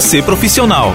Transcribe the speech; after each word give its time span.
você 0.00 0.22
profissional. 0.22 0.92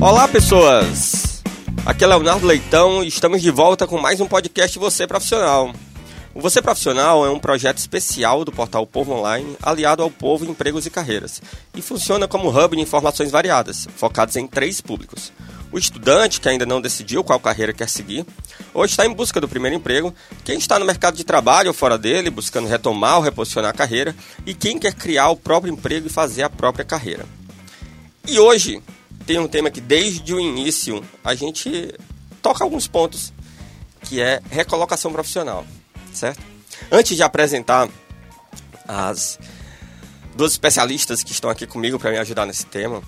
Olá, 0.00 0.26
pessoas! 0.26 1.40
Aqui 1.86 2.02
é 2.02 2.06
Leonardo 2.08 2.44
Leitão 2.44 3.04
e 3.04 3.06
estamos 3.06 3.40
de 3.40 3.48
volta 3.48 3.86
com 3.86 3.96
mais 3.96 4.20
um 4.20 4.26
podcast 4.26 4.76
Você 4.76 5.06
Profissional. 5.06 5.72
O 6.34 6.40
Você 6.40 6.60
Profissional 6.60 7.24
é 7.24 7.30
um 7.30 7.38
projeto 7.38 7.78
especial 7.78 8.44
do 8.44 8.50
portal 8.50 8.84
Povo 8.88 9.12
Online, 9.12 9.56
aliado 9.62 10.02
ao 10.02 10.10
Povo 10.10 10.44
Empregos 10.44 10.84
e 10.84 10.90
Carreiras, 10.90 11.40
e 11.72 11.80
funciona 11.80 12.26
como 12.26 12.48
hub 12.48 12.74
de 12.74 12.82
informações 12.82 13.30
variadas, 13.30 13.86
focados 13.94 14.34
em 14.34 14.48
três 14.48 14.80
públicos. 14.80 15.32
O 15.72 15.78
estudante 15.78 16.40
que 16.40 16.48
ainda 16.48 16.66
não 16.66 16.80
decidiu 16.80 17.22
qual 17.22 17.38
carreira 17.38 17.72
quer 17.72 17.88
seguir, 17.88 18.26
ou 18.74 18.84
está 18.84 19.06
em 19.06 19.12
busca 19.12 19.40
do 19.40 19.48
primeiro 19.48 19.76
emprego, 19.76 20.12
quem 20.44 20.58
está 20.58 20.78
no 20.78 20.84
mercado 20.84 21.16
de 21.16 21.24
trabalho 21.24 21.68
ou 21.68 21.74
fora 21.74 21.96
dele, 21.96 22.28
buscando 22.28 22.68
retomar 22.68 23.16
ou 23.16 23.22
reposicionar 23.22 23.70
a 23.70 23.74
carreira, 23.74 24.14
e 24.44 24.52
quem 24.52 24.78
quer 24.78 24.94
criar 24.94 25.28
o 25.30 25.36
próprio 25.36 25.72
emprego 25.72 26.08
e 26.08 26.10
fazer 26.10 26.42
a 26.42 26.50
própria 26.50 26.84
carreira. 26.84 27.24
E 28.26 28.38
hoje 28.38 28.82
tem 29.26 29.38
um 29.38 29.46
tema 29.46 29.70
que 29.70 29.80
desde 29.80 30.34
o 30.34 30.40
início 30.40 31.04
a 31.22 31.34
gente 31.34 31.94
toca 32.42 32.64
alguns 32.64 32.88
pontos, 32.88 33.32
que 34.02 34.20
é 34.20 34.40
recolocação 34.50 35.12
profissional, 35.12 35.64
certo? 36.12 36.40
Antes 36.90 37.16
de 37.16 37.22
apresentar 37.22 37.88
as 38.88 39.38
duas 40.34 40.52
especialistas 40.52 41.22
que 41.22 41.32
estão 41.32 41.48
aqui 41.50 41.66
comigo 41.66 41.98
para 41.98 42.10
me 42.10 42.18
ajudar 42.18 42.46
nesse 42.46 42.66
tema, 42.66 43.02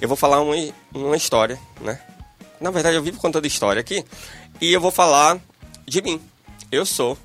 eu 0.00 0.08
vou 0.08 0.16
falar 0.16 0.40
uma, 0.40 0.54
uma 0.94 1.16
história, 1.16 1.58
né? 1.80 2.00
Na 2.60 2.70
verdade, 2.70 2.96
eu 2.96 3.02
vivo 3.02 3.18
contando 3.18 3.46
história 3.46 3.80
aqui 3.80 4.04
e 4.60 4.72
eu 4.72 4.80
vou 4.80 4.90
falar 4.90 5.40
de 5.86 6.02
mim. 6.02 6.20
Eu 6.70 6.84
sou. 6.84 7.16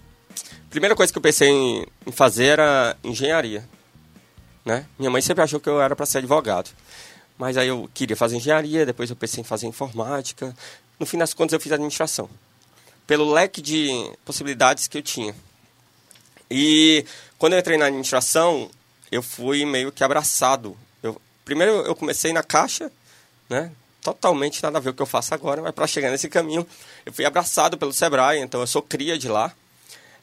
Primeira 0.70 0.96
coisa 0.96 1.12
que 1.12 1.18
eu 1.18 1.22
pensei 1.22 1.50
em, 1.50 1.86
em 2.06 2.12
fazer 2.12 2.46
era 2.46 2.98
engenharia, 3.04 3.68
né? 4.66 4.86
Minha 4.98 5.12
mãe 5.12 5.22
sempre 5.22 5.44
achou 5.44 5.60
que 5.60 5.70
eu 5.70 5.82
era 5.82 5.96
para 5.96 6.06
ser 6.06 6.20
advogado. 6.20 6.72
Mas 7.38 7.58
aí 7.58 7.68
eu 7.68 7.90
queria 7.94 8.16
fazer 8.16 8.38
engenharia, 8.38 8.86
depois 8.86 9.10
eu 9.10 9.16
pensei 9.16 9.42
em 9.42 9.44
fazer 9.44 9.68
informática. 9.68 10.56
No 11.00 11.06
fim 11.06 11.18
das 11.18 11.34
contas, 11.34 11.54
eu 11.54 11.60
fiz 11.60 11.72
administração. 11.72 12.30
Pelo 13.06 13.32
leque 13.32 13.62
de 13.62 13.90
possibilidades 14.24 14.88
que 14.88 14.98
eu 14.98 15.02
tinha. 15.02 15.36
E 16.50 17.06
quando 17.38 17.54
eu 17.54 17.60
entrei 17.60 17.78
na 17.78 17.86
administração, 17.86 18.70
eu 19.12 19.22
fui 19.22 19.66
meio 19.66 19.92
que 19.92 20.04
abraçado. 20.04 20.78
Primeiro 21.46 21.74
eu 21.82 21.96
comecei 21.96 22.34
na 22.34 22.44
caixa, 22.44 22.92
né? 23.50 23.72
Totalmente 24.02 24.62
nada 24.62 24.78
a 24.78 24.82
ver 24.82 24.90
o 24.90 24.94
que 24.94 25.02
eu 25.02 25.06
faço 25.06 25.34
agora, 25.34 25.62
mas 25.62 25.74
para 25.74 25.88
chegar 25.88 26.12
nesse 26.12 26.28
caminho, 26.28 26.68
eu 27.06 27.14
fui 27.14 27.26
abraçado 27.26 27.78
pelo 27.78 27.94
Sebrae, 27.94 28.40
então 28.40 28.60
eu 28.60 28.68
sou 28.68 28.82
cria 28.82 29.18
de 29.18 29.30
lá. 29.30 29.54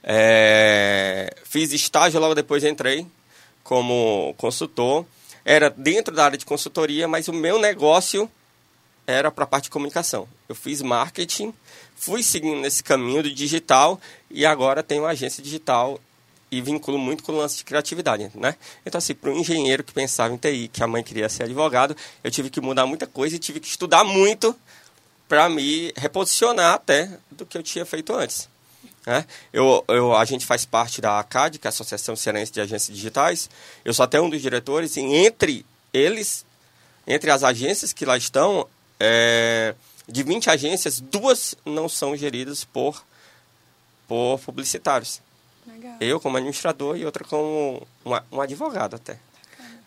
É, 0.03 1.35
fiz 1.45 1.73
estágio 1.73 2.21
logo 2.21 2.35
depois 2.35 2.65
entrei 2.65 3.07
como 3.63 4.35
consultor 4.39 5.05
era 5.45 5.71
dentro 5.71 6.15
da 6.15 6.25
área 6.25 6.39
de 6.39 6.45
consultoria, 6.45 7.09
mas 7.09 7.29
o 7.29 7.33
meu 7.33 7.59
negócio 7.59 8.31
era 9.07 9.31
para 9.31 9.45
a 9.45 9.47
parte 9.47 9.65
de 9.65 9.71
comunicação. 9.71 10.29
Eu 10.49 10.55
fiz 10.55 10.83
marketing, 10.83 11.53
fui 11.97 12.23
seguindo 12.23 12.61
nesse 12.61 12.83
caminho 12.83 13.23
do 13.23 13.33
digital 13.33 14.01
e 14.31 14.45
agora 14.47 14.83
tenho 14.83 15.03
uma 15.03 15.11
agência 15.11 15.43
digital 15.43 15.99
e 16.51 16.61
vinculo 16.61 16.99
muito 16.99 17.23
com 17.23 17.33
o 17.33 17.37
lance 17.37 17.59
de 17.59 17.65
criatividade, 17.65 18.31
né? 18.35 18.57
Então, 18.85 18.99
assim, 18.99 19.15
para 19.15 19.31
um 19.31 19.39
engenheiro 19.39 19.85
que 19.85 19.93
pensava 19.93 20.35
em 20.35 20.37
TI, 20.37 20.69
que 20.69 20.83
a 20.83 20.87
mãe 20.87 21.03
queria 21.03 21.29
ser 21.29 21.45
advogado, 21.45 21.97
eu 22.25 22.31
tive 22.31 22.51
que 22.51 22.61
mudar 22.61 22.87
muita 22.87 23.07
coisa 23.07 23.37
e 23.37 23.39
tive 23.39 23.61
que 23.61 23.69
estudar 23.69 24.03
muito 24.03 24.57
para 25.29 25.49
me 25.49 25.93
reposicionar 25.97 26.75
até 26.75 27.09
do 27.31 27.47
que 27.47 27.57
eu 27.57 27.63
tinha 27.63 27.87
feito 27.87 28.13
antes. 28.13 28.49
Né? 29.07 29.25
Eu, 29.53 29.85
eu, 29.87 30.15
a 30.15 30.25
gente 30.25 30.45
faz 30.45 30.65
parte 30.65 31.01
da 31.01 31.21
ACAD, 31.21 31.59
que 31.59 31.67
é 31.67 31.69
a 31.69 31.71
Associação 31.71 32.17
Cearense 32.17 32.53
de 32.53 32.61
Agências 32.61 32.95
Digitais. 32.95 33.49
Eu 33.85 33.95
sou 33.95 34.05
até 34.05 34.21
um 34.21 34.29
dos 34.29 34.43
diretores, 34.43 34.97
e 34.97 35.01
entre 35.01 35.65
eles, 35.93 36.45
entre 37.07 37.31
as 37.31 37.45
agências 37.45 37.93
que 37.93 38.05
lá 38.05 38.17
estão, 38.17 38.67
é, 38.99 39.75
de 40.09 40.23
20 40.25 40.51
agências, 40.51 41.01
duas 41.01 41.55
não 41.65 41.89
são 41.89 42.17
geridas 42.17 42.65
por, 42.65 43.05
por 44.09 44.41
publicitários. 44.41 45.23
Legal. 45.73 45.97
Eu 46.01 46.21
como 46.21 46.37
administrador 46.37 46.97
e 46.97 47.05
outra 47.05 47.25
como 47.25 47.87
uma, 48.05 48.25
um 48.31 48.41
advogado 48.41 48.97
até. 48.97 49.19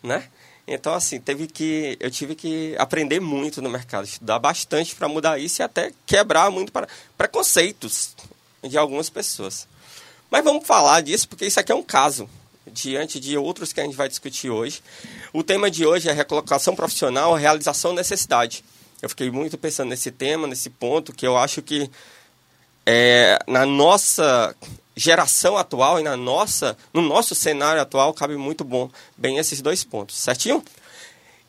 Né? 0.02 0.28
Então, 0.66 0.94
assim, 0.94 1.20
teve 1.20 1.46
que, 1.46 1.96
eu 2.00 2.10
tive 2.10 2.34
que 2.34 2.74
aprender 2.78 3.20
muito 3.20 3.60
no 3.60 3.68
mercado, 3.68 4.04
estudar 4.04 4.38
bastante 4.38 4.94
para 4.94 5.08
mudar 5.08 5.38
isso 5.38 5.60
e 5.60 5.62
até 5.62 5.92
quebrar 6.06 6.50
muito 6.50 6.72
para 6.72 6.88
preconceitos 7.18 8.14
de 8.62 8.78
algumas 8.78 9.10
pessoas. 9.10 9.68
Mas 10.30 10.42
vamos 10.42 10.66
falar 10.66 11.02
disso 11.02 11.28
porque 11.28 11.46
isso 11.46 11.60
aqui 11.60 11.70
é 11.70 11.74
um 11.74 11.82
caso, 11.82 12.28
diante 12.66 13.20
de 13.20 13.36
outros 13.36 13.72
que 13.72 13.80
a 13.80 13.84
gente 13.84 13.96
vai 13.96 14.08
discutir 14.08 14.48
hoje. 14.48 14.82
O 15.32 15.42
tema 15.42 15.70
de 15.70 15.84
hoje 15.84 16.08
é 16.08 16.12
recolocação 16.12 16.74
profissional, 16.74 17.34
realização 17.34 17.92
necessidade. 17.92 18.64
Eu 19.02 19.08
fiquei 19.10 19.30
muito 19.30 19.58
pensando 19.58 19.90
nesse 19.90 20.10
tema, 20.10 20.46
nesse 20.46 20.70
ponto, 20.70 21.12
que 21.12 21.26
eu 21.26 21.36
acho 21.36 21.60
que 21.60 21.90
é, 22.86 23.38
na 23.46 23.66
nossa 23.66 24.56
geração 24.96 25.56
atual 25.56 25.98
e 25.98 26.02
na 26.02 26.16
nossa, 26.16 26.76
no 26.92 27.02
nosso 27.02 27.34
cenário 27.34 27.80
atual 27.80 28.14
cabe 28.14 28.36
muito 28.36 28.64
bom 28.64 28.90
bem 29.16 29.38
esses 29.38 29.60
dois 29.60 29.82
pontos, 29.84 30.16
certinho? 30.16 30.62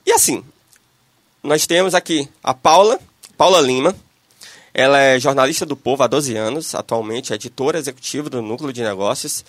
E 0.06 0.12
assim, 0.12 0.44
nós 1.44 1.68
temos 1.68 1.94
aqui 1.94 2.28
a 2.44 2.54
Paula, 2.54 3.00
Paula 3.38 3.62
Lima, 3.62 3.96
ela 4.74 5.00
é 5.00 5.20
jornalista 5.20 5.66
do 5.66 5.76
Povo 5.76 6.04
há 6.04 6.08
12 6.08 6.36
anos, 6.36 6.76
atualmente 6.76 7.32
é 7.32 7.36
editora 7.36 7.78
executiva 7.78 8.30
do 8.30 8.42
Núcleo 8.42 8.74
de 8.74 8.84
Negócios, 8.84 9.46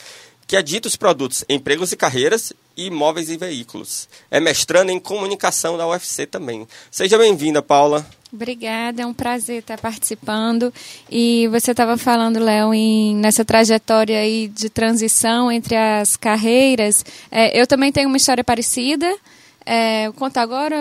que 0.47 0.57
edita 0.57 0.87
os 0.87 0.97
produtos 0.97 1.45
Empregos 1.49 1.91
e 1.93 1.97
Carreiras 1.97 2.53
Imóveis 2.77 3.31
e 3.31 3.37
Veículos. 3.37 4.09
É 4.31 4.39
mestrando 4.39 4.91
em 4.91 5.01
comunicação 5.01 5.79
da 5.79 5.89
UFC 5.89 6.27
também. 6.27 6.67
Seja 6.91 7.17
bem-vinda, 7.17 7.63
Paula. 7.63 8.07
Obrigada, 8.33 9.03
é 9.03 9.07
um 9.07 9.15
prazer 9.15 9.61
estar 9.61 9.79
participando. 9.79 10.73
E 11.11 11.49
você 11.49 11.71
estava 11.71 11.97
falando, 11.97 12.39
Léo, 12.39 12.73
nessa 13.15 13.45
trajetória 13.45 14.19
aí 14.19 14.49
de 14.49 14.69
transição 14.69 15.51
entre 15.51 15.75
as 15.75 16.17
carreiras. 16.17 17.05
É, 17.31 17.59
eu 17.59 17.67
também 17.67 17.91
tenho 17.91 18.09
uma 18.09 18.17
história 18.17 18.45
parecida. 18.45 19.17
É, 19.65 20.13
contar 20.13 20.43
agora 20.43 20.77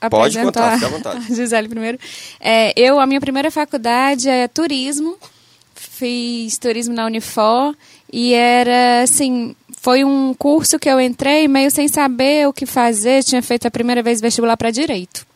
ou 0.00 0.10
Pode 0.10 0.38
contar, 0.38 0.74
fica 0.74 0.86
à 0.86 0.90
vontade. 0.90 1.16
A 1.18 1.20
Gisele 1.34 1.68
primeiro. 1.68 1.98
É, 2.40 2.72
eu, 2.76 2.98
a 2.98 3.06
minha 3.06 3.20
primeira 3.20 3.50
faculdade 3.50 4.28
é 4.28 4.46
turismo. 4.48 5.18
Fiz 5.74 6.56
turismo 6.56 6.94
na 6.94 7.04
Unifor 7.06 7.74
e 8.12 8.34
era, 8.34 9.02
assim, 9.02 9.54
foi 9.82 10.04
um 10.04 10.32
curso 10.32 10.78
que 10.78 10.88
eu 10.88 11.00
entrei 11.00 11.48
meio 11.48 11.68
sem 11.68 11.88
saber 11.88 12.46
o 12.46 12.52
que 12.52 12.64
fazer. 12.64 13.24
Tinha 13.24 13.42
feito 13.42 13.66
a 13.66 13.70
primeira 13.70 14.00
vez 14.00 14.20
vestibular 14.20 14.56
para 14.56 14.70
direito. 14.70 15.26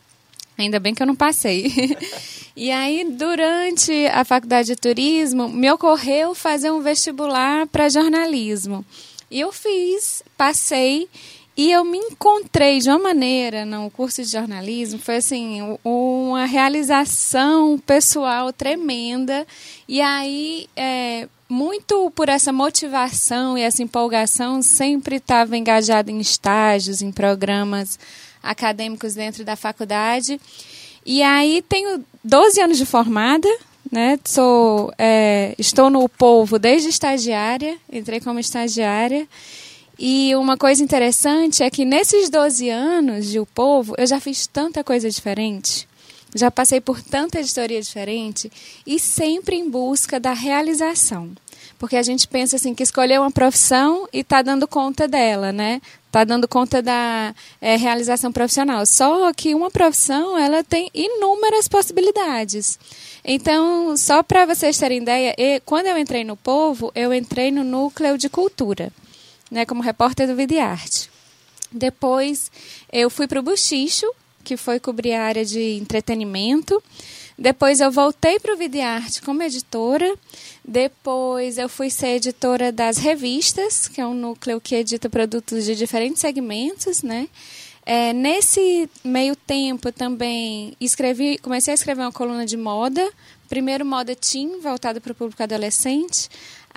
Ainda 0.57 0.79
bem 0.79 0.95
que 0.95 1.03
eu 1.03 1.05
não 1.05 1.17
passei. 1.17 1.69
e 2.55 2.71
aí, 2.71 3.03
durante 3.11 4.07
a 4.07 4.23
faculdade 4.23 4.69
de 4.69 4.77
turismo, 4.77 5.49
me 5.49 5.69
ocorreu 5.69 6.33
fazer 6.33 6.71
um 6.71 6.79
vestibular 6.79 7.67
para 7.67 7.89
jornalismo. 7.89 8.85
E 9.29 9.41
eu 9.41 9.51
fiz, 9.51 10.23
passei 10.37 11.09
e 11.57 11.71
eu 11.71 11.83
me 11.83 11.97
encontrei 11.97 12.79
de 12.79 12.87
uma 12.87 12.99
maneira 12.99 13.65
no 13.65 13.89
curso 13.89 14.21
de 14.21 14.29
jornalismo, 14.29 14.99
foi 14.99 15.15
assim, 15.15 15.59
uma 15.83 16.45
realização 16.45 17.79
pessoal 17.79 18.53
tremenda. 18.53 19.45
E 19.87 19.99
aí, 19.99 20.69
é, 20.75 21.27
muito 21.49 22.11
por 22.11 22.29
essa 22.29 22.53
motivação 22.53 23.57
e 23.57 23.61
essa 23.63 23.81
empolgação, 23.81 24.61
sempre 24.61 25.15
estava 25.15 25.57
engajada 25.57 26.11
em 26.11 26.19
estágios, 26.19 27.01
em 27.01 27.11
programas 27.11 27.97
acadêmicos 28.43 29.15
dentro 29.15 29.43
da 29.43 29.55
faculdade. 29.55 30.39
E 31.03 31.23
aí 31.23 31.63
tenho 31.67 32.05
12 32.23 32.61
anos 32.61 32.77
de 32.77 32.85
formada, 32.85 33.49
né? 33.91 34.19
Sou, 34.25 34.93
é, 34.95 35.55
estou 35.57 35.89
no 35.89 36.07
Povo 36.07 36.59
desde 36.59 36.89
estagiária, 36.89 37.77
entrei 37.91 38.19
como 38.19 38.39
estagiária. 38.39 39.27
E 39.99 40.35
uma 40.35 40.55
coisa 40.55 40.83
interessante 40.83 41.63
é 41.63 41.71
que 41.71 41.83
nesses 41.83 42.29
12 42.29 42.69
anos 42.69 43.25
de 43.31 43.39
O 43.39 43.47
Povo, 43.47 43.95
eu 43.97 44.05
já 44.05 44.19
fiz 44.19 44.45
tanta 44.45 44.83
coisa 44.83 45.09
diferente, 45.09 45.87
já 46.35 46.51
passei 46.51 46.79
por 46.79 47.01
tanta 47.01 47.39
editoria 47.39 47.81
diferente 47.81 48.51
e 48.85 48.99
sempre 48.99 49.55
em 49.55 49.67
busca 49.67 50.19
da 50.19 50.33
realização. 50.33 51.31
Porque 51.79 51.95
a 51.95 52.03
gente 52.03 52.27
pensa 52.27 52.57
assim 52.57 52.75
que 52.75 52.83
escolheu 52.83 53.21
uma 53.21 53.31
profissão 53.31 54.07
e 54.13 54.19
está 54.19 54.43
dando 54.43 54.67
conta 54.67 55.07
dela, 55.07 55.51
né? 55.51 55.81
Está 56.05 56.23
dando 56.23 56.47
conta 56.47 56.79
da 56.79 57.33
é, 57.59 57.75
realização 57.75 58.31
profissional. 58.31 58.85
Só 58.85 59.33
que 59.33 59.55
uma 59.55 59.71
profissão 59.71 60.37
ela 60.37 60.63
tem 60.63 60.91
inúmeras 60.93 61.67
possibilidades. 61.67 62.79
Então, 63.25 63.97
só 63.97 64.21
para 64.21 64.45
vocês 64.45 64.77
terem 64.77 65.01
ideia, 65.01 65.35
quando 65.65 65.87
eu 65.87 65.97
entrei 65.97 66.23
no 66.23 66.35
Povo, 66.35 66.91
eu 66.93 67.11
entrei 67.11 67.51
no 67.51 67.63
núcleo 67.63 68.15
de 68.17 68.29
cultura 68.29 68.91
né, 69.51 69.65
como 69.65 69.81
repórter 69.81 70.27
do 70.27 70.35
Vida 70.35 70.63
Arte. 70.63 71.09
Depois 71.71 72.51
eu 72.91 73.09
fui 73.09 73.27
para 73.27 73.39
o 73.39 73.43
Buchicho, 73.43 74.07
que 74.43 74.55
foi 74.55 74.79
cobrir 74.79 75.13
a 75.13 75.23
área 75.23 75.43
de 75.43 75.77
entretenimento. 75.77 76.81
Depois 77.37 77.79
eu 77.79 77.91
voltei 77.91 78.39
para 78.39 78.53
o 78.53 78.57
Videarte 78.57 79.21
como 79.21 79.43
editora. 79.43 80.15
Depois 80.65 81.57
eu 81.57 81.69
fui 81.69 81.89
ser 81.89 82.15
editora 82.15 82.71
das 82.71 82.97
revistas, 82.97 83.87
que 83.87 84.01
é 84.01 84.05
um 84.07 84.13
núcleo 84.13 84.59
que 84.59 84.75
edita 84.75 85.09
produtos 85.09 85.65
de 85.65 85.75
diferentes 85.75 86.21
segmentos, 86.21 87.03
né? 87.03 87.27
É, 87.85 88.11
nesse 88.11 88.89
meio 89.01 89.33
tempo 89.33 89.93
também 89.93 90.75
escrevi, 90.79 91.37
comecei 91.37 91.71
a 91.71 91.75
escrever 91.75 92.01
uma 92.01 92.11
coluna 92.11 92.45
de 92.45 92.57
moda, 92.57 93.09
primeiro 93.47 93.85
moda 93.85 94.13
teen, 94.13 94.59
voltado 94.59 94.99
para 94.99 95.13
o 95.13 95.15
público 95.15 95.41
adolescente. 95.41 96.29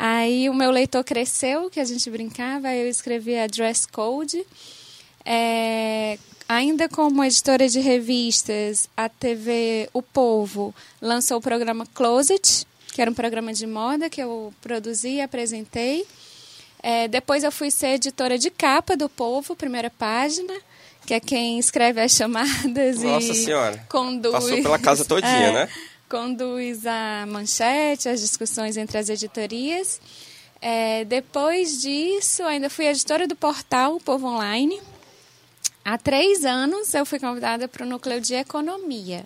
Aí 0.02 0.48
o 0.48 0.54
meu 0.54 0.70
leitor 0.70 1.04
cresceu, 1.04 1.68
que 1.68 1.78
a 1.78 1.84
gente 1.84 2.08
brincava, 2.08 2.72
eu 2.72 2.88
escrevi 2.88 3.36
a 3.36 3.46
Dress 3.46 3.86
Code. 3.86 4.42
É, 5.26 6.18
ainda 6.48 6.88
como 6.88 7.22
editora 7.22 7.68
de 7.68 7.80
revistas, 7.80 8.88
a 8.96 9.10
TV 9.10 9.90
O 9.92 10.00
Povo 10.00 10.74
lançou 11.02 11.36
o 11.36 11.42
programa 11.42 11.84
Closet, 11.92 12.66
que 12.94 13.02
era 13.02 13.10
um 13.10 13.14
programa 13.14 13.52
de 13.52 13.66
moda 13.66 14.08
que 14.08 14.22
eu 14.22 14.54
produzi 14.62 15.16
e 15.16 15.20
apresentei. 15.20 16.06
É, 16.82 17.06
depois 17.06 17.44
eu 17.44 17.52
fui 17.52 17.70
ser 17.70 17.88
editora 17.88 18.38
de 18.38 18.48
capa 18.48 18.96
do 18.96 19.06
Povo, 19.06 19.54
primeira 19.54 19.90
página 19.90 20.54
que 21.06 21.14
é 21.14 21.20
quem 21.20 21.58
escreve 21.58 22.00
as 22.00 22.12
chamadas 22.12 23.02
Nossa 23.02 23.32
e 23.32 23.34
senhora. 23.34 23.84
conduz. 23.88 24.32
Passou 24.32 24.62
pela 24.62 24.78
casa 24.78 25.04
todinha, 25.04 25.32
é, 25.32 25.52
né? 25.52 25.68
Conduz 26.10 26.84
a 26.86 27.24
manchete, 27.28 28.08
as 28.08 28.20
discussões 28.20 28.76
entre 28.76 28.98
as 28.98 29.08
editorias. 29.08 30.00
É, 30.60 31.04
depois 31.04 31.80
disso, 31.80 32.42
ainda 32.42 32.68
fui 32.68 32.86
editora 32.86 33.28
do 33.28 33.36
portal 33.36 34.00
Povo 34.00 34.26
Online. 34.26 34.80
Há 35.84 35.96
três 35.96 36.44
anos 36.44 36.92
eu 36.94 37.06
fui 37.06 37.20
convidada 37.20 37.68
para 37.68 37.86
o 37.86 37.88
núcleo 37.88 38.20
de 38.20 38.34
economia. 38.34 39.24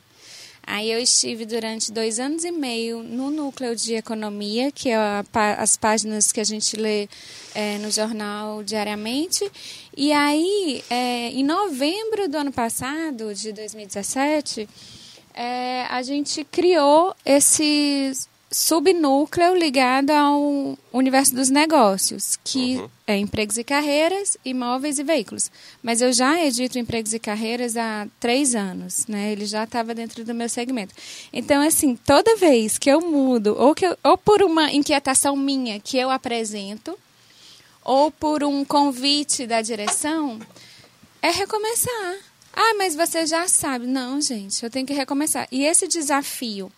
Aí 0.67 0.91
eu 0.91 0.99
estive 0.99 1.47
durante 1.47 1.91
dois 1.91 2.19
anos 2.19 2.45
e 2.45 2.51
meio 2.51 3.03
no 3.03 3.31
núcleo 3.31 3.75
de 3.75 3.95
economia, 3.95 4.71
que 4.71 4.91
é 4.91 4.97
a, 4.97 5.25
as 5.59 5.79
páginas 5.79 6.33
que 6.33 6.41
a 6.41 6.45
gente 6.45 6.77
lê 6.77 7.09
é, 7.55 7.79
no 7.79 7.91
jornal 7.91 8.63
diariamente. 8.63 9.51
E 9.97 10.13
aí, 10.13 10.85
é, 10.91 11.31
em 11.31 11.45
novembro 11.45 12.29
do 12.29 12.37
ano 12.37 12.53
passado, 12.53 13.35
de 13.35 13.53
2017, 13.53 14.69
é, 15.35 15.87
a 15.91 16.03
gente 16.03 16.45
criou 16.45 17.15
esse 17.25 18.13
subnúcleo 18.55 19.53
ligado 19.57 20.11
ao 20.11 20.79
universo 20.93 21.35
dos 21.35 21.51
negócios, 21.51 22.39
que 22.45 22.77
uhum. 22.77 22.89
é 23.05 23.17
empregos 23.17 23.59
e 23.59 23.65
carreiras, 23.65 24.37
imóveis 24.45 25.01
e 25.01 25.03
veículos. 25.03 25.51
Mas 25.83 26.01
eu 26.01 26.13
já 26.13 26.41
edito 26.45 26.79
empregos 26.79 27.13
e 27.13 27.19
carreiras 27.19 27.77
há 27.77 28.07
três 28.21 28.55
anos, 28.55 29.09
né? 29.09 29.33
Ele 29.33 29.45
já 29.45 29.65
estava 29.65 29.93
dentro 29.93 30.25
do 30.25 30.33
meu 30.33 30.49
segmento. 30.49 30.95
Então, 31.33 31.61
assim, 31.67 31.97
toda 31.97 32.37
vez 32.37 32.79
que 32.79 32.89
eu 32.89 33.01
mudo, 33.01 33.57
ou, 33.59 33.75
que 33.75 33.87
eu, 33.87 33.99
ou 34.05 34.17
por 34.17 34.41
uma 34.41 34.71
inquietação 34.71 35.35
minha 35.35 35.81
que 35.81 35.99
eu 35.99 36.09
apresento, 36.09 36.97
ou 37.83 38.09
por 38.13 38.45
um 38.45 38.65
convite 38.65 39.49
da 39.49 39.63
direção, 39.63 40.39
é 41.21 41.31
recomeçar. 41.31 42.19
Ah, 42.55 42.75
mas 42.79 42.95
você 42.95 43.27
já 43.27 43.49
sabe. 43.49 43.87
Não, 43.87 44.21
gente, 44.21 44.63
eu 44.63 44.71
tenho 44.71 44.87
que 44.87 44.95
recomeçar. 44.95 45.49
E 45.51 45.65
esse 45.65 45.89
desafio 45.89 46.71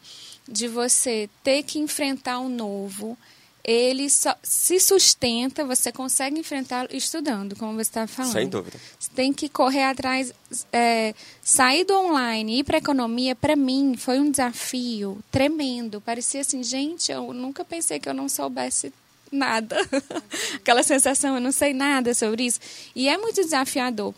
de 0.49 0.69
você 0.69 1.29
ter 1.43 1.63
que 1.63 1.79
enfrentar 1.79 2.39
o 2.39 2.49
novo, 2.49 3.19
ele 3.63 4.09
só, 4.09 4.35
se 4.43 4.79
sustenta, 4.79 5.65
você 5.65 5.91
consegue 5.91 6.39
enfrentá-lo 6.39 6.89
estudando, 6.93 7.57
como 7.57 7.75
você 7.75 7.83
estava 7.83 8.07
falando. 8.07 8.33
Sem 8.33 8.49
dúvida. 8.49 8.79
Você 8.99 9.11
tem 9.15 9.33
que 9.33 9.49
correr 9.49 9.83
atrás, 9.83 10.33
é, 10.73 11.15
sair 11.43 11.85
do 11.85 11.95
online 11.95 12.55
e 12.55 12.59
ir 12.61 12.65
para 12.65 12.77
a 12.77 12.79
economia, 12.79 13.35
para 13.35 13.57
mim, 13.57 13.97
foi 13.99 14.21
um 14.21 14.31
desafio 14.31 15.19
tremendo. 15.33 16.01
Parecia 16.01 16.43
assim, 16.43 16.63
gente, 16.63 17.11
eu 17.11 17.33
nunca 17.33 17.65
pensei 17.65 17.99
que 17.99 18.09
eu 18.09 18.15
não 18.15 18.29
soubesse 18.29 18.93
nada. 19.33 19.77
Aquela 20.55 20.85
sensação, 20.85 21.35
eu 21.35 21.41
não 21.41 21.53
sei 21.53 21.75
nada 21.75 22.15
sobre 22.15 22.47
isso. 22.47 22.61
E 22.95 23.09
é 23.09 23.19
muito 23.19 23.43
desafiador. 23.43 24.15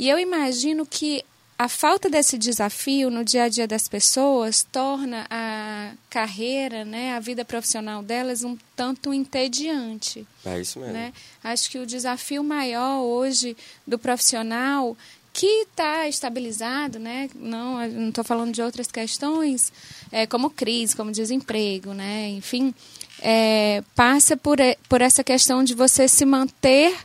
E 0.00 0.08
eu 0.08 0.18
imagino 0.18 0.86
que 0.86 1.22
a 1.58 1.68
falta 1.68 2.08
desse 2.08 2.38
desafio 2.38 3.10
no 3.10 3.22
dia 3.22 3.44
a 3.44 3.48
dia 3.50 3.68
das 3.68 3.86
pessoas 3.86 4.66
torna 4.72 5.26
a 5.28 5.92
carreira, 6.08 6.86
né, 6.86 7.12
a 7.12 7.20
vida 7.20 7.44
profissional 7.44 8.02
delas 8.02 8.42
um 8.42 8.56
tanto 8.74 9.12
entediante. 9.12 10.26
É 10.42 10.58
isso 10.58 10.80
mesmo. 10.80 10.94
Né? 10.94 11.12
Acho 11.44 11.70
que 11.70 11.78
o 11.78 11.84
desafio 11.84 12.42
maior 12.42 13.02
hoje 13.02 13.54
do 13.86 13.98
profissional 13.98 14.96
que 15.34 15.64
está 15.64 16.08
estabilizado, 16.08 16.98
né? 16.98 17.28
Não, 17.34 17.86
não 17.88 18.08
estou 18.08 18.24
falando 18.24 18.52
de 18.52 18.62
outras 18.62 18.90
questões, 18.90 19.70
é, 20.10 20.26
como 20.26 20.48
crise, 20.48 20.96
como 20.96 21.12
desemprego, 21.12 21.92
né? 21.92 22.30
Enfim, 22.30 22.74
é, 23.20 23.84
passa 23.94 24.34
por, 24.34 24.56
por 24.88 25.02
essa 25.02 25.22
questão 25.22 25.62
de 25.62 25.74
você 25.74 26.08
se 26.08 26.24
manter 26.24 26.96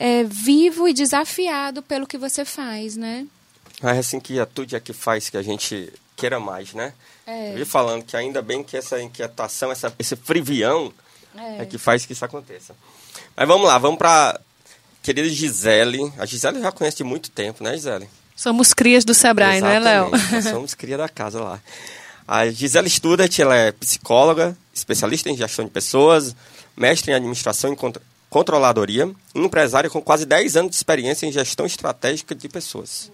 é, 0.00 0.24
vivo 0.24 0.88
e 0.88 0.94
desafiado 0.94 1.82
pelo 1.82 2.06
que 2.06 2.16
você 2.16 2.42
faz, 2.42 2.96
né? 2.96 3.26
Mas 3.82 3.98
assim 3.98 4.18
que 4.18 4.34
tudo 4.46 4.74
é 4.74 4.80
que 4.80 4.94
faz 4.94 5.28
que 5.28 5.36
a 5.36 5.42
gente 5.42 5.92
queira 6.16 6.40
mais, 6.40 6.72
né? 6.72 6.94
É. 7.26 7.52
Eu 7.52 7.58
ia 7.58 7.66
falando 7.66 8.02
que 8.02 8.16
ainda 8.16 8.40
bem 8.40 8.64
que 8.64 8.78
essa 8.78 9.00
inquietação, 9.00 9.70
essa, 9.70 9.94
esse 9.98 10.16
frivião 10.16 10.90
é. 11.36 11.62
é 11.62 11.66
que 11.66 11.76
faz 11.76 12.06
que 12.06 12.14
isso 12.14 12.24
aconteça. 12.24 12.74
Mas 13.36 13.46
vamos 13.46 13.66
lá, 13.66 13.76
vamos 13.76 13.98
para 13.98 14.40
querida 15.02 15.28
Gisele. 15.28 16.10
A 16.18 16.24
Gisele 16.24 16.60
já 16.60 16.72
conhece 16.72 16.96
de 16.96 17.04
muito 17.04 17.30
tempo, 17.30 17.62
né, 17.62 17.74
Gisele? 17.74 18.08
Somos 18.34 18.72
crias 18.72 19.04
do 19.04 19.12
Sebrae, 19.12 19.58
Exatamente, 19.58 19.84
né, 19.84 20.00
Léo? 20.00 20.42
Somos 20.50 20.72
cria 20.72 20.96
da 20.96 21.10
casa 21.10 21.42
lá. 21.42 21.60
A 22.26 22.48
Gisele 22.48 22.88
Student, 22.88 23.38
ela 23.38 23.54
é 23.54 23.70
psicóloga, 23.70 24.56
especialista 24.72 25.28
em 25.28 25.36
gestão 25.36 25.66
de 25.66 25.70
pessoas, 25.70 26.34
mestre 26.74 27.12
em 27.12 27.14
administração 27.14 27.76
controladoria, 28.30 29.10
empresária 29.34 29.90
com 29.90 30.00
quase 30.00 30.24
10 30.24 30.56
anos 30.56 30.70
de 30.70 30.76
experiência 30.76 31.26
em 31.26 31.32
gestão 31.32 31.66
estratégica 31.66 32.34
de 32.34 32.48
pessoas. 32.48 33.10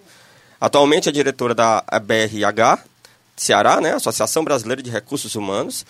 Atualmente 0.61 1.09
é 1.09 1.11
diretora 1.11 1.53
da 1.53 1.83
BRH, 2.01 2.83
Ceará, 3.35 3.81
né, 3.81 3.93
Associação 3.93 4.43
Brasileira 4.43 4.81
de 4.81 4.89
Recursos 4.89 5.35
Humanos, 5.35 5.85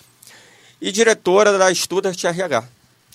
e 0.80 0.90
diretora 0.90 1.56
da 1.58 1.72
Student 1.74 2.24
RH. 2.24 2.64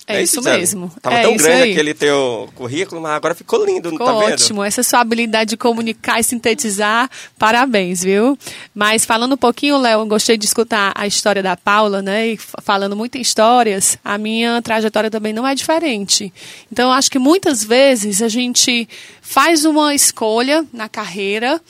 É, 0.06 0.16
é 0.16 0.22
isso, 0.22 0.40
isso 0.40 0.48
mesmo. 0.48 0.92
Tava 1.00 1.16
é 1.16 1.22
tão 1.22 1.36
grande 1.36 1.62
aí. 1.62 1.72
aquele 1.72 1.94
teu 1.94 2.48
currículo, 2.54 3.00
mas 3.00 3.12
agora 3.12 3.34
ficou 3.34 3.64
lindo, 3.64 3.90
ficou 3.90 4.06
não 4.06 4.20
tá 4.20 4.26
vendo? 4.26 4.34
ótimo. 4.34 4.62
Essa 4.62 4.82
sua 4.82 5.00
habilidade 5.00 5.50
de 5.50 5.56
comunicar 5.56 6.20
e 6.20 6.24
sintetizar, 6.24 7.10
parabéns, 7.38 8.02
viu? 8.02 8.38
Mas 8.74 9.04
falando 9.04 9.32
um 9.32 9.38
pouquinho, 9.38 9.78
Léo, 9.78 10.04
gostei 10.06 10.36
de 10.36 10.44
escutar 10.44 10.92
a 10.94 11.06
história 11.06 11.42
da 11.42 11.56
Paula, 11.56 12.02
né? 12.02 12.28
E 12.28 12.36
falando 12.36 12.94
muito 12.94 13.16
em 13.16 13.20
histórias, 13.22 13.96
a 14.04 14.18
minha 14.18 14.60
trajetória 14.60 15.10
também 15.10 15.32
não 15.32 15.46
é 15.46 15.54
diferente. 15.54 16.32
Então, 16.70 16.90
eu 16.90 16.92
acho 16.92 17.10
que 17.10 17.18
muitas 17.18 17.64
vezes 17.64 18.20
a 18.20 18.28
gente 18.28 18.86
faz 19.22 19.64
uma 19.64 19.94
escolha 19.94 20.66
na 20.72 20.88
carreira 20.88 21.60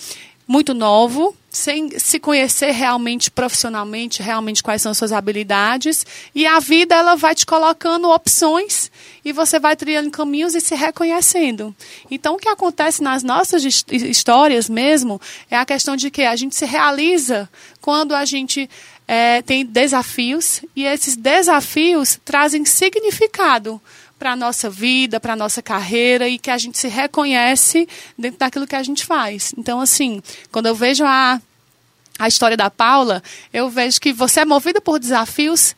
muito 0.47 0.75
novo, 0.75 1.35
sem 1.55 1.99
se 1.99 2.19
conhecer 2.19 2.73
realmente 2.73 3.31
profissionalmente, 3.31 4.23
realmente 4.23 4.63
quais 4.63 4.83
são 4.83 4.91
as 4.91 4.99
suas 4.99 5.13
habilidades, 5.13 6.05
e 6.35 6.47
a 6.47 6.59
vida 6.59 6.95
ela 6.95 7.15
vai 7.15 7.35
te 7.35 7.47
colocando 7.47 8.11
opções 8.11 8.91
e 9.25 9.33
você 9.33 9.59
vai 9.59 9.77
trilhando 9.77 10.11
caminhos 10.11 10.55
e 10.55 10.61
se 10.61 10.75
reconhecendo. 10.75 11.75
Então 12.11 12.35
o 12.35 12.39
que 12.39 12.49
acontece 12.49 13.03
nas 13.03 13.23
nossas 13.23 13.65
histórias 13.65 14.69
mesmo 14.69 15.21
é 15.51 15.57
a 15.57 15.65
questão 15.65 15.95
de 15.97 16.11
que 16.11 16.23
a 16.23 16.35
gente 16.35 16.57
se 16.57 16.67
realiza 16.67 17.49
quando 17.81 18.15
a 18.15 18.25
gente 18.25 18.69
é, 19.07 19.41
tem 19.43 19.65
desafios 19.65 20.63
e 20.75 20.85
esses 20.85 21.15
desafios 21.15 22.19
trazem 22.25 22.65
significado 22.65 23.81
para 24.25 24.33
a 24.33 24.37
nossa 24.37 24.71
vida, 24.71 25.21
para 25.21 25.35
a 25.35 25.37
nossa 25.37 25.61
carreira 25.61 26.27
e 26.27 26.39
que 26.39 26.51
a 26.51 26.57
gente 26.57 26.79
se 26.79 26.89
reconhece 26.89 27.87
dentro 28.17 28.39
daquilo 28.39 28.67
que 28.67 28.75
a 28.75 28.83
gente 28.83 29.05
faz. 29.05 29.53
Então, 29.59 29.83
assim, 29.83 30.23
quando 30.51 30.65
eu 30.65 30.75
vejo 30.75 31.05
a, 31.05 31.39
a 32.19 32.27
história 32.27 32.57
da 32.57 32.71
Paula, 32.71 33.23
eu 33.53 33.69
vejo 33.69 34.01
que 34.01 34.15
você 34.15 34.41
é 34.41 34.45
movida 34.47 34.81
por 34.81 34.99
desafios, 34.99 35.77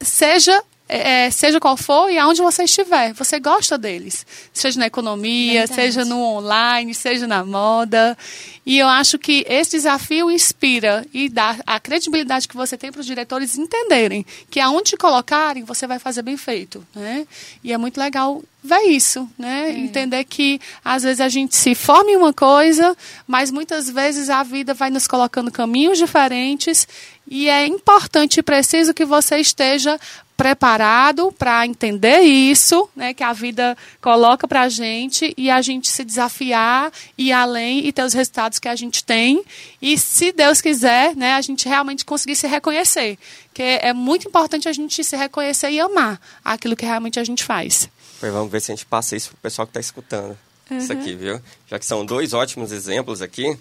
seja 0.00 0.64
é, 0.88 1.30
seja 1.30 1.60
qual 1.60 1.76
for 1.76 2.10
e 2.10 2.16
aonde 2.16 2.40
você 2.40 2.64
estiver, 2.64 3.12
você 3.12 3.38
gosta 3.38 3.76
deles. 3.76 4.26
Seja 4.52 4.78
na 4.80 4.86
economia, 4.86 5.66
Verdade. 5.66 5.74
seja 5.74 6.04
no 6.04 6.18
online, 6.18 6.94
seja 6.94 7.26
na 7.26 7.44
moda. 7.44 8.16
E 8.64 8.78
eu 8.78 8.88
acho 8.88 9.18
que 9.18 9.44
esse 9.48 9.72
desafio 9.72 10.30
inspira 10.30 11.06
e 11.12 11.28
dá 11.28 11.56
a 11.66 11.78
credibilidade 11.78 12.48
que 12.48 12.56
você 12.56 12.76
tem 12.76 12.90
para 12.90 13.00
os 13.00 13.06
diretores 13.06 13.56
entenderem 13.56 14.24
que 14.50 14.60
aonde 14.60 14.90
te 14.90 14.96
colocarem, 14.96 15.64
você 15.64 15.86
vai 15.86 15.98
fazer 15.98 16.22
bem 16.22 16.36
feito. 16.36 16.86
Né? 16.94 17.26
E 17.62 17.72
é 17.72 17.78
muito 17.78 17.98
legal 17.98 18.42
ver 18.62 18.82
isso, 18.82 19.28
né? 19.38 19.70
É. 19.70 19.78
Entender 19.78 20.24
que 20.24 20.60
às 20.84 21.02
vezes 21.02 21.20
a 21.20 21.28
gente 21.28 21.54
se 21.54 21.74
forma 21.74 22.10
em 22.10 22.16
uma 22.16 22.32
coisa, 22.32 22.96
mas 23.26 23.50
muitas 23.50 23.88
vezes 23.88 24.28
a 24.28 24.42
vida 24.42 24.74
vai 24.74 24.90
nos 24.90 25.06
colocando 25.06 25.50
caminhos 25.50 25.98
diferentes 25.98 26.86
e 27.30 27.48
é 27.48 27.66
importante 27.66 28.40
e 28.40 28.42
preciso 28.42 28.94
que 28.94 29.04
você 29.04 29.38
esteja 29.38 29.98
preparado 30.38 31.32
para 31.32 31.66
entender 31.66 32.20
isso, 32.20 32.88
né, 32.94 33.12
que 33.12 33.24
a 33.24 33.32
vida 33.32 33.76
coloca 34.00 34.46
para 34.46 34.62
a 34.62 34.68
gente 34.68 35.34
e 35.36 35.50
a 35.50 35.60
gente 35.60 35.90
se 35.90 36.04
desafiar, 36.04 36.92
ir 37.18 37.32
além 37.32 37.84
e 37.84 37.92
ter 37.92 38.04
os 38.04 38.14
resultados 38.14 38.60
que 38.60 38.68
a 38.68 38.76
gente 38.76 39.02
tem. 39.02 39.42
E 39.82 39.98
se 39.98 40.30
Deus 40.30 40.60
quiser, 40.60 41.16
né, 41.16 41.34
a 41.34 41.40
gente 41.40 41.68
realmente 41.68 42.04
conseguir 42.04 42.36
se 42.36 42.46
reconhecer. 42.46 43.18
Que 43.52 43.80
é 43.82 43.92
muito 43.92 44.28
importante 44.28 44.68
a 44.68 44.72
gente 44.72 45.02
se 45.02 45.16
reconhecer 45.16 45.72
e 45.72 45.80
amar 45.80 46.20
aquilo 46.44 46.76
que 46.76 46.86
realmente 46.86 47.18
a 47.18 47.24
gente 47.24 47.42
faz. 47.42 47.90
Pois 48.20 48.32
vamos 48.32 48.52
ver 48.52 48.60
se 48.60 48.70
a 48.70 48.76
gente 48.76 48.86
passa 48.86 49.16
isso 49.16 49.30
para 49.30 49.38
o 49.38 49.40
pessoal 49.40 49.66
que 49.66 49.70
está 49.70 49.80
escutando 49.80 50.38
uhum. 50.70 50.78
isso 50.78 50.92
aqui, 50.92 51.16
viu? 51.16 51.42
Já 51.66 51.80
que 51.80 51.84
são 51.84 52.06
dois 52.06 52.32
ótimos 52.32 52.70
exemplos 52.70 53.20
aqui, 53.20 53.58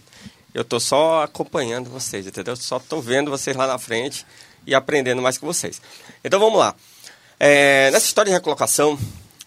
eu 0.53 0.62
estou 0.62 0.79
só 0.79 1.24
acompanhando 1.24 1.89
vocês, 1.89 2.27
entendeu? 2.27 2.55
Só 2.55 2.77
estou 2.77 3.01
vendo 3.01 3.31
vocês 3.31 3.57
lá 3.57 3.65
na 3.65 3.79
frente 3.79 4.24
e 4.67 4.75
aprendendo 4.75 5.21
mais 5.21 5.38
com 5.38 5.47
vocês. 5.47 5.81
Então 6.24 6.39
vamos 6.39 6.59
lá. 6.59 6.75
É, 7.39 7.89
nessa 7.91 8.05
história 8.05 8.29
de 8.29 8.36
recolocação, 8.36 9.00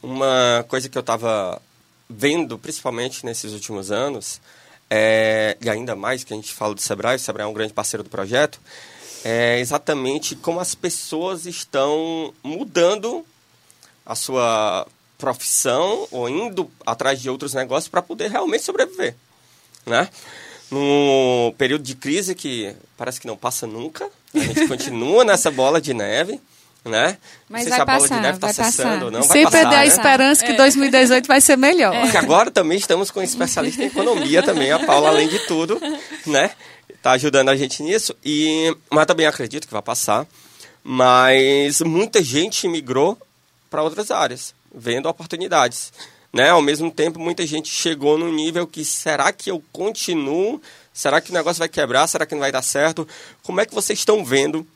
uma 0.02 0.64
coisa 0.66 0.88
que 0.88 0.96
eu 0.96 1.00
estava 1.00 1.60
vendo, 2.08 2.58
principalmente 2.58 3.24
nesses 3.24 3.52
últimos 3.52 3.92
anos, 3.92 4.40
é, 4.88 5.56
e 5.60 5.68
ainda 5.68 5.94
mais 5.94 6.24
que 6.24 6.32
a 6.32 6.36
gente 6.36 6.52
fala 6.52 6.74
do 6.74 6.80
Sebrae, 6.80 7.16
o 7.16 7.18
Sebrae 7.18 7.44
é 7.44 7.48
um 7.48 7.52
grande 7.52 7.72
parceiro 7.72 8.02
do 8.02 8.10
projeto, 8.10 8.60
é 9.22 9.60
exatamente 9.60 10.34
como 10.34 10.58
as 10.58 10.74
pessoas 10.74 11.46
estão 11.46 12.34
mudando 12.42 13.24
a 14.04 14.14
sua 14.14 14.86
profissão 15.18 16.08
ou 16.10 16.28
indo 16.28 16.70
atrás 16.84 17.20
de 17.20 17.28
outros 17.28 17.52
negócios 17.52 17.88
para 17.88 18.00
poder 18.00 18.30
realmente 18.30 18.64
sobreviver, 18.64 19.14
né? 19.84 20.08
No 20.70 21.52
período 21.58 21.82
de 21.82 21.94
crise 21.94 22.34
que 22.34 22.74
parece 22.96 23.20
que 23.20 23.26
não 23.26 23.36
passa 23.36 23.66
nunca, 23.66 24.08
a 24.34 24.38
gente 24.38 24.66
continua 24.68 25.24
nessa 25.24 25.50
bola 25.50 25.80
de 25.80 25.92
neve, 25.92 26.40
né? 26.84 27.18
Mas 27.48 27.66
não 27.66 27.68
sei 27.68 27.70
vai 27.70 27.76
se 27.76 27.82
a 27.82 27.84
bola 27.84 28.00
passar, 28.00 28.14
de 28.14 28.20
neve 28.20 28.36
está 28.36 28.52
cessando 28.52 29.04
ou 29.06 29.10
não. 29.10 29.22
Vai 29.22 29.38
Sempre 29.38 29.52
passar, 29.52 29.66
a 29.66 29.78
né? 29.78 29.86
esperança 29.86 30.44
que 30.44 30.52
2018 30.52 31.26
vai 31.26 31.40
ser 31.40 31.56
melhor. 31.56 31.94
É. 31.94 32.02
Porque 32.02 32.16
agora 32.16 32.50
também 32.50 32.78
estamos 32.78 33.10
com 33.10 33.20
um 33.20 33.24
especialista 33.24 33.82
em 33.82 33.86
economia 33.86 34.42
também, 34.42 34.70
a 34.70 34.78
Paula, 34.78 35.08
além 35.08 35.28
de 35.28 35.38
tudo, 35.40 35.80
né? 36.26 36.52
Está 36.88 37.12
ajudando 37.12 37.48
a 37.48 37.56
gente 37.56 37.82
nisso. 37.82 38.14
E, 38.24 38.74
mas 38.90 39.06
também 39.06 39.26
acredito 39.26 39.66
que 39.66 39.72
vai 39.72 39.82
passar. 39.82 40.26
Mas 40.82 41.80
muita 41.82 42.22
gente 42.22 42.66
migrou 42.66 43.18
para 43.68 43.82
outras 43.82 44.10
áreas, 44.10 44.54
vendo 44.74 45.08
oportunidades. 45.08 45.92
Né? 46.32 46.50
Ao 46.50 46.62
mesmo 46.62 46.90
tempo, 46.90 47.18
muita 47.18 47.46
gente 47.46 47.68
chegou 47.68 48.16
no 48.16 48.32
nível 48.32 48.66
que 48.66 48.84
será 48.84 49.32
que 49.32 49.50
eu 49.50 49.62
continuo? 49.72 50.60
Será 50.92 51.20
que 51.20 51.30
o 51.30 51.34
negócio 51.34 51.58
vai 51.58 51.68
quebrar? 51.68 52.06
Será 52.06 52.24
que 52.24 52.34
não 52.34 52.40
vai 52.40 52.52
dar 52.52 52.62
certo? 52.62 53.06
Como 53.42 53.60
é 53.60 53.66
que 53.66 53.74
vocês 53.74 53.98
estão 53.98 54.24
vendo 54.24 54.66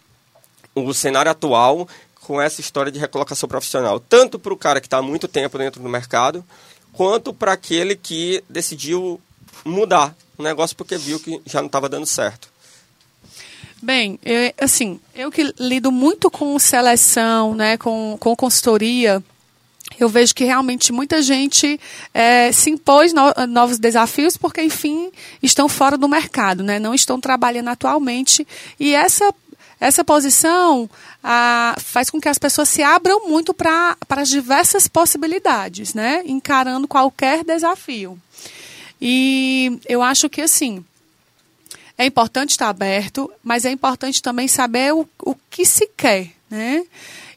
o 0.74 0.92
cenário 0.92 1.30
atual 1.30 1.88
com 2.22 2.40
essa 2.40 2.60
história 2.60 2.90
de 2.90 2.98
recolocação 2.98 3.48
profissional? 3.48 4.00
Tanto 4.00 4.38
para 4.38 4.52
o 4.52 4.56
cara 4.56 4.80
que 4.80 4.86
está 4.86 4.98
há 4.98 5.02
muito 5.02 5.28
tempo 5.28 5.58
dentro 5.58 5.80
do 5.80 5.88
mercado, 5.88 6.44
quanto 6.92 7.32
para 7.32 7.52
aquele 7.52 7.94
que 7.94 8.42
decidiu 8.48 9.20
mudar 9.64 10.16
o 10.36 10.42
negócio 10.42 10.76
porque 10.76 10.96
viu 10.96 11.20
que 11.20 11.40
já 11.46 11.60
não 11.60 11.66
estava 11.66 11.88
dando 11.88 12.06
certo. 12.06 12.48
Bem, 13.82 14.18
eu, 14.24 14.52
assim, 14.58 14.98
eu 15.14 15.30
que 15.30 15.54
lido 15.58 15.92
muito 15.92 16.30
com 16.30 16.58
seleção, 16.58 17.54
né, 17.54 17.76
com, 17.76 18.16
com 18.18 18.34
consultoria, 18.34 19.22
eu 19.98 20.08
vejo 20.08 20.34
que 20.34 20.44
realmente 20.44 20.92
muita 20.92 21.22
gente 21.22 21.78
é, 22.12 22.50
se 22.52 22.70
impôs 22.70 23.12
no, 23.12 23.32
novos 23.48 23.78
desafios 23.78 24.36
porque, 24.36 24.62
enfim, 24.62 25.10
estão 25.42 25.68
fora 25.68 25.96
do 25.96 26.08
mercado, 26.08 26.62
né? 26.62 26.78
não 26.78 26.94
estão 26.94 27.20
trabalhando 27.20 27.68
atualmente. 27.68 28.46
E 28.78 28.94
essa, 28.94 29.32
essa 29.80 30.04
posição 30.04 30.88
faz 31.78 32.10
com 32.10 32.20
que 32.20 32.28
as 32.28 32.38
pessoas 32.38 32.68
se 32.68 32.82
abram 32.82 33.28
muito 33.28 33.54
para 33.54 33.96
as 34.10 34.28
diversas 34.28 34.88
possibilidades, 34.88 35.94
né? 35.94 36.22
encarando 36.26 36.88
qualquer 36.88 37.44
desafio. 37.44 38.18
E 39.00 39.78
eu 39.86 40.02
acho 40.02 40.28
que, 40.28 40.40
assim, 40.40 40.84
é 41.96 42.06
importante 42.06 42.50
estar 42.50 42.68
aberto, 42.68 43.30
mas 43.42 43.64
é 43.64 43.70
importante 43.70 44.22
também 44.22 44.48
saber 44.48 44.92
o, 44.92 45.08
o 45.22 45.34
que 45.50 45.64
se 45.64 45.88
quer. 45.96 46.30
Né? 46.50 46.84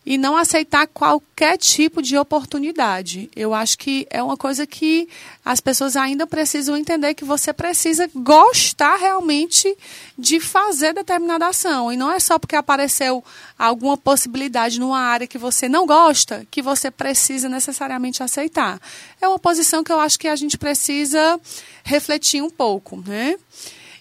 E 0.10 0.18
não 0.18 0.38
aceitar 0.38 0.88
qualquer 0.88 1.58
tipo 1.58 2.02
de 2.02 2.18
oportunidade. 2.18 3.30
Eu 3.36 3.54
acho 3.54 3.78
que 3.78 4.08
é 4.10 4.24
uma 4.24 4.38
coisa 4.38 4.66
que 4.66 5.10
as 5.44 5.60
pessoas 5.60 5.98
ainda 5.98 6.26
precisam 6.26 6.78
entender 6.78 7.14
que 7.14 7.26
você 7.26 7.52
precisa 7.52 8.10
gostar 8.16 8.96
realmente 8.96 9.78
de 10.18 10.40
fazer 10.40 10.94
determinada 10.94 11.48
ação. 11.48 11.92
E 11.92 11.98
não 11.98 12.10
é 12.10 12.22
só 12.22 12.40
porque 12.40 12.56
apareceu 12.56 13.22
alguma 13.60 13.98
possibilidade 13.98 14.80
numa 14.80 14.98
área 14.98 15.28
que 15.28 15.38
você 15.38 15.68
não 15.68 15.86
gosta 15.86 16.48
que 16.50 16.62
você 16.62 16.90
precisa 16.90 17.50
necessariamente 17.50 18.24
aceitar. 18.24 18.80
É 19.20 19.28
uma 19.28 19.38
posição 19.38 19.84
que 19.84 19.92
eu 19.92 20.00
acho 20.00 20.18
que 20.18 20.30
a 20.30 20.38
gente 20.38 20.58
precisa 20.58 21.38
refletir 21.84 22.42
um 22.42 22.50
pouco, 22.50 23.04
né? 23.06 23.36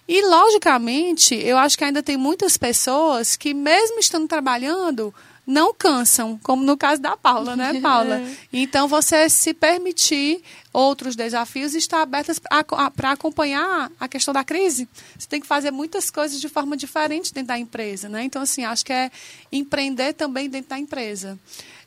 E, 0.07 0.25
logicamente, 0.25 1.35
eu 1.35 1.57
acho 1.57 1.77
que 1.77 1.83
ainda 1.83 2.01
tem 2.01 2.15
muitas 2.15 2.55
pessoas 2.55 3.35
que, 3.35 3.53
mesmo 3.53 3.99
estando 3.99 4.25
trabalhando, 4.25 5.13
não 5.47 5.73
cansam, 5.73 6.37
como 6.43 6.61
no 6.65 6.75
caso 6.75 7.01
da 7.01 7.15
Paula, 7.15 7.55
né, 7.55 7.79
Paula? 7.81 8.21
Então, 8.51 8.85
você 8.85 9.29
se 9.29 9.53
permitir 9.53 10.43
outros 10.73 11.15
desafios 11.15 11.73
e 11.73 11.77
estar 11.77 12.01
aberta 12.01 12.33
para 12.93 13.11
acompanhar 13.11 13.89
a 13.97 14.07
questão 14.09 14.33
da 14.33 14.43
crise. 14.43 14.89
Você 15.17 15.27
tem 15.27 15.39
que 15.39 15.47
fazer 15.47 15.71
muitas 15.71 16.11
coisas 16.11 16.41
de 16.41 16.49
forma 16.49 16.75
diferente 16.75 17.33
dentro 17.33 17.47
da 17.47 17.57
empresa, 17.57 18.09
né? 18.09 18.23
Então, 18.23 18.41
assim, 18.41 18.65
acho 18.65 18.85
que 18.85 18.91
é 18.91 19.09
empreender 19.49 20.13
também 20.13 20.49
dentro 20.49 20.69
da 20.69 20.77
empresa. 20.77 21.39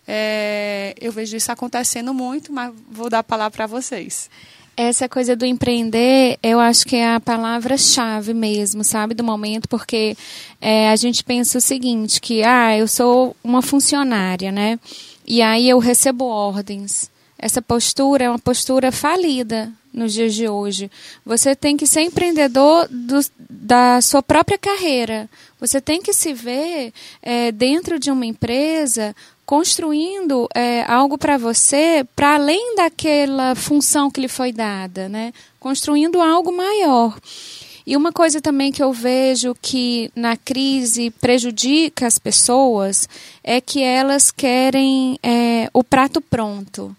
É, 0.09 0.95
eu 0.99 1.12
vejo 1.12 1.37
isso 1.37 1.52
acontecendo 1.52 2.14
muito, 2.14 2.52
mas 2.52 2.73
vou 2.90 3.11
dar 3.11 3.19
a 3.19 3.23
palavra 3.23 3.55
para 3.55 3.67
vocês. 3.67 4.31
Essa 4.77 5.09
coisa 5.09 5.37
do 5.37 5.45
empreender, 5.45 6.39
eu 6.43 6.59
acho 6.59 6.87
que 6.87 6.97
é 6.97 7.15
a 7.15 7.21
palavra-chave 7.21 8.33
mesmo, 8.33 8.83
sabe, 8.83 9.15
do 9.15 9.23
momento, 9.23 9.69
porque 9.69 10.17
é, 10.61 10.89
a 10.89 10.97
gente 10.97 11.23
pensa 11.23 11.59
o 11.59 11.61
seguinte, 11.61 12.21
que, 12.21 12.43
ah, 12.43 12.77
eu 12.77 12.89
sou 12.89 13.37
uma 13.45 13.61
funcionária, 13.61 14.50
né, 14.50 14.79
e 15.27 15.43
aí 15.43 15.69
eu 15.69 15.79
recebo 15.79 16.25
ordens. 16.25 17.11
Essa 17.39 17.61
postura 17.61 18.25
é 18.25 18.31
uma 18.31 18.39
postura 18.39 18.91
falida 18.91 19.71
nos 19.93 20.13
dias 20.13 20.35
de 20.35 20.49
hoje. 20.49 20.91
Você 21.25 21.55
tem 21.55 21.77
que 21.77 21.87
ser 21.87 22.03
empreendedor 22.03 22.89
do, 22.89 23.21
da 23.49 24.01
sua 24.01 24.23
própria 24.23 24.59
carreira. 24.59 25.29
Você 25.59 25.81
tem 25.81 26.01
que 26.01 26.13
se 26.13 26.33
ver 26.33 26.93
é, 27.23 27.53
dentro 27.53 27.99
de 27.99 28.11
uma 28.11 28.25
empresa 28.25 29.15
construindo 29.45 30.49
é, 30.55 30.85
algo 30.85 31.19
para 31.19 31.37
você 31.37 32.07
para 32.15 32.35
além 32.35 32.77
daquela 32.77 33.55
função 33.57 34.11
que 34.11 34.21
lhe 34.21 34.29
foi 34.29 34.53
dada, 34.53 35.09
né? 35.09 35.33
Construindo 35.59 36.21
algo 36.21 36.53
maior. 36.53 37.19
E 37.85 37.97
uma 37.97 38.13
coisa 38.13 38.41
também 38.41 38.71
que 38.71 38.81
eu 38.81 38.93
vejo 38.93 39.57
que 39.61 40.13
na 40.15 40.37
crise 40.37 41.11
prejudica 41.11 42.07
as 42.07 42.19
pessoas 42.19 43.09
é 43.43 43.61
que 43.61 43.83
elas 43.83 44.31
querem 44.31 45.19
é, 45.21 45.69
o 45.75 45.83
prato 45.83 46.21
pronto. 46.21 46.95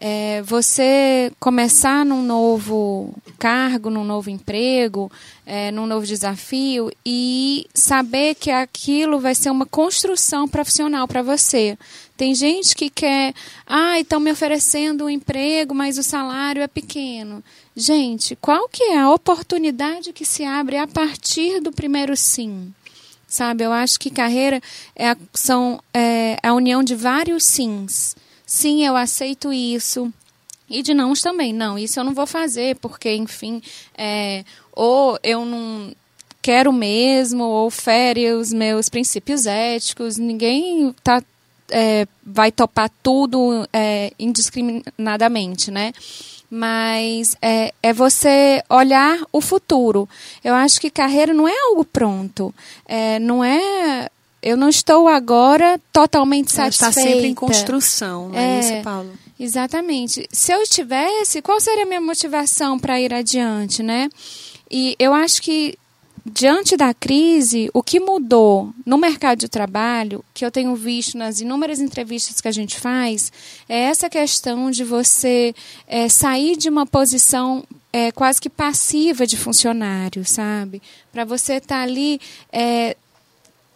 É, 0.00 0.42
você 0.42 1.32
começar 1.40 2.04
num 2.04 2.22
novo 2.22 3.12
cargo, 3.36 3.90
num 3.90 4.04
novo 4.04 4.30
emprego, 4.30 5.10
é, 5.44 5.72
num 5.72 5.86
novo 5.86 6.06
desafio 6.06 6.88
e 7.04 7.66
saber 7.74 8.36
que 8.36 8.48
aquilo 8.48 9.18
vai 9.18 9.34
ser 9.34 9.50
uma 9.50 9.66
construção 9.66 10.46
profissional 10.46 11.08
para 11.08 11.20
você. 11.20 11.76
Tem 12.16 12.32
gente 12.32 12.76
que 12.76 12.88
quer, 12.88 13.34
ah, 13.66 13.98
estão 13.98 14.20
me 14.20 14.30
oferecendo 14.30 15.06
um 15.06 15.10
emprego, 15.10 15.74
mas 15.74 15.98
o 15.98 16.02
salário 16.04 16.62
é 16.62 16.68
pequeno. 16.68 17.42
Gente, 17.74 18.36
qual 18.36 18.68
que 18.68 18.84
é 18.84 18.98
a 19.00 19.10
oportunidade 19.10 20.12
que 20.12 20.24
se 20.24 20.44
abre 20.44 20.76
a 20.76 20.86
partir 20.86 21.60
do 21.60 21.72
primeiro 21.72 22.16
sim? 22.16 22.72
Sabe, 23.26 23.64
eu 23.64 23.72
acho 23.72 23.98
que 23.98 24.10
carreira 24.10 24.60
é 24.94 25.10
a, 25.10 25.16
são, 25.34 25.82
é 25.92 26.38
a 26.40 26.54
união 26.54 26.84
de 26.84 26.94
vários 26.94 27.42
sims 27.42 28.16
sim, 28.48 28.84
eu 28.84 28.96
aceito 28.96 29.52
isso. 29.52 30.10
E 30.70 30.82
de 30.82 30.94
não 30.94 31.12
também, 31.12 31.52
não, 31.52 31.78
isso 31.78 32.00
eu 32.00 32.04
não 32.04 32.14
vou 32.14 32.26
fazer, 32.26 32.76
porque, 32.76 33.14
enfim, 33.14 33.62
é, 33.96 34.44
ou 34.72 35.18
eu 35.22 35.44
não 35.44 35.92
quero 36.42 36.72
mesmo, 36.72 37.44
ou 37.44 37.70
fere 37.70 38.32
os 38.32 38.52
meus 38.52 38.88
princípios 38.88 39.46
éticos, 39.46 40.16
ninguém 40.16 40.94
tá, 41.04 41.22
é, 41.70 42.06
vai 42.24 42.50
topar 42.50 42.90
tudo 43.02 43.68
é, 43.72 44.12
indiscriminadamente, 44.18 45.70
né? 45.70 45.92
Mas 46.50 47.36
é, 47.42 47.74
é 47.82 47.92
você 47.92 48.62
olhar 48.70 49.18
o 49.30 49.40
futuro. 49.40 50.08
Eu 50.42 50.54
acho 50.54 50.80
que 50.80 50.90
carreira 50.90 51.34
não 51.34 51.46
é 51.46 51.54
algo 51.68 51.84
pronto. 51.84 52.54
É, 52.86 53.18
não 53.18 53.44
é 53.44 54.08
eu 54.42 54.56
não 54.56 54.68
estou 54.68 55.08
agora 55.08 55.80
totalmente 55.92 56.52
satisfeita. 56.52 56.90
Está 56.90 57.02
sempre 57.02 57.26
em 57.26 57.34
construção, 57.34 58.28
não 58.28 58.38
é, 58.38 58.56
é 58.56 58.60
isso, 58.60 58.82
Paulo? 58.82 59.10
Exatamente. 59.38 60.28
Se 60.32 60.52
eu 60.52 60.62
estivesse, 60.62 61.40
qual 61.42 61.60
seria 61.60 61.84
a 61.84 61.86
minha 61.86 62.00
motivação 62.00 62.78
para 62.78 63.00
ir 63.00 63.14
adiante, 63.14 63.82
né? 63.82 64.08
E 64.70 64.96
eu 64.98 65.14
acho 65.14 65.40
que 65.40 65.78
diante 66.24 66.76
da 66.76 66.92
crise, 66.92 67.70
o 67.72 67.82
que 67.82 67.98
mudou 67.98 68.72
no 68.84 68.98
mercado 68.98 69.38
de 69.38 69.48
trabalho, 69.48 70.24
que 70.34 70.44
eu 70.44 70.50
tenho 70.50 70.74
visto 70.76 71.16
nas 71.16 71.40
inúmeras 71.40 71.80
entrevistas 71.80 72.40
que 72.40 72.48
a 72.48 72.52
gente 72.52 72.78
faz, 72.78 73.32
é 73.68 73.78
essa 73.82 74.10
questão 74.10 74.70
de 74.70 74.84
você 74.84 75.54
é, 75.86 76.08
sair 76.08 76.56
de 76.56 76.68
uma 76.68 76.86
posição 76.86 77.64
é, 77.92 78.12
quase 78.12 78.40
que 78.40 78.50
passiva 78.50 79.26
de 79.26 79.36
funcionário, 79.36 80.24
sabe? 80.24 80.82
Para 81.12 81.24
você 81.24 81.54
estar 81.54 81.76
tá 81.76 81.82
ali. 81.82 82.20
É, 82.52 82.96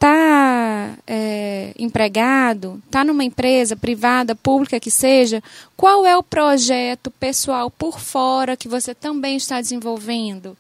tá 0.03 0.99
é, 1.07 1.73
empregado, 1.79 2.83
tá 2.91 3.05
numa 3.05 3.23
empresa 3.23 3.77
privada, 3.77 4.35
pública 4.35 4.81
que 4.81 4.91
seja, 4.91 5.41
qual 5.77 6.05
é 6.05 6.17
o 6.17 6.25
projeto 6.25 7.09
pessoal 7.09 7.71
por 7.71 8.01
fora 8.01 8.57
que 8.57 8.67
você 8.67 8.97
também 8.97 9.37
está 9.37 9.61
desenvolvendo? 9.61 10.57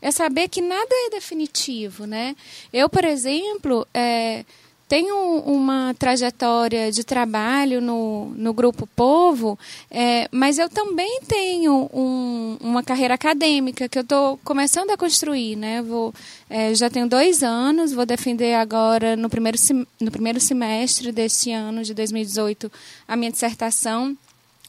é 0.00 0.10
saber 0.10 0.48
que 0.48 0.60
nada 0.60 0.88
é 0.90 1.10
definitivo, 1.10 2.06
né? 2.06 2.36
Eu, 2.72 2.88
por 2.88 3.04
exemplo, 3.04 3.86
é, 3.92 4.44
tenho 4.88 5.40
uma 5.40 5.94
trajetória 5.98 6.92
de 6.92 7.02
trabalho 7.02 7.80
no, 7.80 8.26
no 8.36 8.54
Grupo 8.54 8.86
Povo, 8.94 9.58
é, 9.90 10.28
mas 10.30 10.58
eu 10.58 10.68
também 10.68 11.20
tenho 11.26 11.90
um, 11.92 12.56
uma 12.60 12.82
carreira 12.82 13.14
acadêmica 13.14 13.88
que 13.88 13.98
eu 13.98 14.02
estou 14.02 14.38
começando 14.44 14.90
a 14.90 14.96
construir. 14.96 15.56
Né? 15.56 15.82
Vou, 15.82 16.14
é, 16.48 16.74
já 16.74 16.88
tenho 16.88 17.08
dois 17.08 17.42
anos, 17.42 17.92
vou 17.92 18.06
defender 18.06 18.54
agora, 18.54 19.16
no 19.16 19.28
primeiro, 19.28 19.58
no 20.00 20.10
primeiro 20.10 20.40
semestre 20.40 21.10
deste 21.10 21.50
ano, 21.50 21.82
de 21.82 21.92
2018, 21.92 22.70
a 23.08 23.16
minha 23.16 23.32
dissertação. 23.32 24.16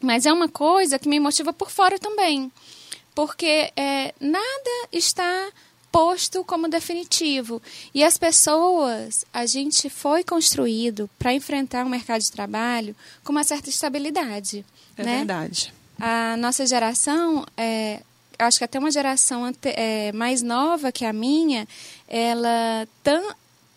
Mas 0.01 0.25
é 0.25 0.33
uma 0.33 0.49
coisa 0.49 0.97
que 0.97 1.09
me 1.09 1.19
motiva 1.19 1.53
por 1.53 1.69
fora 1.69 1.99
também 1.99 2.51
porque 3.17 3.71
é, 3.75 4.13
nada 4.21 4.87
está 4.91 5.49
posto 5.91 6.43
como 6.43 6.67
definitivo. 6.67 7.61
E 7.93 8.03
as 8.03 8.17
pessoas, 8.17 9.25
a 9.33 9.45
gente 9.45 9.89
foi 9.89 10.23
construído 10.23 11.09
para 11.17 11.33
enfrentar 11.33 11.85
o 11.85 11.89
mercado 11.89 12.21
de 12.21 12.31
trabalho 12.31 12.95
com 13.23 13.31
uma 13.31 13.43
certa 13.43 13.69
estabilidade. 13.69 14.65
É 14.97 15.03
né? 15.03 15.17
verdade. 15.17 15.73
A 15.99 16.37
nossa 16.37 16.65
geração, 16.65 17.45
é, 17.55 18.01
acho 18.37 18.57
que 18.57 18.63
até 18.63 18.77
uma 18.77 18.91
geração 18.91 19.43
ante, 19.45 19.69
é, 19.69 20.11
mais 20.11 20.41
nova 20.41 20.91
que 20.91 21.05
a 21.05 21.13
minha, 21.13 21.67
ela 22.07 22.87
tan, 23.03 23.23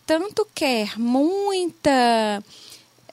tanto 0.05 0.47
quer 0.53 0.99
muita 0.99 2.43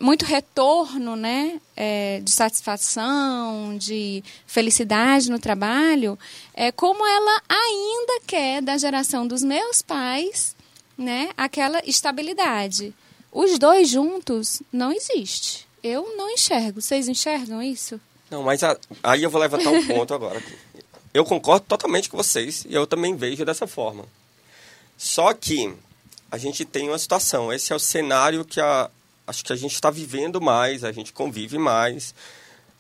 muito 0.01 0.25
retorno 0.25 1.17
né, 1.17 1.61
é, 1.77 2.21
de 2.21 2.31
satisfação, 2.31 3.77
de 3.77 4.23
felicidade 4.47 5.31
no 5.31 5.39
trabalho, 5.39 6.19
é, 6.55 6.71
como 6.73 7.05
ela 7.07 7.43
ainda 7.49 8.21
quer 8.27 8.63
da 8.63 8.79
geração 8.79 9.27
dos 9.27 9.43
meus 9.43 9.83
pais 9.83 10.57
né, 10.97 11.31
aquela 11.37 11.81
estabilidade. 11.85 12.95
Os 13.31 13.59
dois 13.59 13.89
juntos 13.89 14.63
não 14.73 14.91
existe. 14.91 15.67
Eu 15.83 16.17
não 16.17 16.29
enxergo. 16.31 16.81
Vocês 16.81 17.09
enxergam 17.09 17.63
isso? 17.63 18.01
Não, 18.31 18.43
mas 18.43 18.65
a, 18.65 18.77
aí 19.03 19.23
eu 19.23 19.31
vou 19.31 19.41
levantar 19.41 19.71
um 19.71 19.87
ponto 19.87 20.13
agora. 20.13 20.43
Eu 21.15 21.25
concordo 21.25 21.67
totalmente 21.67 22.09
com 22.09 22.17
vocês 22.17 22.65
e 22.69 22.75
eu 22.75 22.87
também 22.87 23.17
vejo 23.17 23.45
dessa 23.45 23.67
forma. 23.67 24.05
Só 24.97 25.33
que 25.33 25.73
a 26.31 26.37
gente 26.37 26.65
tem 26.65 26.89
uma 26.89 26.99
situação. 26.99 27.53
Esse 27.53 27.73
é 27.73 27.77
o 27.77 27.79
cenário 27.79 28.45
que 28.45 28.61
a, 28.61 28.91
acho 29.29 29.45
que 29.45 29.53
a 29.53 29.57
gente 29.57 29.75
está 29.75 29.91
vivendo 29.91 30.41
mais, 30.41 30.83
a 30.83 30.91
gente 30.91 31.13
convive 31.13 31.59
mais, 31.59 32.15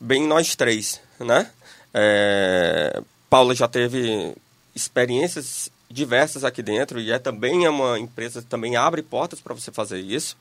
bem 0.00 0.26
nós 0.26 0.56
três, 0.56 1.00
né? 1.20 1.50
É, 1.92 3.02
Paula 3.28 3.54
já 3.54 3.68
teve 3.68 4.34
experiências 4.74 5.70
diversas 5.90 6.44
aqui 6.44 6.62
dentro 6.62 7.00
e 7.00 7.10
é 7.10 7.18
também 7.18 7.66
uma 7.68 7.98
empresa 7.98 8.42
que 8.42 8.48
também 8.48 8.76
abre 8.76 9.02
portas 9.02 9.40
para 9.40 9.54
você 9.54 9.70
fazer 9.70 10.00
isso. 10.00 10.36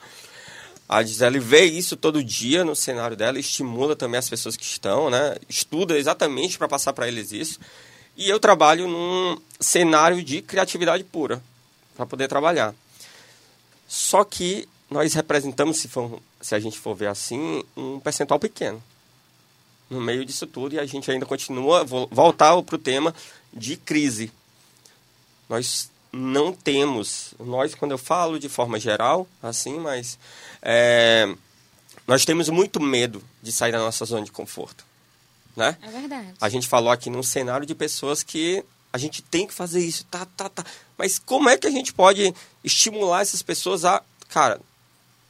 A 0.88 1.04
Gisele 1.04 1.40
vê 1.40 1.66
isso 1.66 1.98
todo 1.98 2.24
dia 2.24 2.64
no 2.64 2.76
cenário 2.76 3.18
dela, 3.18 3.38
estimula 3.38 3.96
também 3.96 4.18
as 4.18 4.30
pessoas 4.30 4.56
que 4.56 4.64
estão, 4.64 5.10
né? 5.10 5.36
Estuda 5.50 5.98
exatamente 5.98 6.58
para 6.58 6.68
passar 6.68 6.94
para 6.94 7.08
eles 7.08 7.34
isso. 7.34 7.60
E 8.16 8.30
eu 8.30 8.40
trabalho 8.40 8.88
num 8.88 9.38
cenário 9.60 10.24
de 10.24 10.42
criatividade 10.42 11.04
pura 11.04 11.44
para 11.96 12.06
poder 12.06 12.30
trabalhar. 12.30 12.74
Só 13.86 14.24
que 14.24 14.68
nós 14.90 15.14
representamos, 15.14 15.78
se, 15.78 15.88
for, 15.88 16.22
se 16.42 16.56
a 16.56 16.60
gente 16.60 16.80
for 16.80 16.96
ver 16.96 17.08
assim, 17.08 17.64
um 17.76 18.00
percentual 18.00 18.40
pequeno 18.40 18.82
no 19.90 20.02
meio 20.02 20.26
disso 20.26 20.46
tudo 20.46 20.76
e 20.76 20.80
a 20.80 20.86
gente 20.86 21.10
ainda 21.10 21.26
continua, 21.26 21.84
vou 21.84 22.08
voltar 22.12 22.62
para 22.62 22.76
o 22.76 22.80
tema 22.80 23.14
de 23.54 23.78
crise. 23.78 24.32
Nós 25.50 25.90
não 26.12 26.52
temos, 26.54 27.34
nós 27.40 27.74
quando 27.76 27.92
eu 27.92 27.98
falo 27.98 28.40
de 28.40 28.50
forma 28.50 28.80
geral, 28.80 29.28
assim, 29.42 29.80
mas 29.80 30.18
é, 30.62 31.34
nós 32.06 32.26
temos 32.26 32.50
muito 32.50 32.80
medo 32.80 33.24
de 33.42 33.52
sair 33.52 33.72
da 33.72 33.80
nossa 33.80 34.04
zona 34.06 34.26
de 34.26 34.32
conforto. 34.32 34.86
Né? 35.56 35.78
É 35.82 35.90
verdade. 35.90 36.34
A 36.40 36.50
gente 36.50 36.68
falou 36.68 36.92
aqui 36.92 37.10
num 37.10 37.24
cenário 37.24 37.66
de 37.66 37.74
pessoas 37.74 38.24
que 38.24 38.64
a 38.92 38.98
gente 38.98 39.22
tem 39.22 39.48
que 39.48 39.54
fazer 39.54 39.84
isso, 39.84 40.06
tá, 40.06 40.26
tá, 40.26 40.50
tá. 40.50 40.66
Mas 40.98 41.18
como 41.18 41.50
é 41.50 41.58
que 41.58 41.68
a 41.68 41.72
gente 41.72 41.94
pode 41.94 42.34
estimular 42.64 43.22
essas 43.22 43.42
pessoas 43.42 43.86
a, 43.86 44.04
cara, 44.30 44.60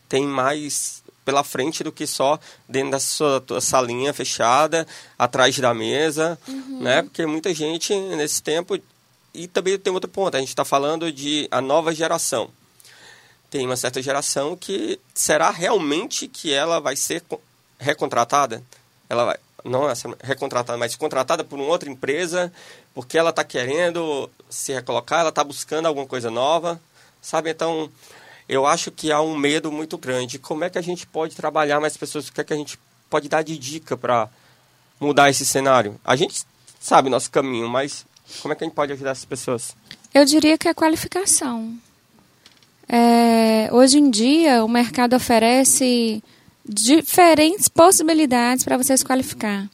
tem 0.08 0.26
mais 0.26 1.04
pela 1.26 1.43
frente 1.43 1.84
do 1.84 1.91
que 1.91 2.08
só 2.08 2.39
dentro 2.70 2.91
da 2.91 3.00
sua 3.00 3.43
salinha 3.60 4.13
fechada, 4.13 4.88
atrás 5.20 5.60
da 5.60 5.74
mesa, 5.74 6.39
uhum. 6.48 6.80
né? 6.82 7.02
Porque 7.02 7.26
muita 7.26 7.54
gente 7.54 7.93
nesse 7.93 8.41
tempo 8.41 8.80
e 9.34 9.48
também 9.48 9.78
tem 9.78 9.93
outro 9.93 10.10
ponto, 10.10 10.36
a 10.36 10.39
gente 10.39 10.50
está 10.50 10.65
falando 10.65 11.12
de 11.12 11.48
a 11.52 11.62
nova 11.62 11.93
geração. 11.93 12.50
Tem 13.50 13.65
uma 13.65 13.76
certa 13.76 14.02
geração 14.02 14.56
que 14.56 15.00
será 15.13 15.52
realmente 15.52 16.28
que 16.28 16.52
ela 16.52 16.80
vai 16.80 16.96
ser 16.96 17.24
recontratada? 17.80 18.63
Ela 19.10 19.26
vai 19.26 19.38
não 19.63 19.89
essa 19.89 20.10
recontratada, 20.24 20.78
mas 20.78 20.96
contratada 20.96 21.43
por 21.43 21.60
uma 21.60 21.67
outra 21.67 21.89
empresa, 21.89 22.52
porque 22.93 23.17
ela 23.17 23.32
está 23.32 23.43
querendo 23.43 24.30
se 24.50 24.74
recolocar, 24.74 25.20
ela 25.20 25.30
está 25.30 25.43
buscando 25.43 25.88
alguma 25.88 26.08
coisa 26.08 26.32
nova, 26.32 26.80
sabe? 27.22 27.50
Então, 27.50 27.89
eu 28.48 28.66
acho 28.66 28.92
que 28.92 29.12
há 29.12 29.22
um 29.22 29.36
medo 29.36 29.72
muito 29.72 29.98
grande. 29.98 30.40
Como 30.40 30.64
é 30.64 30.70
que 30.70 30.78
a 30.78 30.82
gente 30.82 31.06
pode 31.06 31.36
trabalhar 31.36 31.80
mais 31.80 31.98
pessoas? 31.98 32.28
O 32.28 32.34
que 32.34 32.42
é 32.42 32.44
que 32.44 32.54
a 32.54 32.58
gente 32.58 32.80
pode 33.10 33.28
dar 33.28 33.44
de 33.44 33.58
dica 33.58 33.98
para 33.98 34.30
mudar 35.00 35.30
esse 35.30 35.46
cenário? 35.46 36.00
A 36.04 36.16
gente 36.16 36.44
sabe 36.80 37.10
nosso 37.10 37.30
caminho, 37.30 37.68
mas 37.68 38.06
como 38.42 38.54
é 38.54 38.56
que 38.56 38.64
a 38.64 38.68
gente 38.68 38.76
pode 38.76 38.94
ajudar 38.94 39.12
essas 39.12 39.26
pessoas? 39.26 39.76
Eu 40.14 40.24
diria 40.24 40.58
que 40.58 40.68
é 40.68 40.74
qualificação. 40.74 41.78
É, 42.88 43.70
hoje 43.72 44.00
em 44.00 44.10
dia, 44.10 44.64
o 44.64 44.68
mercado 44.70 45.16
oferece 45.16 46.24
diferentes 46.68 47.68
possibilidades 47.68 48.64
para 48.64 48.78
você 48.78 48.96
se 48.98 49.04
qualificar. 49.04 49.70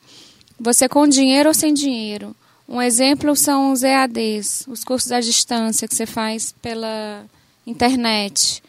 Você 0.60 0.90
com 0.90 1.08
dinheiro 1.08 1.50
ou 1.50 1.54
sem 1.54 1.74
dinheiro. 1.74 2.36
Um 2.68 2.82
exemplo 2.82 3.36
são 3.36 3.72
os 3.72 3.84
EADs, 3.84 4.66
os 4.68 4.84
cursos 4.84 5.12
à 5.12 5.20
distância 5.20 5.88
que 5.88 5.96
você 5.96 6.06
faz 6.06 6.56
pela 6.62 7.26
internet. 7.65 8.62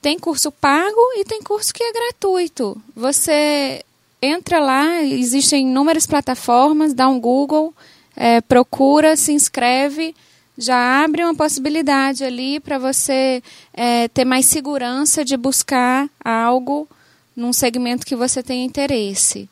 Tem 0.00 0.18
curso 0.18 0.50
pago 0.50 1.00
e 1.16 1.24
tem 1.24 1.42
curso 1.42 1.72
que 1.74 1.82
é 1.82 1.92
gratuito. 1.92 2.80
Você 2.96 3.84
entra 4.22 4.60
lá, 4.60 5.02
existem 5.02 5.68
inúmeras 5.68 6.06
plataformas, 6.06 6.94
dá 6.94 7.08
um 7.08 7.20
Google, 7.20 7.74
é, 8.16 8.40
procura, 8.40 9.16
se 9.16 9.32
inscreve, 9.32 10.14
já 10.56 11.02
abre 11.02 11.24
uma 11.24 11.34
possibilidade 11.34 12.22
ali 12.24 12.60
para 12.60 12.78
você 12.78 13.42
é, 13.72 14.08
ter 14.08 14.24
mais 14.24 14.46
segurança 14.46 15.24
de 15.24 15.36
buscar 15.36 16.08
algo 16.22 16.88
num 17.34 17.52
segmento 17.52 18.04
que 18.04 18.16
você 18.16 18.42
tem 18.42 18.64
interesse. 18.64 19.48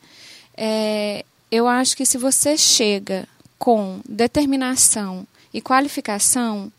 É, 0.57 1.25
eu 1.51 1.67
acho 1.67 1.97
que 1.97 2.05
se 2.05 2.19
você 2.19 2.59
chega 2.59 3.27
com 3.59 4.01
determinação 4.07 5.27
e 5.53 5.63
qualificação, 5.63 6.71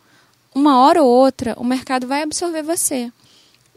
uma 0.53 0.79
hora 0.79 1.03
ou 1.03 1.09
outra, 1.09 1.55
o 1.57 1.63
mercado 1.63 2.07
vai 2.07 2.23
absorver 2.23 2.63
você. 2.63 3.11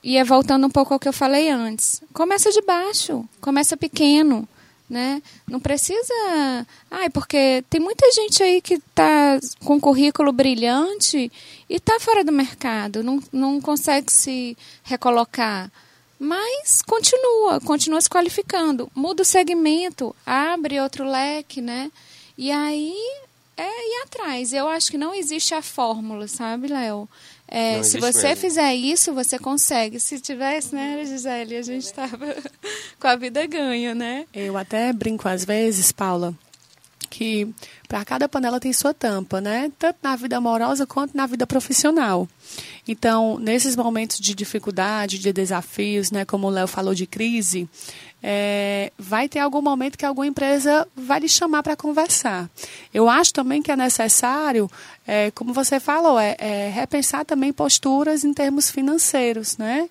E 0.02 0.16
é 0.16 0.24
voltando 0.24 0.66
um 0.66 0.70
pouco 0.70 0.92
ao 0.92 1.00
que 1.00 1.08
eu 1.08 1.12
falei 1.12 1.48
antes. 1.48 2.02
Começa 2.12 2.50
de 2.50 2.60
baixo, 2.62 3.24
começa 3.40 3.76
pequeno, 3.76 4.48
né? 4.90 5.22
Não 5.46 5.60
precisa... 5.60 6.66
Ai, 6.90 7.08
porque 7.08 7.64
tem 7.70 7.80
muita 7.80 8.10
gente 8.10 8.42
aí 8.42 8.60
que 8.60 8.74
está 8.74 9.38
com 9.64 9.80
currículo 9.80 10.32
brilhante 10.32 11.30
e 11.68 11.76
está 11.76 12.00
fora 12.00 12.24
do 12.24 12.32
mercado, 12.32 13.02
não, 13.02 13.22
não 13.32 13.60
consegue 13.60 14.12
se 14.12 14.56
recolocar. 14.82 15.70
Mas 16.18 16.82
continua, 16.82 17.60
continua 17.60 18.00
se 18.00 18.08
qualificando. 18.08 18.90
Muda 18.94 19.22
o 19.22 19.26
segmento, 19.26 20.14
abre 20.26 20.80
outro 20.80 21.04
leque, 21.04 21.60
né? 21.60 21.90
E 22.36 22.50
aí 22.50 22.94
é 23.56 23.62
ir 23.62 24.02
atrás. 24.04 24.52
Eu 24.52 24.68
acho 24.68 24.90
que 24.90 24.98
não 24.98 25.14
existe 25.14 25.54
a 25.54 25.62
fórmula, 25.62 26.26
sabe, 26.28 26.68
Léo? 26.68 27.08
É, 27.46 27.82
se 27.82 28.00
você 28.00 28.28
mesmo. 28.28 28.40
fizer 28.40 28.74
isso, 28.74 29.12
você 29.12 29.38
consegue. 29.38 30.00
Se 30.00 30.18
tivesse, 30.18 30.74
né, 30.74 31.04
Gisele, 31.04 31.56
a 31.56 31.62
gente 31.62 31.84
estava 31.84 32.34
com 32.98 33.06
a 33.06 33.16
vida 33.16 33.44
ganha, 33.46 33.94
né? 33.94 34.26
Eu 34.32 34.56
até 34.56 34.90
brinco 34.92 35.28
às 35.28 35.44
vezes, 35.44 35.92
Paula, 35.92 36.34
que 37.10 37.46
para 37.86 38.06
cada 38.06 38.26
panela 38.26 38.58
tem 38.58 38.72
sua 38.72 38.94
tampa, 38.94 39.38
né? 39.38 39.70
Tanto 39.78 39.98
na 40.02 40.16
vida 40.16 40.38
amorosa 40.38 40.86
quanto 40.86 41.14
na 41.14 41.26
vida 41.26 41.46
profissional. 41.46 42.26
Então, 42.88 43.38
nesses 43.38 43.76
momentos 43.76 44.18
de 44.18 44.34
dificuldade, 44.34 45.18
de 45.18 45.30
desafios, 45.30 46.10
né, 46.10 46.24
como 46.24 46.46
o 46.46 46.50
Léo 46.50 46.66
falou 46.66 46.94
de 46.94 47.06
crise, 47.06 47.68
é, 48.22 48.92
vai 48.98 49.28
ter 49.28 49.40
algum 49.40 49.60
momento 49.60 49.98
que 49.98 50.06
alguma 50.06 50.26
empresa 50.26 50.86
vai 50.94 51.20
lhe 51.20 51.28
chamar 51.28 51.62
para 51.62 51.76
conversar. 51.76 52.48
Eu 52.94 53.08
acho 53.08 53.32
também 53.32 53.60
que 53.60 53.72
é 53.72 53.76
necessário, 53.76 54.70
é, 55.06 55.30
como 55.32 55.52
você 55.52 55.80
falou, 55.80 56.18
é, 56.18 56.36
é 56.38 56.70
repensar 56.70 57.24
também 57.24 57.52
posturas 57.52 58.22
em 58.22 58.32
termos 58.32 58.70
financeiros, 58.70 59.56
né? 59.56 59.88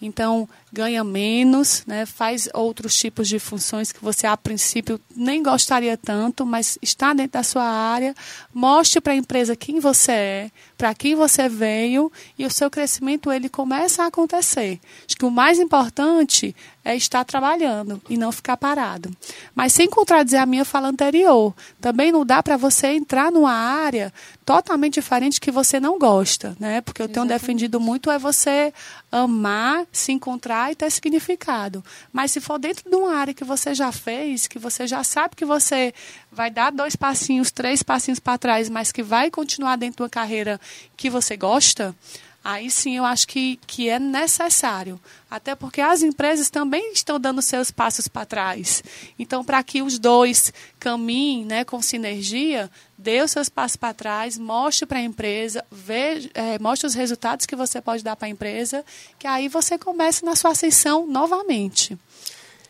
Então, 0.00 0.46
ganha 0.70 1.02
menos, 1.02 1.82
né? 1.86 2.04
faz 2.04 2.48
outros 2.52 2.94
tipos 2.98 3.26
de 3.28 3.38
funções 3.38 3.92
que 3.92 4.04
você, 4.04 4.26
a 4.26 4.36
princípio, 4.36 5.00
nem 5.16 5.42
gostaria 5.42 5.96
tanto, 5.96 6.44
mas 6.44 6.78
está 6.82 7.14
dentro 7.14 7.32
da 7.32 7.42
sua 7.42 7.64
área. 7.64 8.14
Mostre 8.52 9.00
para 9.00 9.14
a 9.14 9.16
empresa 9.16 9.56
quem 9.56 9.80
você 9.80 10.12
é, 10.12 10.50
para 10.76 10.94
quem 10.94 11.14
você 11.14 11.48
veio, 11.48 12.12
e 12.38 12.44
o 12.44 12.50
seu 12.50 12.70
crescimento 12.70 13.32
ele 13.32 13.48
começa 13.48 14.02
a 14.02 14.06
acontecer. 14.06 14.78
Acho 15.06 15.16
que 15.16 15.24
o 15.24 15.30
mais 15.30 15.58
importante 15.58 16.54
é 16.84 16.94
estar 16.94 17.24
trabalhando 17.24 18.00
e 18.08 18.16
não 18.16 18.30
ficar 18.30 18.56
parado. 18.56 19.10
Mas 19.54 19.72
sem 19.72 19.88
contradizer 19.88 20.40
a 20.40 20.46
minha 20.46 20.64
fala 20.64 20.88
anterior, 20.88 21.52
também 21.80 22.12
não 22.12 22.24
dá 22.24 22.42
para 22.42 22.56
você 22.56 22.88
entrar 22.88 23.32
numa 23.32 23.52
área 23.52 24.12
totalmente 24.44 24.94
diferente 24.94 25.40
que 25.40 25.50
você 25.50 25.80
não 25.80 25.98
gosta, 25.98 26.56
né? 26.60 26.80
Porque 26.80 27.02
eu 27.02 27.08
tenho 27.08 27.24
Exatamente. 27.24 27.40
defendido 27.40 27.80
muito 27.80 28.08
é 28.08 28.18
você 28.18 28.72
amar, 29.10 29.84
se 29.90 30.12
encontrar 30.12 30.70
e 30.70 30.76
ter 30.76 30.88
significado. 30.90 31.82
Mas 32.12 32.30
se 32.30 32.40
for 32.40 32.58
dentro 32.58 32.88
de 32.88 32.94
uma 32.94 33.16
área 33.16 33.34
que 33.34 33.42
você 33.42 33.74
já 33.74 33.90
fez, 33.90 34.46
que 34.46 34.58
você 34.58 34.86
já 34.86 35.02
sabe 35.02 35.34
que 35.34 35.44
você 35.44 35.92
vai 36.36 36.50
dar 36.50 36.70
dois 36.70 36.94
passinhos, 36.94 37.50
três 37.50 37.82
passinhos 37.82 38.20
para 38.20 38.36
trás, 38.36 38.68
mas 38.68 38.92
que 38.92 39.02
vai 39.02 39.30
continuar 39.30 39.76
dentro 39.76 39.96
de 39.96 40.02
uma 40.02 40.10
carreira 40.10 40.60
que 40.94 41.08
você 41.08 41.34
gosta, 41.34 41.96
aí 42.44 42.70
sim 42.70 42.98
eu 42.98 43.06
acho 43.06 43.26
que, 43.26 43.58
que 43.66 43.88
é 43.88 43.98
necessário. 43.98 45.00
Até 45.30 45.54
porque 45.54 45.80
as 45.80 46.02
empresas 46.02 46.50
também 46.50 46.92
estão 46.92 47.18
dando 47.18 47.40
seus 47.40 47.70
passos 47.70 48.06
para 48.06 48.26
trás. 48.26 48.84
Então, 49.18 49.42
para 49.42 49.62
que 49.62 49.80
os 49.80 49.98
dois 49.98 50.52
caminhem 50.78 51.46
né, 51.46 51.64
com 51.64 51.80
sinergia, 51.80 52.70
dê 52.98 53.22
os 53.22 53.30
seus 53.30 53.48
passos 53.48 53.76
para 53.76 53.94
trás, 53.94 54.36
mostre 54.36 54.84
para 54.84 54.98
a 54.98 55.02
empresa, 55.02 55.64
veja, 55.72 56.28
é, 56.34 56.58
mostre 56.58 56.86
os 56.86 56.94
resultados 56.94 57.46
que 57.46 57.56
você 57.56 57.80
pode 57.80 58.04
dar 58.04 58.14
para 58.14 58.28
a 58.28 58.30
empresa, 58.30 58.84
que 59.18 59.26
aí 59.26 59.48
você 59.48 59.78
comece 59.78 60.22
na 60.22 60.36
sua 60.36 60.50
ascensão 60.50 61.06
novamente. 61.06 61.98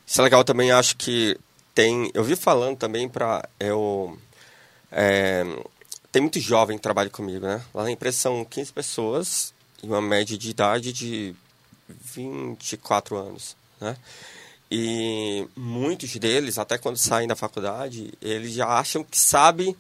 Isso 0.07 0.21
é 0.21 0.25
legal 0.25 0.45
também, 0.45 0.71
acho 0.71 0.97
que 0.97 1.37
tem. 1.77 2.11
Eu 2.15 2.25
vi 2.25 2.35
falando 2.35 2.79
também 2.79 3.07
para. 3.07 3.47
Eu, 3.61 4.19
é, 4.91 5.45
tem 6.11 6.23
muito 6.23 6.41
jovem 6.41 6.79
que 6.79 6.83
trabalha 6.83 7.11
comigo, 7.11 7.47
né? 7.47 7.63
Lá 7.75 7.85
na 7.85 7.91
empresa 7.91 8.17
são 8.17 8.45
15 8.45 8.73
pessoas 8.73 9.55
e 9.83 9.87
uma 9.87 10.01
média 10.01 10.39
de 10.39 10.49
idade 10.49 10.91
de 10.91 11.37
24 11.87 13.17
anos, 13.17 13.55
né? 13.79 13.95
E 14.71 15.47
muitos 15.55 16.17
deles, 16.17 16.59
até 16.59 16.79
quando 16.79 16.97
saem 16.97 17.29
da 17.29 17.37
faculdade, 17.37 18.13
eles 18.23 18.55
já 18.55 18.67
acham 18.67 19.05
que 19.05 19.19
sabem, 19.19 19.77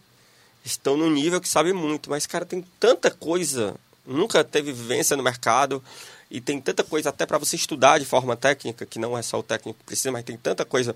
estão 0.64 0.96
no 0.98 1.10
nível 1.10 1.40
que 1.40 1.48
sabem 1.48 1.72
muito, 1.72 2.10
mas, 2.10 2.26
cara, 2.26 2.44
tem 2.44 2.62
tanta 2.78 3.10
coisa, 3.10 3.74
nunca 4.06 4.44
teve 4.44 4.70
vivência 4.70 5.16
no 5.16 5.24
mercado, 5.24 5.82
e 6.30 6.40
tem 6.40 6.60
tanta 6.60 6.84
coisa 6.84 7.08
até 7.08 7.26
para 7.26 7.38
você 7.38 7.56
estudar 7.56 7.98
de 7.98 8.04
forma 8.04 8.36
técnica, 8.36 8.86
que 8.86 9.00
não 9.00 9.18
é 9.18 9.22
só 9.22 9.40
o 9.40 9.42
técnico 9.42 9.78
que 9.80 9.86
precisa, 9.86 10.12
mas 10.12 10.24
tem 10.24 10.36
tanta 10.36 10.64
coisa 10.64 10.94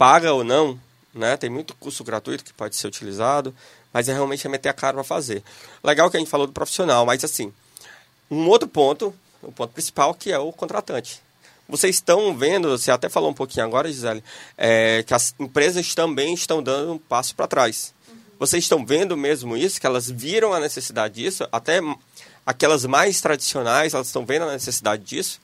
paga 0.00 0.32
ou 0.32 0.42
não, 0.42 0.80
né? 1.12 1.36
Tem 1.36 1.50
muito 1.50 1.76
curso 1.76 2.02
gratuito 2.02 2.42
que 2.42 2.54
pode 2.54 2.74
ser 2.74 2.86
utilizado, 2.86 3.54
mas 3.92 4.08
é 4.08 4.14
realmente 4.14 4.46
é 4.46 4.48
meter 4.48 4.70
a 4.70 4.72
cara 4.72 4.94
para 4.94 5.04
fazer. 5.04 5.42
Legal 5.84 6.10
que 6.10 6.16
a 6.16 6.20
gente 6.20 6.30
falou 6.30 6.46
do 6.46 6.54
profissional, 6.54 7.04
mas 7.04 7.22
assim, 7.22 7.52
um 8.30 8.48
outro 8.48 8.66
ponto, 8.66 9.14
o 9.42 9.52
ponto 9.52 9.74
principal, 9.74 10.14
que 10.14 10.32
é 10.32 10.38
o 10.38 10.54
contratante. 10.54 11.20
Vocês 11.68 11.96
estão 11.96 12.34
vendo, 12.34 12.70
você 12.70 12.90
até 12.90 13.10
falou 13.10 13.28
um 13.28 13.34
pouquinho 13.34 13.66
agora, 13.66 13.92
Gisele, 13.92 14.24
é, 14.56 15.02
que 15.02 15.12
as 15.12 15.34
empresas 15.38 15.94
também 15.94 16.32
estão 16.32 16.62
dando 16.62 16.94
um 16.94 16.98
passo 16.98 17.34
para 17.34 17.46
trás. 17.46 17.92
Uhum. 18.08 18.16
Vocês 18.38 18.64
estão 18.64 18.86
vendo 18.86 19.18
mesmo 19.18 19.54
isso, 19.54 19.78
que 19.78 19.86
elas 19.86 20.10
viram 20.10 20.54
a 20.54 20.60
necessidade 20.60 21.22
disso, 21.22 21.46
até 21.52 21.78
aquelas 22.46 22.86
mais 22.86 23.20
tradicionais, 23.20 23.92
elas 23.92 24.06
estão 24.06 24.24
vendo 24.24 24.46
a 24.46 24.52
necessidade 24.52 25.04
disso? 25.04 25.42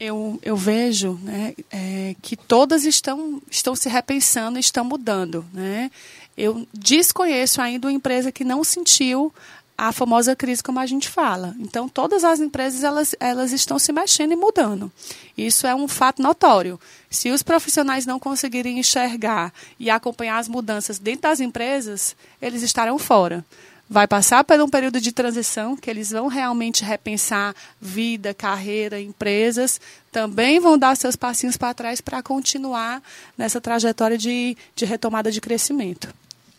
Eu, 0.00 0.38
eu 0.42 0.56
vejo 0.56 1.18
né, 1.22 1.54
é, 1.70 2.14
que 2.22 2.36
todas 2.36 2.84
estão, 2.84 3.42
estão 3.50 3.74
se 3.74 3.88
repensando, 3.88 4.58
estão 4.58 4.84
mudando. 4.84 5.44
Né? 5.52 5.90
Eu 6.36 6.66
desconheço 6.72 7.60
ainda 7.60 7.88
uma 7.88 7.92
empresa 7.92 8.30
que 8.30 8.44
não 8.44 8.62
sentiu 8.62 9.32
a 9.78 9.92
famosa 9.92 10.34
crise 10.34 10.60
como 10.60 10.80
a 10.80 10.86
gente 10.86 11.08
fala. 11.08 11.54
Então, 11.60 11.88
todas 11.88 12.24
as 12.24 12.40
empresas 12.40 12.82
elas, 12.82 13.14
elas 13.20 13.52
estão 13.52 13.78
se 13.78 13.92
mexendo 13.92 14.32
e 14.32 14.36
mudando. 14.36 14.90
Isso 15.36 15.68
é 15.68 15.74
um 15.74 15.86
fato 15.86 16.20
notório. 16.20 16.80
Se 17.08 17.30
os 17.30 17.44
profissionais 17.44 18.04
não 18.04 18.18
conseguirem 18.18 18.80
enxergar 18.80 19.52
e 19.78 19.88
acompanhar 19.88 20.38
as 20.38 20.48
mudanças 20.48 20.98
dentro 20.98 21.22
das 21.22 21.38
empresas, 21.38 22.16
eles 22.42 22.64
estarão 22.64 22.98
fora. 22.98 23.44
Vai 23.90 24.06
passar 24.06 24.44
por 24.44 24.60
um 24.60 24.68
período 24.68 25.00
de 25.00 25.12
transição 25.12 25.74
que 25.74 25.88
eles 25.88 26.10
vão 26.10 26.26
realmente 26.26 26.84
repensar 26.84 27.54
vida, 27.80 28.34
carreira, 28.34 29.00
empresas, 29.00 29.80
também 30.12 30.60
vão 30.60 30.76
dar 30.76 30.94
seus 30.96 31.16
passinhos 31.16 31.56
para 31.56 31.72
trás 31.72 32.00
para 32.00 32.22
continuar 32.22 33.02
nessa 33.36 33.60
trajetória 33.60 34.18
de, 34.18 34.56
de 34.76 34.84
retomada 34.84 35.30
de 35.30 35.40
crescimento. 35.40 36.08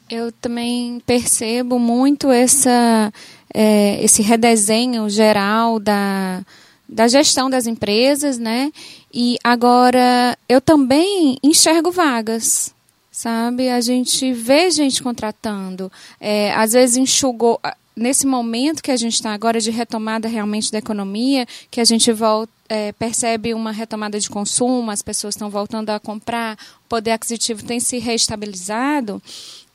Eu 0.10 0.32
também 0.32 1.00
percebo 1.06 1.78
muito 1.78 2.32
essa, 2.32 3.14
é, 3.54 4.04
esse 4.04 4.24
redesenho 4.24 5.08
geral 5.08 5.80
da, 5.80 6.44
da 6.88 7.08
gestão 7.08 7.48
das 7.48 7.68
empresas, 7.68 8.40
né? 8.40 8.72
E 9.14 9.38
agora 9.44 10.36
eu 10.48 10.60
também 10.60 11.38
enxergo 11.44 11.92
vagas, 11.92 12.74
sabe? 13.20 13.70
A 13.70 13.82
gente 13.82 14.32
vê 14.32 14.72
gente 14.72 15.04
contratando, 15.04 15.92
é, 16.20 16.54
às 16.54 16.72
vezes 16.72 16.96
enxugou 16.96 17.60
nesse 17.94 18.26
momento 18.26 18.82
que 18.82 18.92
a 18.92 18.96
gente 18.96 19.16
está 19.16 19.34
agora 19.34 19.60
de 19.60 19.72
retomada 19.72 20.28
realmente 20.30 20.72
da 20.72 20.78
economia, 20.78 21.46
que 21.70 21.82
a 21.82 21.86
gente 21.86 22.14
volta, 22.14 22.54
é, 22.70 22.94
percebe 22.94 23.54
uma 23.54 23.72
retomada 23.72 24.18
de 24.18 24.30
consumo, 24.30 24.90
as 24.90 25.02
pessoas 25.02 25.36
estão 25.36 25.50
voltando 25.50 25.90
a 25.90 26.00
comprar, 26.00 26.58
o 26.86 26.88
poder 26.88 27.12
aquisitivo 27.12 27.62
tem 27.64 27.80
se 27.82 27.98
reestabilizado 27.98 29.22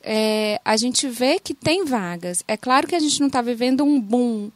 é, 0.01 0.61
a 0.63 0.77
gente 0.77 1.07
vê 1.07 1.39
que 1.39 1.53
tem 1.53 1.83
vagas. 1.83 2.43
É 2.47 2.55
claro 2.55 2.87
que 2.87 2.95
a 2.95 2.99
gente 2.99 3.19
não 3.19 3.27
está 3.27 3.41
vivendo 3.41 3.83
um 3.83 3.99
boom 3.99 4.51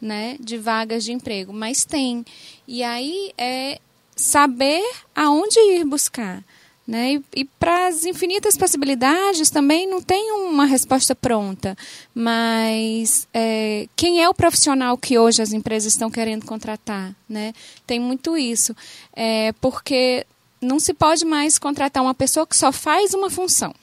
né, 0.00 0.36
de 0.38 0.56
vagas 0.56 1.04
de 1.04 1.12
emprego, 1.12 1.52
mas 1.52 1.84
tem. 1.84 2.24
E 2.66 2.82
aí 2.82 3.32
é 3.36 3.80
saber 4.14 4.82
aonde 5.14 5.58
ir 5.58 5.84
buscar. 5.84 6.44
Né? 6.86 7.14
E, 7.14 7.40
e 7.40 7.44
para 7.44 7.86
as 7.88 8.04
infinitas 8.04 8.58
possibilidades 8.58 9.48
também 9.48 9.88
não 9.88 10.02
tem 10.02 10.32
uma 10.32 10.66
resposta 10.66 11.14
pronta. 11.14 11.76
Mas 12.14 13.26
é, 13.32 13.86
quem 13.96 14.22
é 14.22 14.28
o 14.28 14.34
profissional 14.34 14.98
que 14.98 15.18
hoje 15.18 15.40
as 15.40 15.52
empresas 15.52 15.92
estão 15.92 16.10
querendo 16.10 16.44
contratar? 16.44 17.14
Né? 17.28 17.54
Tem 17.86 17.98
muito 17.98 18.36
isso. 18.36 18.76
É, 19.14 19.52
porque 19.60 20.26
não 20.60 20.78
se 20.78 20.92
pode 20.92 21.24
mais 21.24 21.58
contratar 21.58 22.02
uma 22.02 22.14
pessoa 22.14 22.46
que 22.46 22.56
só 22.56 22.70
faz 22.70 23.14
uma 23.14 23.30
função 23.30 23.74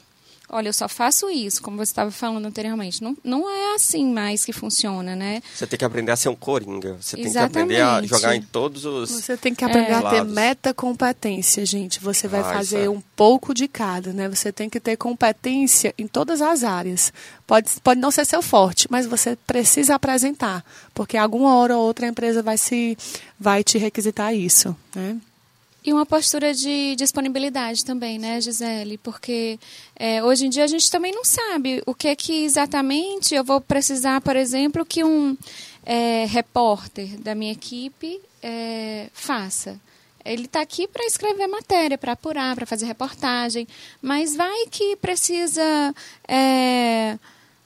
olha, 0.51 0.69
eu 0.69 0.73
só 0.73 0.87
faço 0.87 1.29
isso, 1.29 1.61
como 1.61 1.77
você 1.77 1.91
estava 1.91 2.11
falando 2.11 2.45
anteriormente. 2.45 3.01
Não, 3.01 3.17
não 3.23 3.49
é 3.49 3.75
assim 3.75 4.11
mais 4.11 4.43
que 4.43 4.51
funciona, 4.51 5.15
né? 5.15 5.41
Você 5.55 5.65
tem 5.65 5.79
que 5.79 5.85
aprender 5.85 6.11
a 6.11 6.15
ser 6.15 6.29
um 6.29 6.35
coringa. 6.35 6.97
Você 6.99 7.19
Exatamente. 7.19 7.53
tem 7.53 7.67
que 7.67 7.81
aprender 7.81 7.81
a 7.81 8.01
jogar 8.03 8.35
em 8.35 8.41
todos 8.41 8.85
os 8.85 9.09
Você 9.09 9.37
tem 9.37 9.55
que 9.55 9.63
aprender 9.63 9.91
é. 9.91 9.95
a 9.95 10.09
ter 10.09 10.23
metacompetência, 10.23 11.65
gente. 11.65 11.99
Você 12.01 12.27
vai 12.27 12.41
ah, 12.41 12.43
fazer 12.43 12.85
é. 12.85 12.89
um 12.89 13.01
pouco 13.15 13.53
de 13.53 13.67
cada, 13.67 14.11
né? 14.11 14.27
Você 14.27 14.51
tem 14.51 14.69
que 14.69 14.79
ter 14.79 14.97
competência 14.97 15.93
em 15.97 16.07
todas 16.07 16.41
as 16.41 16.63
áreas. 16.63 17.13
Pode, 17.47 17.69
pode 17.81 17.99
não 17.99 18.11
ser 18.11 18.25
seu 18.25 18.41
forte, 18.41 18.87
mas 18.89 19.05
você 19.05 19.35
precisa 19.47 19.95
apresentar, 19.95 20.63
porque 20.93 21.17
alguma 21.17 21.55
hora 21.55 21.75
ou 21.75 21.85
outra 21.85 22.05
a 22.05 22.09
empresa 22.09 22.43
vai 22.43 22.57
se 22.57 22.97
vai 23.39 23.63
te 23.63 23.77
requisitar 23.77 24.33
isso, 24.35 24.75
né? 24.95 25.17
E 25.83 25.91
uma 25.91 26.05
postura 26.05 26.53
de 26.53 26.95
disponibilidade 26.95 27.83
também, 27.83 28.19
né, 28.19 28.39
Gisele? 28.39 28.99
Porque 28.99 29.59
é, 29.95 30.23
hoje 30.23 30.45
em 30.45 30.49
dia 30.49 30.63
a 30.63 30.67
gente 30.67 30.91
também 30.91 31.11
não 31.11 31.25
sabe 31.25 31.81
o 31.87 31.95
que 31.95 32.07
é 32.07 32.15
que 32.15 32.43
exatamente 32.43 33.33
eu 33.33 33.43
vou 33.43 33.59
precisar, 33.59 34.21
por 34.21 34.35
exemplo, 34.35 34.85
que 34.85 35.03
um 35.03 35.35
é, 35.83 36.25
repórter 36.25 37.19
da 37.19 37.33
minha 37.33 37.51
equipe 37.51 38.21
é, 38.43 39.09
faça. 39.11 39.79
Ele 40.23 40.45
está 40.45 40.61
aqui 40.61 40.87
para 40.87 41.03
escrever 41.03 41.47
matéria, 41.47 41.97
para 41.97 42.11
apurar, 42.11 42.55
para 42.55 42.67
fazer 42.67 42.85
reportagem, 42.85 43.67
mas 43.99 44.35
vai 44.35 44.67
que 44.69 44.95
precisa 44.97 45.95
é, 46.27 47.17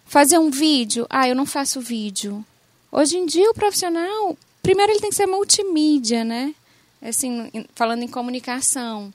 fazer 0.06 0.38
um 0.38 0.50
vídeo. 0.50 1.06
Ah, 1.10 1.28
eu 1.28 1.36
não 1.36 1.46
faço 1.46 1.82
vídeo. 1.82 2.46
Hoje 2.90 3.18
em 3.18 3.26
dia 3.26 3.52
o 3.52 3.54
profissional, 3.54 4.38
primeiro 4.64 4.94
ele 4.94 5.02
tem 5.02 5.10
que 5.10 5.18
ser 5.18 5.26
multimídia, 5.26 6.24
né? 6.24 6.56
Assim, 7.10 7.50
falando 7.76 8.04
em 8.04 8.08
comunicação, 8.08 9.14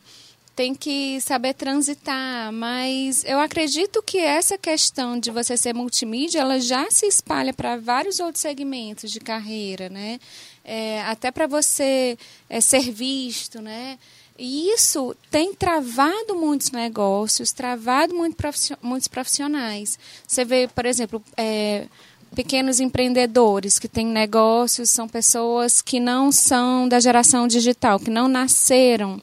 tem 0.54 0.74
que 0.74 1.20
saber 1.20 1.54
transitar, 1.54 2.52
mas 2.52 3.24
eu 3.24 3.38
acredito 3.40 4.02
que 4.02 4.18
essa 4.18 4.58
questão 4.58 5.18
de 5.18 5.30
você 5.30 5.56
ser 5.56 5.74
multimídia, 5.74 6.40
ela 6.40 6.60
já 6.60 6.90
se 6.90 7.06
espalha 7.06 7.52
para 7.54 7.76
vários 7.76 8.20
outros 8.20 8.42
segmentos 8.42 9.10
de 9.10 9.20
carreira, 9.20 9.88
né? 9.88 10.20
É, 10.62 11.02
até 11.02 11.30
para 11.30 11.46
você 11.46 12.18
é, 12.48 12.60
ser 12.60 12.90
visto, 12.92 13.62
né? 13.62 13.98
E 14.38 14.70
isso 14.70 15.14
tem 15.30 15.54
travado 15.54 16.34
muitos 16.34 16.70
negócios, 16.70 17.52
travado 17.52 18.14
muito 18.14 18.36
muitos 18.82 19.08
profissionais. 19.08 19.98
Você 20.26 20.44
vê, 20.44 20.68
por 20.68 20.86
exemplo, 20.86 21.22
é, 21.36 21.86
pequenos 22.34 22.80
empreendedores 22.80 23.78
que 23.78 23.88
têm 23.88 24.06
negócios, 24.06 24.90
são 24.90 25.08
pessoas 25.08 25.82
que 25.82 25.98
não 25.98 26.30
são 26.30 26.88
da 26.88 27.00
geração 27.00 27.48
digital, 27.48 27.98
que 27.98 28.10
não 28.10 28.28
nasceram 28.28 29.20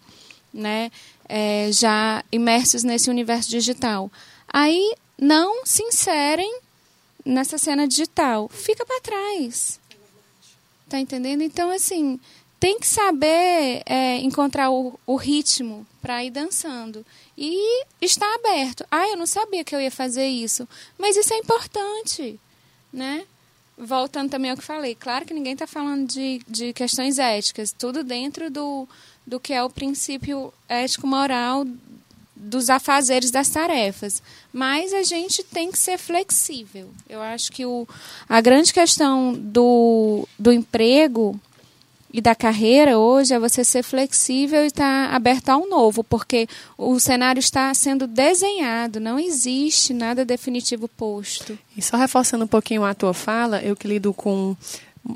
né, 0.54 0.92
é, 1.28 1.70
já 1.72 2.24
imersos 2.32 2.84
nesse 2.84 3.10
universo 3.10 3.50
digital. 3.50 4.12
Aí 4.48 4.96
não 5.18 5.66
se 5.66 5.84
inserem 5.84 6.60
nessa 7.26 7.58
cena 7.58 7.88
digital. 7.88 8.50
Fica 8.50 8.86
para 8.86 9.02
trás. 9.02 9.80
Tá 10.90 11.00
entendendo? 11.00 11.42
Então, 11.42 11.70
assim, 11.70 12.20
tem 12.60 12.80
que 12.80 12.88
saber 12.88 13.84
é, 13.86 14.18
encontrar 14.18 14.70
o, 14.72 14.98
o 15.06 15.16
ritmo 15.16 15.86
para 16.02 16.24
ir 16.24 16.32
dançando. 16.32 17.06
E 17.38 17.84
estar 18.02 18.34
aberto. 18.36 18.86
Ah, 18.90 19.08
eu 19.10 19.18
não 19.18 19.28
sabia 19.28 19.64
que 19.64 19.76
eu 19.76 19.82
ia 19.82 19.92
fazer 19.92 20.28
isso. 20.28 20.68
Mas 20.98 21.16
isso 21.16 21.34
é 21.34 21.38
importante 21.38 22.40
né? 22.98 23.24
Voltando 23.78 24.32
também 24.32 24.50
ao 24.50 24.58
que 24.58 24.64
falei, 24.64 24.96
claro 24.96 25.24
que 25.24 25.34
ninguém 25.34 25.54
está 25.54 25.68
falando 25.68 26.08
de, 26.08 26.42
de 26.48 26.74
questões 26.74 27.20
éticas, 27.20 27.72
tudo 27.72 28.04
dentro 28.04 28.50
do, 28.50 28.90
do 29.26 29.40
que 29.40 29.54
é 29.54 29.64
o 29.64 29.70
princípio 29.70 30.52
ético-moral 30.68 31.64
dos 32.36 32.70
afazeres 32.70 33.30
das 33.30 33.50
tarefas. 33.50 34.22
Mas 34.52 34.94
a 34.94 35.04
gente 35.04 35.44
tem 35.44 35.72
que 35.72 35.78
ser 35.78 35.98
flexível. 35.98 36.90
Eu 37.08 37.22
acho 37.22 37.52
que 37.52 37.66
o, 37.66 37.88
a 38.28 38.42
grande 38.42 38.74
questão 38.74 39.34
do, 39.34 40.28
do 40.40 40.52
emprego 40.52 41.40
e 42.18 42.22
da 42.22 42.34
carreira 42.34 42.98
hoje 42.98 43.36
é 43.36 43.38
você 43.38 43.64
ser 43.64 43.84
flexível 43.84 44.64
e 44.64 44.68
estar 44.68 45.10
tá 45.10 45.16
aberto 45.16 45.50
ao 45.50 45.70
novo, 45.70 46.04
porque 46.04 46.48
o 46.76 47.00
cenário 47.00 47.40
está 47.40 47.72
sendo 47.76 48.08
desenhado, 48.08 49.00
não 49.00 49.20
existe 49.20 49.94
nada 49.94 50.26
definitivo 50.26 50.88
posto. 50.88 51.56
E 51.78 51.82
só 51.82 51.96
reforçando 51.96 52.44
um 52.44 52.48
pouquinho 52.48 52.84
a 52.84 52.96
tua 52.96 53.14
fala, 53.14 53.62
eu 53.62 53.76
que 53.76 53.88
lido 53.88 54.16
com 54.16 54.58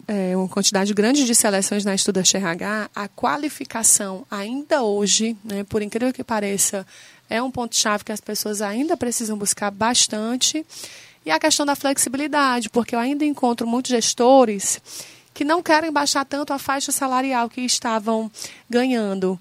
é, 0.08 0.38
uma 0.38 0.48
quantidade 0.48 0.94
grande 0.94 1.26
de 1.26 1.34
seleções 1.34 1.84
na 1.84 1.96
Estuda 1.96 2.22
RH, 2.22 2.92
a 2.94 3.08
qualificação 3.08 4.24
ainda 4.30 4.84
hoje, 4.84 5.36
né, 5.44 5.64
por 5.64 5.82
incrível 5.82 6.14
que 6.14 6.24
pareça, 6.24 6.86
é 7.28 7.42
um 7.42 7.50
ponto-chave 7.50 8.04
que 8.04 8.12
as 8.12 8.22
pessoas 8.22 8.62
ainda 8.62 8.96
precisam 8.96 9.36
buscar 9.36 9.72
bastante. 9.72 10.64
E 11.26 11.32
a 11.32 11.40
questão 11.40 11.66
da 11.66 11.76
flexibilidade, 11.76 12.70
porque 12.70 12.94
eu 12.94 13.00
ainda 13.00 13.26
encontro 13.26 13.66
muitos 13.66 13.90
gestores 13.90 14.80
que 15.34 15.44
não 15.44 15.62
querem 15.64 15.92
baixar 15.92 16.26
tanto 16.26 16.54
a 16.54 16.60
faixa 16.60 16.92
salarial 16.92 17.50
que 17.50 17.62
estavam 17.62 18.32
ganhando. 18.70 19.40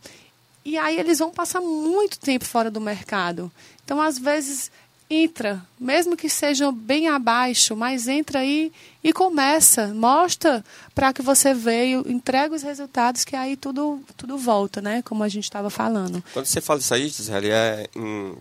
E 0.65 0.77
aí 0.79 0.99
eles 0.99 1.19
vão 1.19 1.31
passar 1.31 1.61
muito 1.61 2.19
tempo 2.19 2.45
fora 2.45 2.71
do 2.71 2.81
mercado. 2.81 3.51
Então, 3.85 4.01
às 4.01 4.19
vezes, 4.19 4.71
entra, 5.11 5.61
mesmo 5.79 6.17
que 6.17 6.29
sejam 6.29 6.73
bem 6.73 7.09
abaixo, 7.09 7.75
mas 7.75 8.07
entra 8.07 8.39
aí 8.39 8.73
e 9.03 9.13
começa, 9.13 9.89
mostra 9.89 10.65
para 10.95 11.13
que 11.13 11.21
você 11.21 11.53
veio, 11.53 12.05
entrega 12.09 12.55
os 12.55 12.63
resultados 12.63 13.25
que 13.25 13.35
aí 13.35 13.57
tudo 13.57 14.01
tudo 14.17 14.39
volta, 14.39 14.81
né? 14.81 15.03
Como 15.03 15.25
a 15.25 15.29
gente 15.29 15.45
estava 15.45 15.69
falando. 15.69 16.23
Quando 16.33 16.47
você 16.47 16.61
fala 16.61 16.79
isso 16.79 16.95
aí, 16.95 17.09
Gisele, 17.09 17.51
é 17.51 17.89
em 17.97 18.37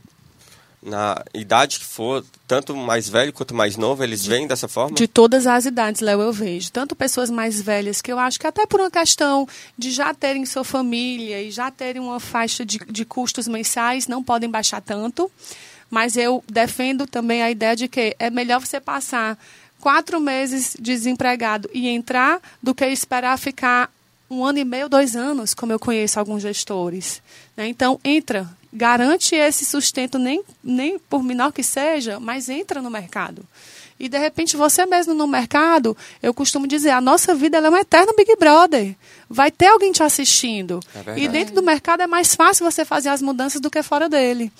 na 0.82 1.24
idade 1.34 1.80
que 1.80 1.86
for, 1.86 2.24
tanto 2.48 2.76
mais 2.76 3.10
velho 3.10 3.34
quanto 3.34 3.54
mais 3.54 3.76
novo, 3.76 4.04
eles 4.04 4.26
vêm 4.26 4.48
dessa 4.48 4.68
forma? 4.68 4.96
De 4.96 5.08
todas 5.08 5.46
as 5.46 5.66
idades, 5.66 6.02
Léo, 6.02 6.22
eu 6.22 6.32
vejo. 6.32 6.72
Tanto 6.72 6.96
pessoas 6.96 7.30
mais 7.30 7.62
velhas, 7.62 8.02
que 8.02 8.12
eu 8.12 8.18
acho 8.18 8.40
que 8.40 8.48
até 8.48 8.66
por 8.66 8.80
uma 8.80 8.90
questão 8.90 9.48
de 9.78 9.92
já 9.92 10.14
terem 10.14 10.46
sua 10.46 10.64
família 10.64 11.42
e 11.42 11.52
já 11.52 11.70
terem 11.70 12.02
uma 12.02 12.20
faixa 12.20 12.66
de, 12.66 12.80
de 12.90 13.06
custos 13.06 13.48
mensais, 13.48 14.08
não 14.08 14.24
podem 14.24 14.50
baixar 14.50 14.82
tanto. 14.82 15.30
Mas 15.90 16.16
eu 16.16 16.44
defendo 16.48 17.06
também 17.06 17.42
a 17.42 17.52
ideia 17.52 17.76
de 17.76 17.88
que 17.88 18.16
é 18.20 18.30
melhor 18.30 18.60
você 18.60 18.80
passar 18.80 19.38
quatro 19.80 20.20
meses 20.20 20.76
desempregado 20.80 21.70
e 21.74 21.88
entrar 21.88 22.40
do 22.62 22.76
que 22.76 22.86
esperar 22.86 23.38
ficar 23.38 23.90
um 24.30 24.46
ano 24.46 24.60
e 24.60 24.66
meio, 24.66 24.88
dois 24.88 25.16
anos, 25.16 25.54
como 25.54 25.72
eu 25.72 25.80
conheço 25.80 26.20
alguns 26.20 26.42
gestores. 26.42 27.22
Né? 27.58 27.68
Então, 27.68 28.00
entra, 28.04 28.48
garante 28.72 29.36
esse 29.36 29.66
sustento, 29.66 30.20
nem, 30.20 30.44
nem 30.64 31.00
por 31.00 31.24
menor 31.24 31.52
que 31.52 31.64
seja, 31.64 32.20
mas 32.20 32.50
entra 32.50 32.82
no 32.82 32.90
mercado. 32.90 33.46
E 34.00 34.08
de 34.08 34.18
repente 34.18 34.56
você 34.56 34.86
mesmo 34.86 35.14
no 35.14 35.28
mercado, 35.28 35.96
eu 36.24 36.34
costumo 36.34 36.66
dizer, 36.66 36.92
a 36.92 37.02
nossa 37.02 37.36
vida 37.36 37.58
é 37.58 37.70
um 37.70 37.76
eterno 37.76 38.14
Big 38.16 38.34
Brother. 38.38 38.96
Vai 39.30 39.52
ter 39.52 39.68
alguém 39.68 39.92
te 39.92 40.02
assistindo. 40.02 40.80
É 41.06 41.20
e 41.20 41.28
dentro 41.28 41.54
do 41.54 41.62
mercado 41.62 42.02
é 42.02 42.08
mais 42.08 42.34
fácil 42.34 42.70
você 42.70 42.86
fazer 42.86 43.10
as 43.10 43.22
mudanças 43.22 43.60
do 43.60 43.70
que 43.70 43.84
fora 43.84 44.08
dele. 44.08 44.52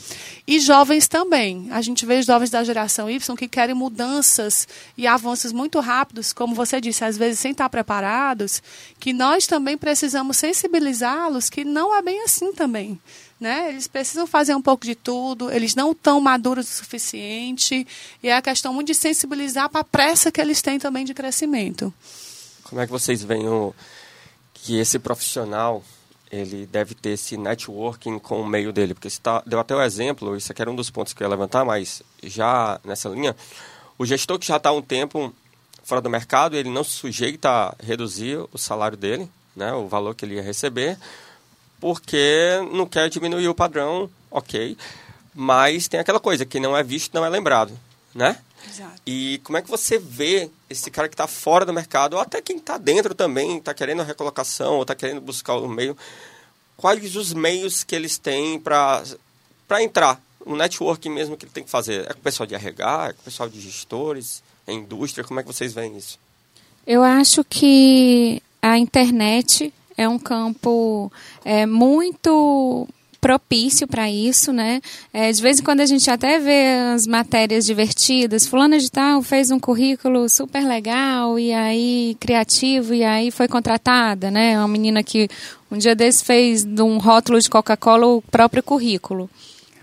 E 0.46 0.60
jovens 0.60 1.08
também. 1.08 1.70
A 1.72 1.82
gente 1.82 2.06
vê 2.06 2.22
jovens 2.22 2.50
da 2.50 2.64
geração 2.64 3.10
Y 3.10 3.36
que 3.38 3.48
querem 3.48 3.74
mudanças 3.74 4.68
e 4.98 5.08
avanços 5.08 5.54
muito 5.54 5.80
rápidos, 5.80 6.34
como 6.34 6.54
você 6.54 6.82
disse, 6.82 7.06
às 7.06 7.18
vezes 7.18 7.40
sem 7.40 7.52
estar 7.52 7.70
preparados, 7.70 8.62
que 9.00 9.14
nós 9.14 9.48
também 9.48 9.78
precisamos 9.78 10.36
sensibilizá-los 10.38 11.50
que 11.50 11.64
não 11.64 11.96
é 11.96 12.02
bem 12.02 12.22
assim 12.24 12.52
também. 12.52 13.00
Né? 13.40 13.70
Eles 13.70 13.88
precisam 13.88 14.28
fazer 14.28 14.54
um 14.54 14.62
pouco 14.62 14.86
de 14.86 14.96
tudo, 14.96 15.50
eles 15.50 15.74
não 15.74 15.92
estão 15.92 16.20
maduros 16.20 16.70
o 16.70 16.74
suficiente, 16.74 17.88
e 18.22 18.28
é 18.28 18.36
a 18.36 18.42
questão 18.42 18.74
muito 18.74 18.88
de 18.88 18.96
sensibilizar 18.96 19.70
para 19.70 19.80
a 19.80 19.84
pressa 19.84 20.30
que 20.30 20.42
eles 20.42 20.62
têm 20.62 20.78
também 20.78 21.06
de 21.06 21.14
crescimento. 21.14 21.94
Como 22.64 22.82
é 22.82 22.86
que 22.86 22.92
vocês 22.92 23.24
veem 23.24 23.48
o, 23.48 23.74
que 24.54 24.78
esse 24.78 25.00
profissional 25.00 25.84
ele 26.32 26.68
deve 26.68 26.94
ter 26.94 27.12
esse 27.12 27.38
networking 27.38 28.20
com 28.20 28.42
o 28.42 28.48
meio 28.48 28.72
dele? 28.72 28.94
Porque 28.94 29.10
você 29.10 29.20
tá, 29.22 29.42
deu 29.46 29.60
até 29.60 29.76
o 29.76 29.82
exemplo, 29.82 30.36
isso 30.36 30.52
aqui 30.52 30.62
era 30.62 30.70
um 30.70 30.76
dos 30.76 30.90
pontos 30.90 31.14
que 31.14 31.24
eu 31.24 31.26
ia 31.26 31.30
levantar, 31.30 31.66
mas 31.66 32.04
já 32.22 32.80
nessa 32.84 33.10
linha, 33.10 33.36
o 33.98 34.06
gestor 34.06 34.38
que 34.38 34.46
já 34.46 34.58
está 34.58 34.70
há 34.70 34.74
um 34.74 34.82
tempo 34.82 35.34
fora 35.84 36.02
do 36.02 36.10
mercado, 36.10 36.56
ele 36.56 36.70
não 36.70 36.84
se 36.84 36.92
sujeita 36.92 37.50
a 37.50 37.76
reduzir 37.82 38.38
o 38.52 38.58
salário 38.58 38.98
dele, 38.98 39.30
né, 39.56 39.74
o 39.74 39.88
valor 39.88 40.14
que 40.14 40.24
ele 40.24 40.36
ia 40.36 40.44
receber, 40.44 40.98
porque 41.80 42.60
não 42.72 42.86
quer 42.86 43.10
diminuir 43.10 43.48
o 43.48 43.56
padrão, 43.56 44.10
ok. 44.30 44.78
Mas 45.34 45.88
tem 45.88 46.00
aquela 46.00 46.20
coisa, 46.20 46.46
que 46.46 46.60
não 46.60 46.76
é 46.76 46.84
visto, 46.84 47.14
não 47.14 47.26
é 47.26 47.30
lembrado, 47.30 47.78
né? 48.14 48.38
Exato. 48.68 49.02
E 49.06 49.40
como 49.44 49.58
é 49.58 49.62
que 49.62 49.70
você 49.70 49.98
vê 49.98 50.50
esse 50.70 50.92
cara 50.92 51.08
que 51.08 51.14
está 51.14 51.28
fora 51.28 51.66
do 51.66 51.74
mercado, 51.74 52.14
ou 52.16 52.20
até 52.20 52.42
quem 52.42 52.58
está 52.58 52.78
dentro 52.78 53.16
também, 53.16 53.58
está 53.58 53.74
querendo 53.74 54.02
a 54.02 54.06
recolocação, 54.06 54.76
ou 54.76 54.82
está 54.82 54.94
querendo 54.94 55.22
buscar 55.22 55.56
o 55.56 55.68
meio, 55.68 55.98
quais 56.76 57.16
os 57.16 57.34
meios 57.34 57.84
que 57.84 57.96
eles 57.96 58.18
têm 58.18 58.60
para 58.60 59.04
entrar? 59.82 60.22
O 60.42 60.56
network 60.56 61.08
mesmo 61.10 61.38
que 61.38 61.46
ele 61.46 61.52
tem 61.52 61.64
que 61.64 61.70
fazer. 61.70 62.02
É 62.10 62.14
com 62.14 62.20
o 62.20 62.24
pessoal 62.24 62.48
de 62.48 62.56
RH, 62.56 63.08
é 63.10 63.14
com 63.14 63.22
o 63.22 63.24
pessoal 63.24 63.50
de 63.50 63.60
gestores, 63.60 64.44
é 64.68 64.74
indústria, 64.74 65.24
como 65.24 65.40
é 65.40 65.44
que 65.44 65.48
vocês 65.52 65.74
veem 65.74 65.98
isso? 65.98 66.20
Eu 66.86 67.04
acho 67.04 67.44
que 67.44 68.42
a 68.62 68.78
internet 68.78 69.74
é 70.00 70.08
um 70.08 70.18
campo 70.18 71.12
é, 71.44 71.66
muito 71.66 72.88
propício 73.20 73.86
para 73.86 74.10
isso, 74.10 74.54
né? 74.54 74.80
É, 75.12 75.30
de 75.30 75.42
vez 75.42 75.60
em 75.60 75.64
quando 75.64 75.82
a 75.82 75.86
gente 75.86 76.10
até 76.10 76.40
vê 76.40 76.94
as 76.94 77.06
matérias 77.06 77.66
divertidas. 77.66 78.48
Fulana 78.48 78.80
de 78.80 78.90
tal 78.90 79.22
fez 79.22 79.52
um 79.52 79.60
currículo 79.60 80.30
super 80.30 80.66
legal 80.66 81.38
e 81.38 81.52
aí 81.52 82.16
criativo 82.18 82.94
e 82.94 83.04
aí 83.04 83.30
foi 83.30 83.50
contratada, 83.50 84.32
né? 84.32 84.58
Uma 84.58 84.70
menina 84.70 85.04
que 85.04 85.28
um 85.70 85.78
dia 85.78 85.94
desse 85.94 86.24
fez 86.24 86.64
de 86.64 86.82
um 86.82 86.98
rótulo 86.98 87.38
de 87.42 87.50
Coca-Cola 87.50 88.08
o 88.08 88.22
próprio 88.22 88.64
currículo. 88.64 89.30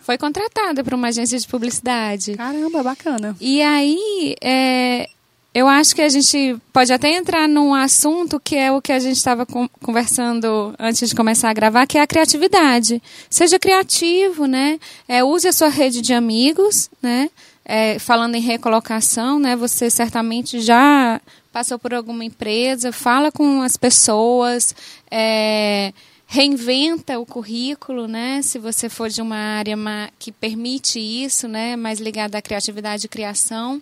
Foi 0.00 0.16
contratada 0.16 0.82
para 0.82 0.96
uma 0.96 1.08
agência 1.08 1.38
de 1.38 1.46
publicidade. 1.46 2.36
Caramba, 2.36 2.82
bacana. 2.82 3.36
E 3.38 3.60
aí, 3.60 4.34
é, 4.40 5.10
eu 5.56 5.66
acho 5.66 5.94
que 5.94 6.02
a 6.02 6.08
gente 6.10 6.54
pode 6.70 6.92
até 6.92 7.16
entrar 7.16 7.48
num 7.48 7.72
assunto 7.72 8.38
que 8.38 8.54
é 8.54 8.70
o 8.70 8.82
que 8.82 8.92
a 8.92 8.98
gente 8.98 9.16
estava 9.16 9.46
conversando 9.80 10.74
antes 10.78 11.08
de 11.08 11.14
começar 11.14 11.48
a 11.48 11.54
gravar, 11.54 11.86
que 11.86 11.96
é 11.96 12.02
a 12.02 12.06
criatividade. 12.06 13.02
Seja 13.30 13.58
criativo, 13.58 14.44
né? 14.44 14.78
É, 15.08 15.24
use 15.24 15.48
a 15.48 15.52
sua 15.54 15.70
rede 15.70 16.02
de 16.02 16.12
amigos, 16.12 16.90
né? 17.00 17.30
É, 17.64 17.98
falando 17.98 18.34
em 18.34 18.40
recolocação, 18.42 19.38
né? 19.38 19.56
Você 19.56 19.88
certamente 19.88 20.60
já 20.60 21.22
passou 21.50 21.78
por 21.78 21.94
alguma 21.94 22.22
empresa, 22.22 22.92
fala 22.92 23.32
com 23.32 23.62
as 23.62 23.78
pessoas, 23.78 24.76
é, 25.10 25.90
reinventa 26.26 27.18
o 27.18 27.24
currículo, 27.24 28.06
né? 28.06 28.42
Se 28.42 28.58
você 28.58 28.90
for 28.90 29.08
de 29.08 29.22
uma 29.22 29.38
área 29.38 29.74
que 30.18 30.30
permite 30.30 31.00
isso, 31.00 31.48
né? 31.48 31.76
Mais 31.76 31.98
ligada 31.98 32.36
à 32.36 32.42
criatividade 32.42 33.06
e 33.06 33.08
criação. 33.08 33.80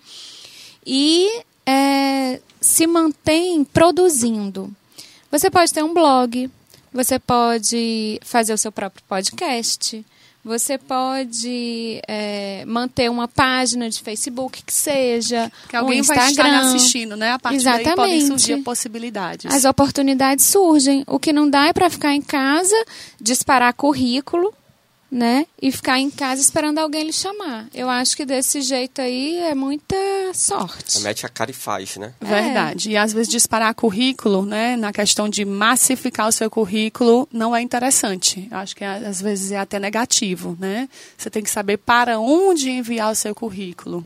E 0.86 1.42
é, 1.66 2.40
se 2.60 2.86
mantém 2.86 3.64
produzindo. 3.64 4.70
Você 5.30 5.50
pode 5.50 5.72
ter 5.72 5.82
um 5.82 5.92
blog, 5.92 6.50
Você 6.92 7.18
pode 7.18 8.20
fazer 8.22 8.54
o 8.54 8.58
seu 8.58 8.70
próprio 8.70 9.02
podcast. 9.08 10.04
Você 10.44 10.76
pode 10.76 12.02
é, 12.06 12.64
manter 12.66 13.10
uma 13.10 13.26
página 13.26 13.88
de 13.88 14.00
Facebook 14.00 14.62
que 14.62 14.72
seja, 14.72 15.50
que 15.68 15.74
alguém 15.74 15.98
um 15.98 16.00
Instagram. 16.02 16.22
vai 16.22 16.30
estar 16.30 16.60
assistindo, 16.60 17.16
né? 17.16 17.32
A 17.32 17.38
partir 17.38 17.56
Exatamente. 17.56 17.84
daí 17.86 17.96
podem 17.96 18.26
surgir 18.26 18.58
possibilidades. 18.58 19.52
As 19.52 19.64
oportunidades 19.64 20.44
surgem. 20.44 21.02
O 21.06 21.18
que 21.18 21.32
não 21.32 21.48
dá 21.48 21.66
é 21.66 21.72
para 21.72 21.88
ficar 21.88 22.14
em 22.14 22.20
casa, 22.20 22.76
disparar 23.18 23.72
currículo, 23.72 24.52
né? 25.14 25.46
E 25.62 25.70
ficar 25.70 26.00
em 26.00 26.10
casa 26.10 26.42
esperando 26.42 26.80
alguém 26.80 27.04
lhe 27.04 27.12
chamar. 27.12 27.68
Eu 27.72 27.88
acho 27.88 28.16
que 28.16 28.26
desse 28.26 28.60
jeito 28.60 29.00
aí 29.00 29.38
é 29.38 29.54
muita 29.54 29.94
sorte. 30.34 31.00
Mete 31.02 31.24
a 31.24 31.28
cara 31.28 31.52
e 31.52 31.54
faz, 31.54 31.96
né? 31.96 32.12
Verdade. 32.20 32.90
E 32.90 32.96
às 32.96 33.12
vezes 33.12 33.28
disparar 33.28 33.72
currículo, 33.74 34.44
né, 34.44 34.74
na 34.76 34.92
questão 34.92 35.28
de 35.28 35.44
massificar 35.44 36.26
o 36.26 36.32
seu 36.32 36.50
currículo, 36.50 37.28
não 37.32 37.54
é 37.54 37.62
interessante. 37.62 38.48
Eu 38.50 38.58
acho 38.58 38.74
que 38.74 38.82
às 38.84 39.22
vezes 39.22 39.52
é 39.52 39.58
até 39.58 39.78
negativo, 39.78 40.56
né? 40.58 40.88
Você 41.16 41.30
tem 41.30 41.44
que 41.44 41.50
saber 41.50 41.76
para 41.76 42.18
onde 42.18 42.68
enviar 42.68 43.12
o 43.12 43.14
seu 43.14 43.34
currículo. 43.36 44.04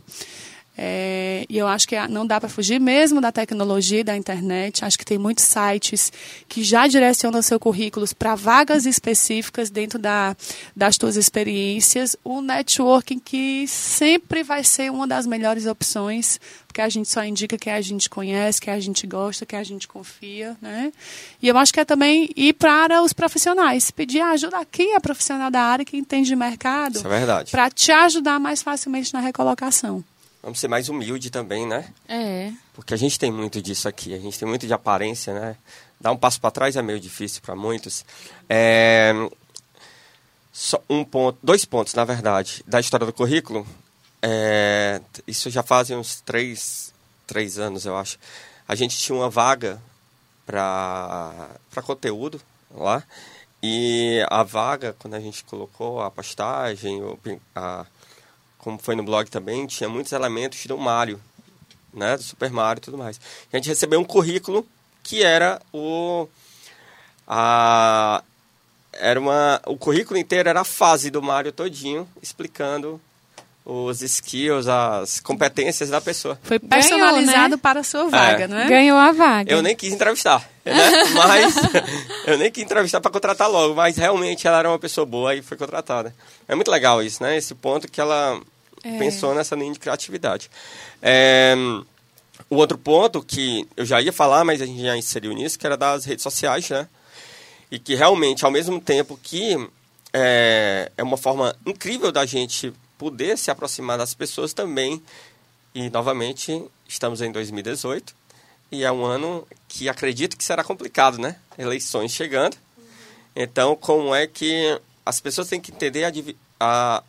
É, 0.80 1.44
e 1.48 1.58
eu 1.58 1.66
acho 1.66 1.88
que 1.88 1.96
não 2.06 2.24
dá 2.24 2.38
para 2.38 2.48
fugir 2.48 2.78
mesmo 2.78 3.20
da 3.20 3.32
tecnologia 3.32 3.98
e 3.98 4.04
da 4.04 4.16
internet. 4.16 4.84
Acho 4.84 4.96
que 4.96 5.04
tem 5.04 5.18
muitos 5.18 5.44
sites 5.44 6.12
que 6.48 6.62
já 6.62 6.86
direcionam 6.86 7.42
seu 7.42 7.58
currículos 7.58 8.12
para 8.12 8.36
vagas 8.36 8.86
específicas 8.86 9.70
dentro 9.70 9.98
da, 9.98 10.36
das 10.76 10.94
suas 10.94 11.16
experiências. 11.16 12.16
O 12.22 12.40
networking 12.40 13.18
que 13.18 13.66
sempre 13.66 14.44
vai 14.44 14.62
ser 14.62 14.92
uma 14.92 15.04
das 15.04 15.26
melhores 15.26 15.66
opções, 15.66 16.38
porque 16.68 16.80
a 16.80 16.88
gente 16.88 17.08
só 17.08 17.24
indica 17.24 17.58
que 17.58 17.70
a 17.70 17.80
gente 17.80 18.08
conhece, 18.08 18.60
que 18.60 18.70
a 18.70 18.78
gente 18.78 19.04
gosta, 19.04 19.44
que 19.44 19.56
a 19.56 19.64
gente 19.64 19.88
confia. 19.88 20.56
Né? 20.62 20.92
E 21.42 21.48
eu 21.48 21.58
acho 21.58 21.74
que 21.74 21.80
é 21.80 21.84
também 21.84 22.30
ir 22.36 22.52
para 22.52 23.02
os 23.02 23.12
profissionais, 23.12 23.90
pedir 23.90 24.20
ajuda 24.20 24.58
a 24.60 25.00
profissional 25.00 25.50
da 25.50 25.60
área 25.60 25.84
que 25.84 25.96
entende 25.96 26.28
de 26.28 26.36
mercado. 26.36 27.00
É 27.00 27.08
verdade. 27.08 27.50
Para 27.50 27.68
te 27.68 27.90
ajudar 27.90 28.38
mais 28.38 28.62
facilmente 28.62 29.12
na 29.12 29.18
recolocação. 29.18 30.04
Vamos 30.42 30.60
ser 30.60 30.68
mais 30.68 30.88
humilde 30.88 31.30
também, 31.30 31.66
né? 31.66 31.92
É. 32.08 32.52
Porque 32.72 32.94
a 32.94 32.96
gente 32.96 33.18
tem 33.18 33.30
muito 33.30 33.60
disso 33.60 33.88
aqui, 33.88 34.14
a 34.14 34.18
gente 34.18 34.38
tem 34.38 34.48
muito 34.48 34.66
de 34.66 34.72
aparência, 34.72 35.34
né? 35.34 35.56
Dar 36.00 36.12
um 36.12 36.16
passo 36.16 36.40
para 36.40 36.50
trás 36.50 36.76
é 36.76 36.82
meio 36.82 37.00
difícil 37.00 37.42
para 37.42 37.56
muitos. 37.56 38.04
É... 38.48 39.12
Só 40.52 40.80
um 40.88 41.04
ponto, 41.04 41.38
dois 41.42 41.64
pontos, 41.64 41.94
na 41.94 42.04
verdade, 42.04 42.62
da 42.66 42.78
história 42.78 43.04
do 43.04 43.12
currículo. 43.12 43.66
É... 44.22 45.00
Isso 45.26 45.50
já 45.50 45.62
fazem 45.62 45.96
uns 45.96 46.20
três, 46.20 46.94
três 47.26 47.58
anos, 47.58 47.84
eu 47.84 47.96
acho. 47.96 48.16
A 48.66 48.76
gente 48.76 48.96
tinha 48.96 49.16
uma 49.16 49.28
vaga 49.28 49.82
para 50.46 51.82
conteúdo 51.84 52.40
lá. 52.70 53.02
E 53.60 54.24
a 54.30 54.44
vaga, 54.44 54.94
quando 54.98 55.14
a 55.14 55.20
gente 55.20 55.42
colocou 55.42 56.00
a 56.00 56.10
postagem, 56.10 57.00
a 57.56 57.84
como 58.68 58.78
foi 58.78 58.94
no 58.94 59.02
blog 59.02 59.30
também, 59.30 59.66
tinha 59.66 59.88
muitos 59.88 60.12
elementos 60.12 60.66
do 60.66 60.76
Mario, 60.76 61.18
né, 61.94 62.18
do 62.18 62.22
Super 62.22 62.50
Mario 62.50 62.80
e 62.80 62.82
tudo 62.82 62.98
mais. 62.98 63.16
E 63.16 63.56
a 63.56 63.56
gente 63.56 63.70
recebeu 63.70 63.98
um 63.98 64.04
currículo 64.04 64.66
que 65.02 65.22
era 65.22 65.58
o 65.72 66.28
a 67.26 68.22
era 68.92 69.18
uma 69.18 69.58
o 69.66 69.78
currículo 69.78 70.18
inteiro 70.18 70.50
era 70.50 70.60
a 70.60 70.64
fase 70.64 71.10
do 71.10 71.22
Mario 71.22 71.50
todinho 71.50 72.06
explicando 72.20 73.00
os 73.64 74.02
skills, 74.02 74.66
as 74.66 75.20
competências 75.20 75.88
da 75.88 76.00
pessoa. 76.00 76.38
Foi 76.42 76.58
personalizado 76.58 77.32
Ganhou, 77.32 77.50
né? 77.50 77.56
para 77.56 77.80
a 77.80 77.84
sua 77.84 78.08
vaga, 78.08 78.44
é. 78.44 78.48
né? 78.48 78.66
Ganhou 78.66 78.98
a 78.98 79.12
vaga. 79.12 79.50
Eu 79.50 79.62
nem 79.62 79.76
quis 79.76 79.92
entrevistar, 79.92 80.46
né? 80.64 81.04
mas 81.14 81.54
eu 82.26 82.38
nem 82.38 82.50
quis 82.50 82.64
entrevistar 82.64 83.00
para 83.00 83.10
contratar 83.10 83.50
logo, 83.50 83.74
mas 83.74 83.96
realmente 83.96 84.46
ela 84.46 84.58
era 84.58 84.70
uma 84.70 84.78
pessoa 84.78 85.06
boa 85.06 85.34
e 85.34 85.42
foi 85.42 85.56
contratada. 85.56 86.14
É 86.46 86.54
muito 86.54 86.70
legal 86.70 87.02
isso, 87.02 87.22
né? 87.22 87.36
Esse 87.36 87.54
ponto 87.54 87.90
que 87.90 88.00
ela 88.00 88.40
é. 88.82 88.98
pensou 88.98 89.34
nessa 89.34 89.54
linha 89.54 89.72
de 89.72 89.78
criatividade. 89.78 90.50
É, 91.02 91.54
o 92.48 92.56
outro 92.56 92.78
ponto 92.78 93.22
que 93.22 93.66
eu 93.76 93.84
já 93.84 94.00
ia 94.00 94.12
falar, 94.12 94.44
mas 94.44 94.62
a 94.62 94.66
gente 94.66 94.80
já 94.80 94.96
inseriu 94.96 95.32
nisso, 95.32 95.58
que 95.58 95.66
era 95.66 95.76
das 95.76 96.04
redes 96.04 96.22
sociais, 96.22 96.68
né? 96.70 96.88
E 97.70 97.78
que 97.78 97.94
realmente, 97.94 98.44
ao 98.44 98.50
mesmo 98.50 98.80
tempo 98.80 99.18
que 99.22 99.56
é, 100.12 100.90
é 100.96 101.02
uma 101.02 101.16
forma 101.16 101.54
incrível 101.66 102.10
da 102.10 102.24
gente 102.24 102.72
poder 102.96 103.36
se 103.38 103.50
aproximar 103.50 103.98
das 103.98 104.14
pessoas 104.14 104.52
também. 104.52 105.02
E, 105.74 105.88
novamente, 105.90 106.64
estamos 106.88 107.20
em 107.20 107.30
2018 107.30 108.14
e 108.70 108.84
é 108.84 108.92
um 108.92 109.04
ano 109.04 109.46
que 109.66 109.88
acredito 109.88 110.36
que 110.36 110.44
será 110.44 110.62
complicado, 110.64 111.18
né? 111.18 111.36
Eleições 111.56 112.12
chegando. 112.12 112.56
Então, 113.34 113.76
como 113.76 114.14
é 114.14 114.26
que 114.26 114.78
as 115.06 115.20
pessoas 115.20 115.48
têm 115.48 115.60
que 115.60 115.70
entender 115.70 116.04
a, 116.04 116.12
a, 116.60 117.02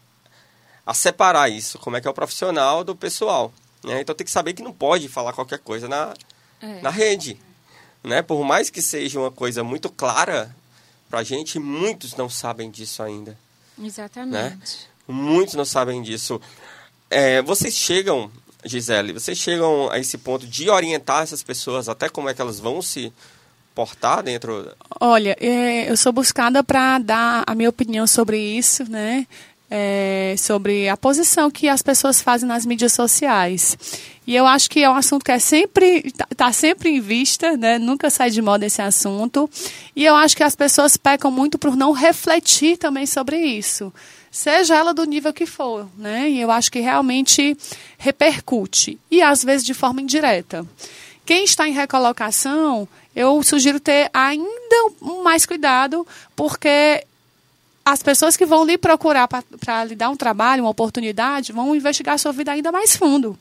a 0.85 0.93
separar 0.93 1.49
isso? 1.49 1.77
Como 1.79 1.97
é 1.97 2.01
que 2.01 2.07
é 2.07 2.11
o 2.11 2.13
profissional 2.13 2.83
do 2.83 2.95
pessoal? 2.95 3.53
Né? 3.83 4.01
Então, 4.01 4.15
tem 4.15 4.25
que 4.25 4.31
saber 4.31 4.53
que 4.53 4.63
não 4.63 4.73
pode 4.73 5.07
falar 5.07 5.33
qualquer 5.33 5.59
coisa 5.59 5.87
na, 5.87 6.13
é. 6.61 6.81
na 6.81 6.89
rede. 6.89 7.39
Né? 8.03 8.21
Por 8.21 8.43
mais 8.43 8.69
que 8.69 8.81
seja 8.81 9.19
uma 9.19 9.31
coisa 9.31 9.63
muito 9.63 9.89
clara 9.89 10.55
para 11.09 11.19
a 11.19 11.23
gente, 11.23 11.59
muitos 11.59 12.15
não 12.15 12.29
sabem 12.29 12.69
disso 12.69 13.01
ainda. 13.01 13.37
Exatamente. 13.81 14.31
Né? 14.31 14.59
Muitos 15.07 15.55
não 15.55 15.65
sabem 15.65 16.01
disso. 16.01 16.39
É, 17.09 17.41
vocês 17.41 17.73
chegam, 17.73 18.31
Gisele, 18.63 19.13
vocês 19.13 19.37
chegam 19.37 19.89
a 19.89 19.97
esse 19.97 20.17
ponto 20.17 20.45
de 20.45 20.69
orientar 20.69 21.23
essas 21.23 21.41
pessoas 21.41 21.89
até 21.89 22.07
como 22.07 22.29
é 22.29 22.33
que 22.33 22.41
elas 22.41 22.59
vão 22.59 22.81
se 22.81 23.11
portar 23.73 24.21
dentro? 24.21 24.71
Olha, 24.99 25.35
é, 25.39 25.89
eu 25.89 25.97
sou 25.97 26.11
buscada 26.11 26.63
para 26.63 26.99
dar 26.99 27.43
a 27.47 27.55
minha 27.55 27.69
opinião 27.69 28.05
sobre 28.05 28.37
isso, 28.37 28.89
né? 28.89 29.25
É, 29.71 30.33
sobre 30.35 30.89
a 30.89 30.97
posição 30.97 31.51
que 31.51 31.69
as 31.69 31.83
pessoas 31.83 32.19
fazem 32.19 32.47
nas 32.47 32.65
mídias 32.65 32.91
sociais. 32.91 33.77
E 34.25 34.35
eu 34.35 34.47
acho 34.47 34.67
que 34.67 34.83
é 34.83 34.89
um 34.89 34.95
assunto 34.95 35.23
que 35.23 35.31
é 35.31 35.37
sempre 35.37 36.01
está 36.05 36.27
tá 36.35 36.51
sempre 36.51 36.89
em 36.89 36.99
vista, 36.99 37.55
né? 37.55 37.77
Nunca 37.77 38.09
sai 38.09 38.31
de 38.31 38.41
moda 38.41 38.65
esse 38.65 38.81
assunto. 38.81 39.47
E 39.95 40.03
eu 40.03 40.15
acho 40.15 40.35
que 40.35 40.43
as 40.43 40.55
pessoas 40.55 40.97
pecam 40.97 41.29
muito 41.29 41.59
por 41.59 41.75
não 41.75 41.91
refletir 41.91 42.77
também 42.77 43.05
sobre 43.05 43.37
isso 43.37 43.93
seja 44.31 44.75
ela 44.75 44.93
do 44.93 45.05
nível 45.05 45.33
que 45.33 45.45
for, 45.45 45.87
né? 45.97 46.29
E 46.29 46.39
eu 46.39 46.51
acho 46.51 46.71
que 46.71 46.79
realmente 46.79 47.57
repercute 47.97 48.99
e 49.09 49.21
às 49.21 49.43
vezes 49.43 49.65
de 49.65 49.73
forma 49.73 50.01
indireta. 50.01 50.65
Quem 51.25 51.43
está 51.43 51.67
em 51.67 51.73
recolocação, 51.73 52.87
eu 53.15 53.41
sugiro 53.43 53.79
ter 53.79 54.09
ainda 54.13 54.49
mais 55.23 55.45
cuidado, 55.45 56.05
porque 56.35 57.05
as 57.91 58.03
pessoas 58.03 58.37
que 58.37 58.45
vão 58.45 58.65
lhe 58.65 58.77
procurar 58.77 59.27
para 59.27 59.83
lhe 59.83 59.95
dar 59.95 60.09
um 60.09 60.15
trabalho, 60.15 60.63
uma 60.63 60.69
oportunidade, 60.69 61.51
vão 61.51 61.75
investigar 61.75 62.15
a 62.15 62.17
sua 62.17 62.31
vida 62.31 62.51
ainda 62.51 62.71
mais 62.71 62.95
fundo. 62.95 63.37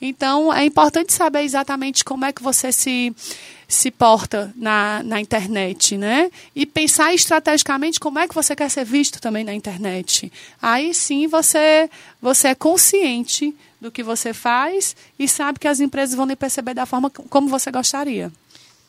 Então, 0.00 0.52
é 0.52 0.64
importante 0.64 1.12
saber 1.12 1.42
exatamente 1.42 2.04
como 2.04 2.24
é 2.24 2.32
que 2.32 2.42
você 2.42 2.72
se 2.72 3.14
se 3.68 3.90
porta 3.90 4.50
na, 4.56 5.02
na 5.02 5.20
internet, 5.20 5.98
né? 5.98 6.30
E 6.56 6.64
pensar 6.64 7.12
estrategicamente 7.12 8.00
como 8.00 8.18
é 8.18 8.26
que 8.26 8.34
você 8.34 8.56
quer 8.56 8.70
ser 8.70 8.84
visto 8.84 9.20
também 9.20 9.44
na 9.44 9.52
internet. 9.52 10.32
Aí 10.60 10.94
sim 10.94 11.26
você, 11.26 11.90
você 12.20 12.48
é 12.48 12.54
consciente 12.54 13.54
do 13.78 13.92
que 13.92 14.02
você 14.02 14.32
faz 14.32 14.96
e 15.18 15.28
sabe 15.28 15.58
que 15.58 15.68
as 15.68 15.80
empresas 15.80 16.14
vão 16.14 16.24
lhe 16.24 16.34
perceber 16.34 16.72
da 16.72 16.86
forma 16.86 17.10
como 17.10 17.48
você 17.48 17.70
gostaria. 17.70 18.32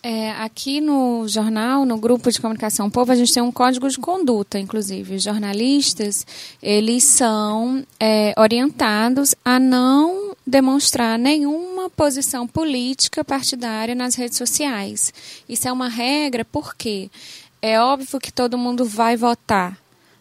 É, 0.02 0.32
aqui 0.32 0.80
no 0.80 1.28
jornal, 1.28 1.86
no 1.86 1.98
grupo 1.98 2.32
de 2.32 2.40
comunicação 2.40 2.90
Povo, 2.90 3.12
a 3.12 3.16
gente 3.16 3.34
tem 3.34 3.44
um 3.44 3.52
código 3.52 3.90
de 3.90 3.98
conduta, 3.98 4.58
inclusive. 4.58 5.16
Os 5.16 5.24
jornalistas, 5.24 6.26
eles 6.64 7.04
são 7.04 7.86
é, 8.00 8.34
orientados 8.38 9.36
a 9.44 9.60
não 9.60 10.38
demonstrar 10.48 11.20
nenhuma 11.20 11.90
posição 11.90 12.48
política 12.48 13.26
partidária 13.26 13.94
nas 13.94 14.16
redes 14.16 14.38
sociais. 14.38 15.14
Isso 15.50 15.68
é 15.68 15.72
uma 15.72 15.90
regra 15.90 16.46
porque 16.46 17.12
é 17.62 17.78
óbvio 17.78 18.22
que 18.22 18.32
todo 18.32 18.58
mundo 18.58 18.86
vai 18.86 19.18
votar, 19.18 19.78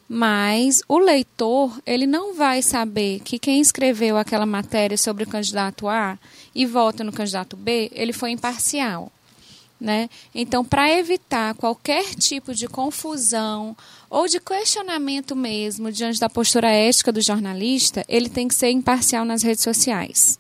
mas 0.09 0.83
o 0.88 0.99
leitor, 0.99 1.81
ele 1.87 2.05
não 2.05 2.35
vai 2.35 2.62
saber 2.62 3.21
que 3.21 3.38
quem 3.38 3.61
escreveu 3.61 4.17
aquela 4.17 4.45
matéria 4.45 4.99
sobre 4.99 5.23
o 5.23 5.29
candidato 5.29 5.87
A 5.87 6.19
e 6.53 6.67
vota 6.67 7.05
no 7.05 7.12
candidato 7.12 7.57
B, 7.57 7.93
ele 7.95 8.12
foi 8.12 8.33
imparcial. 8.33 9.12
Né? 9.81 10.11
Então, 10.35 10.64
para 10.64 10.91
evitar 10.91 11.55
qualquer 11.55 12.14
tipo 12.17 12.53
de 12.53 12.67
confusão 12.67 13.77
ou 14.11 14.27
de 14.27 14.41
questionamento 14.41 15.37
mesmo 15.37 15.93
diante 15.93 16.19
da 16.19 16.29
postura 16.29 16.69
ética 16.69 17.12
do 17.12 17.21
jornalista, 17.21 18.05
ele 18.09 18.29
tem 18.29 18.49
que 18.49 18.57
ser 18.57 18.71
imparcial 18.71 19.25
nas 19.25 19.43
redes 19.43 19.62
sociais. 19.62 20.37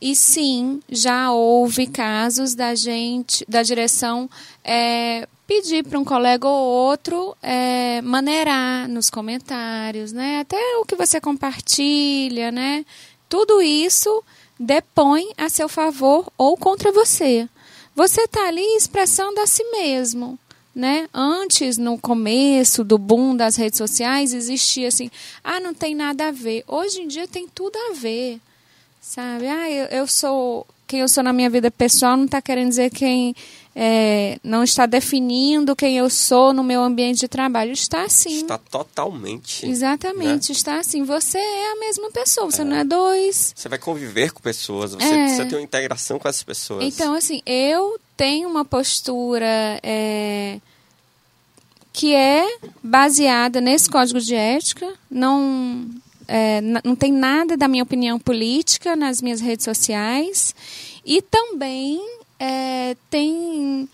E 0.00 0.14
sim, 0.14 0.80
já 0.90 1.32
houve 1.32 1.86
casos 1.86 2.54
da 2.54 2.74
gente, 2.74 3.44
da 3.48 3.62
direção, 3.62 4.28
é, 4.62 5.26
pedir 5.46 5.84
para 5.84 5.98
um 5.98 6.04
colega 6.04 6.46
ou 6.46 6.66
outro 6.66 7.36
é, 7.42 8.02
maneirar 8.02 8.88
nos 8.88 9.08
comentários, 9.08 10.12
né? 10.12 10.40
Até 10.40 10.58
o 10.78 10.84
que 10.84 10.96
você 10.96 11.20
compartilha, 11.20 12.50
né? 12.50 12.84
Tudo 13.28 13.62
isso 13.62 14.22
depõe 14.58 15.32
a 15.36 15.48
seu 15.48 15.68
favor 15.68 16.30
ou 16.36 16.56
contra 16.56 16.92
você. 16.92 17.48
Você 17.96 18.20
está 18.20 18.46
ali 18.46 18.76
expressando 18.76 19.40
a 19.40 19.46
si 19.46 19.64
mesmo. 19.72 20.38
né? 20.74 21.08
Antes, 21.14 21.78
no 21.78 21.98
começo 21.98 22.84
do 22.84 22.98
boom 22.98 23.34
das 23.34 23.56
redes 23.56 23.78
sociais, 23.78 24.34
existia 24.34 24.88
assim, 24.88 25.10
ah, 25.42 25.58
não 25.58 25.72
tem 25.72 25.94
nada 25.94 26.28
a 26.28 26.30
ver. 26.30 26.62
Hoje 26.68 27.00
em 27.00 27.08
dia 27.08 27.26
tem 27.26 27.48
tudo 27.48 27.74
a 27.90 27.94
ver, 27.94 28.38
sabe? 29.00 29.46
Ah, 29.48 29.70
eu, 29.70 29.86
eu 29.86 30.06
sou 30.06 30.66
quem 30.86 31.00
eu 31.00 31.08
sou 31.08 31.24
na 31.24 31.32
minha 31.32 31.50
vida 31.50 31.70
pessoal 31.70 32.16
não 32.16 32.26
está 32.26 32.40
querendo 32.40 32.68
dizer 32.68 32.90
quem 32.90 33.34
é, 33.78 34.38
não 34.42 34.64
está 34.64 34.86
definindo 34.86 35.76
quem 35.76 35.98
eu 35.98 36.08
sou 36.08 36.54
no 36.54 36.64
meu 36.64 36.82
ambiente 36.82 37.20
de 37.20 37.28
trabalho. 37.28 37.72
Está 37.72 38.04
assim. 38.04 38.40
Está 38.40 38.56
totalmente. 38.56 39.66
Exatamente, 39.66 40.48
né? 40.48 40.56
está 40.56 40.78
assim. 40.78 41.04
Você 41.04 41.36
é 41.36 41.72
a 41.72 41.76
mesma 41.76 42.10
pessoa, 42.10 42.50
você 42.50 42.62
é. 42.62 42.64
não 42.64 42.74
é 42.74 42.84
dois. 42.84 43.52
Você 43.54 43.68
vai 43.68 43.78
conviver 43.78 44.32
com 44.32 44.40
pessoas, 44.40 44.94
você 44.94 45.04
é. 45.04 45.24
precisa 45.24 45.44
ter 45.44 45.56
uma 45.56 45.62
integração 45.62 46.18
com 46.18 46.26
essas 46.26 46.42
pessoas. 46.42 46.82
Então, 46.84 47.12
assim, 47.12 47.42
eu 47.44 48.00
tenho 48.16 48.48
uma 48.48 48.64
postura 48.64 49.78
é, 49.82 50.58
que 51.92 52.14
é 52.14 52.46
baseada 52.82 53.60
nesse 53.60 53.90
código 53.90 54.18
de 54.18 54.34
ética, 54.34 54.90
não 55.10 55.86
é, 56.26 56.62
não 56.82 56.96
tem 56.96 57.12
nada 57.12 57.58
da 57.58 57.68
minha 57.68 57.82
opinião 57.82 58.18
política 58.18 58.96
nas 58.96 59.20
minhas 59.20 59.42
redes 59.42 59.66
sociais 59.66 60.54
e 61.04 61.20
também 61.20 62.15
é, 62.38 62.96
tem 63.10 63.88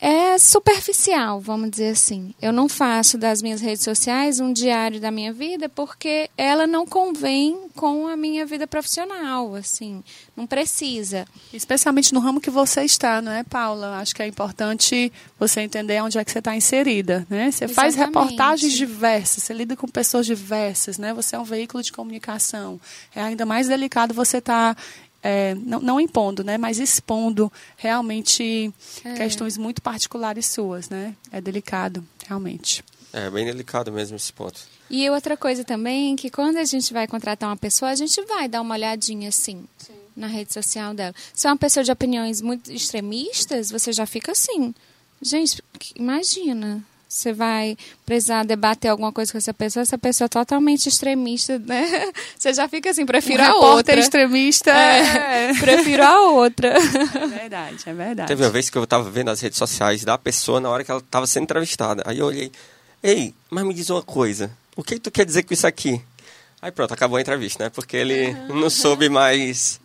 é 0.00 0.38
superficial, 0.38 1.38
vamos 1.40 1.70
dizer 1.70 1.90
assim. 1.90 2.34
Eu 2.40 2.54
não 2.54 2.70
faço 2.70 3.18
das 3.18 3.42
minhas 3.42 3.60
redes 3.60 3.84
sociais 3.84 4.40
um 4.40 4.50
diário 4.50 4.98
da 4.98 5.10
minha 5.10 5.30
vida 5.30 5.68
porque 5.68 6.30
ela 6.38 6.66
não 6.66 6.86
convém 6.86 7.68
com 7.76 8.06
a 8.06 8.16
minha 8.16 8.46
vida 8.46 8.66
profissional, 8.66 9.54
assim, 9.54 10.02
não 10.34 10.46
precisa. 10.46 11.26
Especialmente 11.52 12.14
no 12.14 12.20
ramo 12.20 12.40
que 12.40 12.48
você 12.48 12.82
está, 12.82 13.20
não 13.20 13.30
é, 13.30 13.44
Paula? 13.44 13.98
Acho 13.98 14.14
que 14.14 14.22
é 14.22 14.26
importante 14.26 15.12
você 15.38 15.60
entender 15.60 16.02
onde 16.02 16.16
é 16.16 16.24
que 16.24 16.32
você 16.32 16.38
está 16.38 16.56
inserida, 16.56 17.26
né? 17.28 17.50
Você 17.50 17.64
Exatamente. 17.64 17.74
faz 17.74 17.94
reportagens 17.94 18.72
diversas, 18.72 19.42
você 19.42 19.52
lida 19.52 19.76
com 19.76 19.86
pessoas 19.86 20.24
diversas, 20.24 20.96
né? 20.96 21.12
Você 21.12 21.36
é 21.36 21.38
um 21.38 21.44
veículo 21.44 21.82
de 21.82 21.92
comunicação. 21.92 22.80
É 23.14 23.20
ainda 23.20 23.44
mais 23.44 23.68
delicado 23.68 24.14
você 24.14 24.38
estar 24.38 24.74
tá 24.74 24.82
é, 25.22 25.54
não, 25.54 25.80
não, 25.80 26.00
impondo, 26.00 26.42
né, 26.42 26.56
mas 26.56 26.78
expondo 26.78 27.52
realmente 27.76 28.72
é. 29.04 29.14
questões 29.14 29.58
muito 29.58 29.82
particulares 29.82 30.46
suas, 30.46 30.88
né? 30.88 31.14
É 31.30 31.40
delicado, 31.40 32.04
realmente. 32.26 32.82
É 33.12 33.28
bem 33.28 33.44
delicado 33.44 33.92
mesmo 33.92 34.16
esse 34.16 34.32
ponto. 34.32 34.60
E 34.88 35.08
outra 35.10 35.36
coisa 35.36 35.64
também, 35.64 36.16
que 36.16 36.30
quando 36.30 36.56
a 36.56 36.64
gente 36.64 36.92
vai 36.92 37.06
contratar 37.06 37.48
uma 37.48 37.56
pessoa, 37.56 37.90
a 37.90 37.94
gente 37.94 38.20
vai 38.22 38.48
dar 38.48 38.60
uma 38.60 38.74
olhadinha 38.74 39.28
assim 39.28 39.64
Sim. 39.78 39.92
na 40.16 40.26
rede 40.26 40.52
social 40.52 40.94
dela. 40.94 41.14
Se 41.32 41.46
é 41.46 41.50
uma 41.50 41.56
pessoa 41.56 41.84
de 41.84 41.92
opiniões 41.92 42.40
muito 42.40 42.72
extremistas, 42.72 43.70
você 43.70 43.92
já 43.92 44.06
fica 44.06 44.32
assim. 44.32 44.74
Gente, 45.22 45.62
imagina, 45.94 46.82
você 47.10 47.32
vai 47.32 47.76
precisar 48.06 48.44
debater 48.44 48.88
alguma 48.88 49.10
coisa 49.10 49.32
com 49.32 49.38
essa 49.38 49.52
pessoa, 49.52 49.82
essa 49.82 49.98
pessoa 49.98 50.26
é 50.26 50.28
totalmente 50.28 50.88
extremista, 50.88 51.58
né? 51.58 51.84
Você 52.38 52.54
já 52.54 52.68
fica 52.68 52.88
assim, 52.88 53.04
prefiro 53.04 53.42
um 53.42 53.46
a 53.46 53.56
outra. 53.56 53.98
extremista. 53.98 54.70
É, 54.70 55.50
é. 55.50 55.54
Prefiro 55.58 56.04
a 56.04 56.30
outra. 56.30 56.68
É 56.68 57.26
verdade, 57.26 57.82
é 57.84 57.92
verdade. 57.92 58.28
Teve 58.28 58.44
uma 58.44 58.50
vez 58.50 58.70
que 58.70 58.78
eu 58.78 58.84
estava 58.84 59.10
vendo 59.10 59.28
as 59.28 59.40
redes 59.40 59.58
sociais 59.58 60.04
da 60.04 60.16
pessoa 60.16 60.60
na 60.60 60.70
hora 60.70 60.84
que 60.84 60.90
ela 60.92 61.00
estava 61.00 61.26
sendo 61.26 61.42
entrevistada. 61.42 62.04
Aí 62.06 62.20
eu 62.20 62.26
olhei, 62.26 62.52
ei, 63.02 63.34
mas 63.50 63.64
me 63.64 63.74
diz 63.74 63.90
uma 63.90 64.02
coisa, 64.02 64.48
o 64.76 64.84
que 64.84 65.00
tu 65.00 65.10
quer 65.10 65.26
dizer 65.26 65.42
com 65.42 65.52
isso 65.52 65.66
aqui? 65.66 66.00
Aí 66.62 66.70
pronto, 66.70 66.94
acabou 66.94 67.16
a 67.16 67.20
entrevista, 67.20 67.64
né? 67.64 67.70
Porque 67.70 67.96
ele 67.96 68.28
uhum. 68.28 68.60
não 68.60 68.70
soube 68.70 69.08
mais 69.08 69.80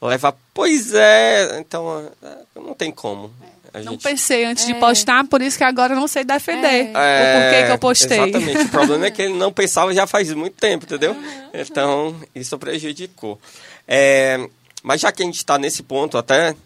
levar. 0.00 0.34
Pois 0.54 0.94
é, 0.94 1.58
então 1.60 2.10
não 2.54 2.72
tem 2.72 2.90
como. 2.90 3.30
A 3.76 3.82
não 3.82 3.92
gente... 3.92 4.02
pensei 4.04 4.42
antes 4.46 4.64
é. 4.64 4.68
de 4.68 4.74
postar, 4.80 5.22
por 5.28 5.42
isso 5.42 5.58
que 5.58 5.64
agora 5.64 5.92
eu 5.92 6.00
não 6.00 6.08
sei 6.08 6.24
defender 6.24 6.90
é. 6.94 7.36
o 7.36 7.42
porquê 7.42 7.66
que 7.66 7.72
eu 7.72 7.78
postei. 7.78 8.20
Exatamente. 8.20 8.58
o 8.64 8.68
problema 8.70 9.06
é 9.06 9.10
que 9.10 9.20
ele 9.20 9.34
não 9.34 9.52
pensava 9.52 9.92
já 9.92 10.06
faz 10.06 10.32
muito 10.32 10.54
tempo, 10.54 10.86
entendeu? 10.86 11.12
Uhum. 11.12 11.50
Então, 11.52 12.16
isso 12.34 12.58
prejudicou. 12.58 13.38
É, 13.86 14.48
mas 14.82 15.02
já 15.02 15.12
que 15.12 15.22
a 15.22 15.26
gente 15.26 15.36
está 15.36 15.58
nesse 15.58 15.82
ponto, 15.82 16.16
até 16.16 16.56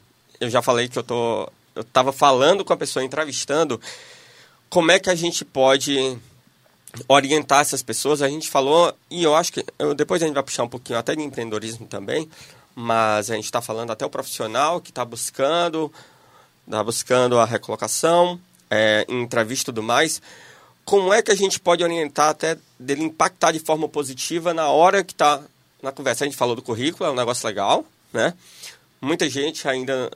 eu 0.40 0.48
já 0.48 0.62
falei 0.62 0.88
que 0.88 1.00
eu 1.00 1.02
tô, 1.02 1.50
eu 1.74 1.82
estava 1.82 2.12
falando 2.12 2.64
com 2.64 2.72
a 2.72 2.76
pessoa 2.76 3.04
entrevistando, 3.04 3.80
como 4.68 4.92
é 4.92 5.00
que 5.00 5.10
a 5.10 5.14
gente 5.16 5.44
pode 5.44 6.16
orientar 7.08 7.62
essas 7.62 7.82
pessoas? 7.82 8.22
A 8.22 8.28
gente 8.28 8.48
falou 8.48 8.94
e 9.10 9.24
eu 9.24 9.34
acho 9.34 9.52
que 9.52 9.64
eu, 9.80 9.94
depois 9.96 10.22
a 10.22 10.26
gente 10.26 10.34
vai 10.34 10.44
puxar 10.44 10.62
um 10.62 10.68
pouquinho 10.68 10.96
até 10.96 11.16
de 11.16 11.22
empreendedorismo 11.22 11.88
também, 11.88 12.30
mas 12.72 13.32
a 13.32 13.34
gente 13.34 13.46
está 13.46 13.60
falando 13.60 13.90
até 13.90 14.06
o 14.06 14.10
profissional 14.10 14.80
que 14.80 14.90
está 14.90 15.04
buscando 15.04 15.92
está 16.70 16.84
buscando 16.84 17.38
a 17.38 17.44
recolocação, 17.44 18.40
é, 18.70 19.04
entrevista 19.08 19.70
e 19.70 19.74
tudo 19.74 19.82
mais, 19.82 20.22
como 20.84 21.12
é 21.12 21.20
que 21.20 21.30
a 21.30 21.34
gente 21.34 21.60
pode 21.60 21.82
orientar 21.82 22.30
até 22.30 22.56
dele 22.78 23.02
impactar 23.02 23.52
de 23.52 23.58
forma 23.58 23.88
positiva 23.88 24.54
na 24.54 24.68
hora 24.68 25.04
que 25.04 25.12
está 25.12 25.42
na 25.82 25.92
conversa? 25.92 26.24
A 26.24 26.26
gente 26.26 26.36
falou 26.36 26.54
do 26.56 26.62
currículo, 26.62 27.08
é 27.08 27.12
um 27.12 27.16
negócio 27.16 27.46
legal, 27.46 27.84
né? 28.12 28.34
Muita 29.00 29.28
gente 29.28 29.68
ainda 29.68 30.10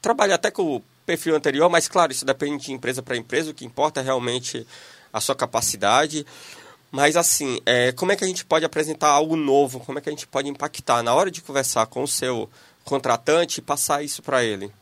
trabalha 0.00 0.34
até 0.34 0.50
com 0.50 0.76
o 0.76 0.82
perfil 1.04 1.36
anterior, 1.36 1.68
mas 1.68 1.88
claro, 1.88 2.12
isso 2.12 2.24
depende 2.24 2.66
de 2.66 2.72
empresa 2.72 3.02
para 3.02 3.16
empresa, 3.16 3.50
o 3.50 3.54
que 3.54 3.64
importa 3.64 4.00
é 4.00 4.02
realmente 4.02 4.66
a 5.12 5.20
sua 5.20 5.34
capacidade. 5.34 6.26
Mas 6.90 7.16
assim, 7.16 7.60
é, 7.66 7.92
como 7.92 8.12
é 8.12 8.16
que 8.16 8.24
a 8.24 8.26
gente 8.26 8.44
pode 8.44 8.64
apresentar 8.64 9.08
algo 9.08 9.36
novo? 9.36 9.80
Como 9.80 9.98
é 9.98 10.02
que 10.02 10.08
a 10.08 10.12
gente 10.12 10.26
pode 10.26 10.48
impactar 10.48 11.02
na 11.02 11.12
hora 11.14 11.30
de 11.30 11.42
conversar 11.42 11.86
com 11.86 12.02
o 12.02 12.08
seu 12.08 12.48
contratante 12.84 13.58
e 13.58 13.62
passar 13.62 14.04
isso 14.04 14.22
para 14.22 14.44
ele? 14.44 14.72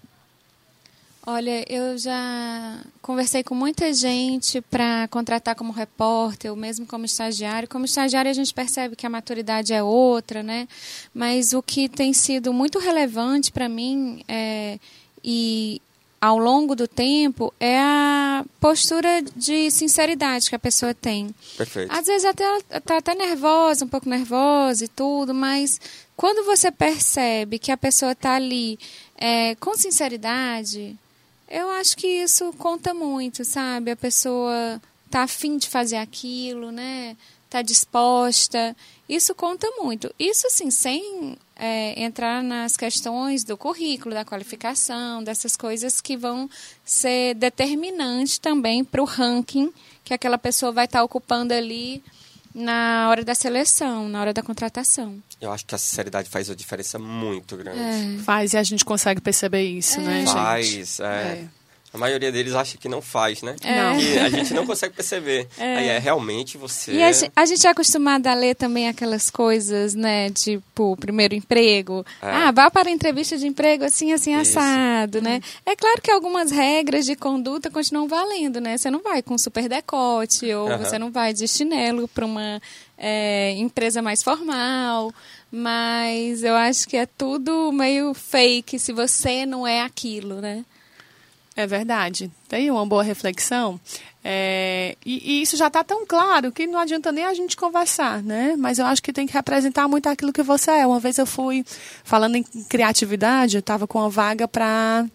Olha, 1.25 1.64
eu 1.73 1.97
já 1.97 2.81
conversei 3.01 3.45
com 3.45 3.55
muita 3.55 3.93
gente 3.93 4.61
para 4.61 5.07
contratar 5.07 5.55
como 5.55 5.73
repórter, 5.73 6.51
ou 6.51 6.57
mesmo 6.57 6.85
como 6.85 7.05
estagiário. 7.05 7.68
Como 7.68 7.85
estagiário, 7.85 8.29
a 8.29 8.35
gente 8.35 8.53
percebe 8.53 8.97
que 8.97 9.07
a 9.07 9.11
maturidade 9.11 9.73
é 9.73 9.81
outra, 9.83 10.43
né? 10.43 10.66
Mas 11.14 11.53
o 11.53 11.62
que 11.62 11.89
tem 11.89 12.12
sido 12.12 12.53
muito 12.53 12.81
relevante 12.81 13.53
para 13.53 13.68
mim 13.68 14.25
é, 14.27 14.81
e 15.23 15.81
ao 16.20 16.39
longo 16.39 16.75
do 16.75 16.89
tempo 16.89 17.55
é 17.61 17.79
a 17.79 18.45
postura 18.61 19.23
de 19.37 19.70
sinceridade 19.70 20.49
que 20.49 20.57
a 20.57 20.59
pessoa 20.59 20.93
tem. 20.93 21.33
Perfeito. 21.57 21.93
Às 21.93 22.07
vezes 22.07 22.25
até 22.25 22.45
está 22.75 22.97
até 22.99 23.14
nervosa, 23.14 23.85
um 23.85 23.89
pouco 23.89 24.09
nervosa 24.09 24.85
e 24.85 24.89
tudo, 24.89 25.33
mas 25.33 25.81
quando 26.16 26.45
você 26.45 26.73
percebe 26.73 27.61
que 27.61 27.70
a 27.70 27.77
pessoa 27.77 28.11
está 28.12 28.35
ali 28.35 28.77
é, 29.16 29.55
com 29.57 29.77
sinceridade, 29.77 30.97
eu 31.53 31.70
acho 31.70 31.96
que 31.96 32.07
isso 32.07 32.50
conta 32.55 32.94
muito, 32.94 33.44
sabe? 33.44 33.90
A 33.90 33.96
pessoa 33.96 34.80
tá 35.11 35.24
afim 35.24 35.59
de 35.59 35.68
fazer 35.68 35.96
aquilo, 35.96 36.72
né? 36.72 37.14
Tá 37.50 37.61
disposta. 37.61 38.74
Isso 39.07 39.34
conta 39.34 39.70
muito. 39.78 40.12
Isso, 40.18 40.46
assim, 40.46 40.70
sem 40.70 41.36
é, 41.55 42.03
entrar 42.03 42.42
nas 42.42 42.74
questões 42.74 43.44
do 43.44 43.59
currículo, 43.59 44.14
da 44.14 44.24
qualificação, 44.24 45.22
dessas 45.22 45.55
coisas 45.55 46.00
que 46.00 46.16
vão 46.16 46.48
ser 46.82 47.34
determinantes 47.34 48.38
também 48.38 48.82
para 48.82 49.03
o 49.03 49.05
ranking 49.05 49.70
que 50.05 50.14
aquela 50.14 50.38
pessoa 50.38 50.72
vai 50.72 50.86
estar 50.86 51.00
tá 51.00 51.05
ocupando 51.05 51.53
ali 51.53 52.03
na 52.55 53.09
hora 53.11 53.24
da 53.24 53.34
seleção, 53.34 54.09
na 54.09 54.20
hora 54.20 54.32
da 54.32 54.42
contratação. 54.42 55.22
Eu 55.40 55.53
acho 55.53 55.64
que 55.64 55.74
a 55.74 55.78
sinceridade 55.78 56.28
faz 56.28 56.48
uma 56.48 56.57
diferença 56.57 56.98
muito 56.98 57.57
grande. 57.57 57.78
É. 57.78 58.22
Faz 58.22 58.53
e 58.53 58.57
a 58.57 58.62
gente 58.62 58.84
consegue 58.84 59.20
perceber 59.20 59.62
isso, 59.62 60.00
é. 60.00 60.03
né, 60.03 60.20
gente? 60.20 60.32
Faz, 60.32 61.00
é. 61.00 61.05
é. 61.05 61.48
A 61.93 61.99
maioria 61.99 62.32
deles 62.32 62.55
acha 62.55 62.78
que 62.78 62.88
não 62.88 63.03
faz, 63.03 63.43
né? 63.43 63.55
É. 63.62 63.97
Que 63.99 64.18
a 64.18 64.28
gente 64.30 64.55
não 64.55 64.66
consegue 64.66 64.95
perceber. 64.95 65.49
É. 65.62 65.76
Aí 65.76 65.88
é 65.88 65.99
realmente 65.99 66.57
você. 66.59 66.93
E 66.93 67.03
a, 67.03 67.12
gente, 67.12 67.32
a 67.36 67.47
gente 67.47 67.66
é 67.66 67.70
acostumado 67.70 68.26
a 68.26 68.34
ler 68.34 68.55
também 68.57 68.88
aquelas 68.88 69.30
coisas, 69.30 69.95
né? 69.95 70.30
Tipo, 70.30 70.97
primeiro 70.97 71.34
emprego. 71.34 72.05
É. 72.20 72.26
Ah, 72.26 72.51
vá 72.51 72.70
para 72.70 72.88
a 72.88 72.93
entrevista 72.93 73.36
de 73.36 73.47
emprego 73.47 73.84
assim, 73.84 74.12
assim, 74.12 74.34
Isso. 74.34 74.59
assado, 74.59 75.20
né? 75.20 75.40
É 75.64 75.76
claro 75.76 76.01
que 76.03 76.11
algumas 76.11 76.51
regras 76.51 77.07
de 77.07 77.14
conduta 77.14 77.70
continuam 77.70 78.09
valendo, 78.09 78.61
né? 78.61 78.76
Você 78.76 78.90
não 78.90 79.01
vai 79.01 79.22
com 79.22 79.38
super 79.38 79.68
decote 79.68 80.53
ou 80.53 80.68
uhum. 80.68 80.78
você 80.78 80.99
não 80.99 81.12
vai 81.12 81.32
de 81.32 81.47
chinelo 81.47 82.09
para 82.09 82.26
uma 82.26 82.61
é, 82.99 83.53
empresa 83.53 84.03
mais 84.03 84.22
formal. 84.22 85.12
Mas 85.51 86.43
eu 86.43 86.55
acho 86.55 86.88
que 86.88 86.97
é 86.97 87.07
tudo 87.07 87.70
meio 87.72 88.14
fake 88.14 88.78
se 88.78 88.93
você 88.93 89.45
não 89.45 89.66
é 89.66 89.82
aquilo, 89.82 90.40
né? 90.40 90.64
É 91.55 91.66
verdade. 91.66 92.30
Tem 92.48 92.70
uma 92.70 92.86
boa 92.86 93.03
reflexão. 93.03 93.78
É, 94.24 94.96
e, 95.05 95.38
e, 95.38 95.42
isso 95.42 95.57
já 95.57 95.66
está 95.66 95.82
tão 95.82 96.07
claro 96.07 96.53
que 96.53 96.66
não 96.66 96.78
adianta 96.78 97.11
nem 97.11 97.24
a 97.24 97.34
gente 97.34 97.57
conversar, 97.57 98.22
né? 98.22 98.55
Mas 98.57 98.78
eu 98.78 98.86
acho 98.86 99.03
que 99.03 99.12
tem 99.12 99.26
que 99.26 99.32
representar 99.32 99.88
muito 99.88 100.09
aquilo 100.09 100.32
que 100.32 100.42
você 100.42 100.70
é. 100.70 100.86
Uma 100.86 101.00
vez 101.00 101.18
eu 101.18 101.26
fui 101.26 101.64
falando 102.05 102.36
em 102.36 102.42
criatividade, 102.42 103.57
eu 103.57 103.61
estava 103.61 103.86
com 103.86 103.98
uma 103.98 104.09
vaga 104.09 104.46
para 104.46 105.07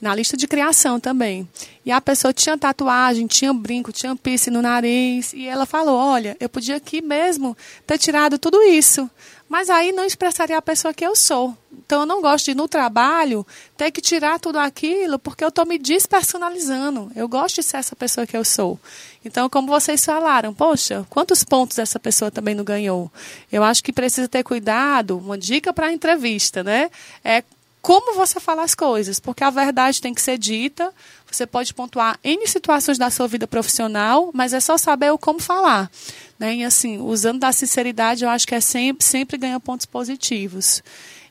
na 0.00 0.14
lista 0.14 0.36
de 0.36 0.46
criação 0.46 0.98
também. 0.98 1.48
E 1.84 1.90
a 1.92 2.00
pessoa 2.00 2.32
tinha 2.32 2.56
tatuagem, 2.56 3.26
tinha 3.26 3.52
brinco, 3.52 3.92
tinha 3.92 4.14
piercing 4.16 4.50
no 4.50 4.62
nariz. 4.62 5.32
E 5.32 5.46
ela 5.46 5.66
falou: 5.66 5.96
Olha, 5.96 6.36
eu 6.40 6.48
podia 6.48 6.76
aqui 6.76 7.00
mesmo 7.00 7.56
ter 7.86 7.98
tirado 7.98 8.38
tudo 8.38 8.62
isso. 8.62 9.08
Mas 9.48 9.68
aí 9.68 9.90
não 9.90 10.04
expressaria 10.04 10.56
a 10.56 10.62
pessoa 10.62 10.94
que 10.94 11.04
eu 11.04 11.16
sou. 11.16 11.56
Então 11.84 12.02
eu 12.02 12.06
não 12.06 12.22
gosto 12.22 12.44
de, 12.44 12.54
no 12.54 12.68
trabalho, 12.68 13.44
ter 13.76 13.90
que 13.90 14.00
tirar 14.00 14.38
tudo 14.38 14.60
aquilo 14.60 15.18
porque 15.18 15.42
eu 15.42 15.48
estou 15.48 15.66
me 15.66 15.76
despersonalizando. 15.76 17.10
Eu 17.16 17.26
gosto 17.26 17.56
de 17.56 17.64
ser 17.64 17.78
essa 17.78 17.96
pessoa 17.96 18.24
que 18.26 18.36
eu 18.36 18.44
sou. 18.44 18.78
Então, 19.24 19.50
como 19.50 19.66
vocês 19.66 20.04
falaram, 20.04 20.54
poxa, 20.54 21.04
quantos 21.10 21.42
pontos 21.42 21.80
essa 21.80 21.98
pessoa 21.98 22.30
também 22.30 22.54
não 22.54 22.62
ganhou? 22.62 23.10
Eu 23.50 23.64
acho 23.64 23.82
que 23.82 23.92
precisa 23.92 24.28
ter 24.28 24.44
cuidado. 24.44 25.18
Uma 25.18 25.36
dica 25.36 25.72
para 25.72 25.88
a 25.88 25.92
entrevista, 25.92 26.62
né? 26.62 26.88
É 27.24 27.42
como 27.82 28.14
você 28.14 28.38
fala 28.38 28.62
as 28.62 28.74
coisas, 28.74 29.18
porque 29.18 29.42
a 29.42 29.50
verdade 29.50 30.00
tem 30.00 30.12
que 30.12 30.20
ser 30.20 30.36
dita. 30.36 30.92
Você 31.30 31.46
pode 31.46 31.72
pontuar 31.72 32.18
em 32.22 32.46
situações 32.46 32.98
da 32.98 33.10
sua 33.10 33.26
vida 33.26 33.46
profissional, 33.46 34.30
mas 34.34 34.52
é 34.52 34.60
só 34.60 34.76
saber 34.76 35.10
o 35.12 35.18
como 35.18 35.40
falar. 35.40 35.90
Né? 36.38 36.56
E 36.56 36.64
assim, 36.64 36.98
usando 36.98 37.40
da 37.40 37.52
sinceridade, 37.52 38.24
eu 38.24 38.30
acho 38.30 38.46
que 38.46 38.54
é 38.54 38.60
sempre, 38.60 39.04
sempre 39.04 39.38
ganha 39.38 39.58
pontos 39.58 39.86
positivos. 39.86 40.82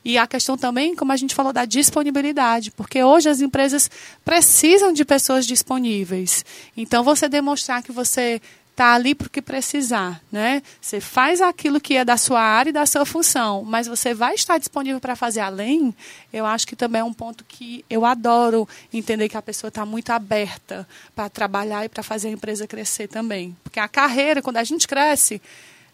E 0.04 0.16
a 0.16 0.26
questão 0.26 0.56
também, 0.56 0.96
como 0.96 1.12
a 1.12 1.16
gente 1.16 1.34
falou, 1.34 1.52
da 1.52 1.64
disponibilidade, 1.64 2.70
porque 2.70 3.02
hoje 3.02 3.28
as 3.28 3.40
empresas 3.40 3.90
precisam 4.24 4.92
de 4.92 5.04
pessoas 5.04 5.46
disponíveis. 5.46 6.44
Então, 6.74 7.04
você 7.04 7.28
demonstrar 7.28 7.82
que 7.82 7.92
você 7.92 8.40
está 8.70 8.94
ali 8.94 9.14
porque 9.14 9.42
precisar, 9.42 10.22
né? 10.32 10.62
Você 10.80 11.00
faz 11.00 11.40
aquilo 11.40 11.80
que 11.80 11.96
é 11.96 12.04
da 12.04 12.16
sua 12.16 12.40
área 12.40 12.70
e 12.70 12.72
da 12.72 12.86
sua 12.86 13.04
função, 13.04 13.62
mas 13.62 13.86
você 13.86 14.14
vai 14.14 14.34
estar 14.34 14.58
disponível 14.58 15.00
para 15.00 15.14
fazer 15.14 15.40
além. 15.40 15.94
Eu 16.32 16.46
acho 16.46 16.66
que 16.66 16.74
também 16.74 17.00
é 17.00 17.04
um 17.04 17.12
ponto 17.12 17.44
que 17.44 17.84
eu 17.90 18.06
adoro 18.06 18.66
entender 18.92 19.28
que 19.28 19.36
a 19.36 19.42
pessoa 19.42 19.68
está 19.68 19.84
muito 19.84 20.10
aberta 20.10 20.88
para 21.14 21.28
trabalhar 21.28 21.84
e 21.84 21.88
para 21.88 22.02
fazer 22.02 22.28
a 22.28 22.32
empresa 22.32 22.66
crescer 22.66 23.08
também, 23.08 23.56
porque 23.62 23.78
a 23.78 23.88
carreira, 23.88 24.40
quando 24.40 24.56
a 24.56 24.64
gente 24.64 24.88
cresce, 24.88 25.42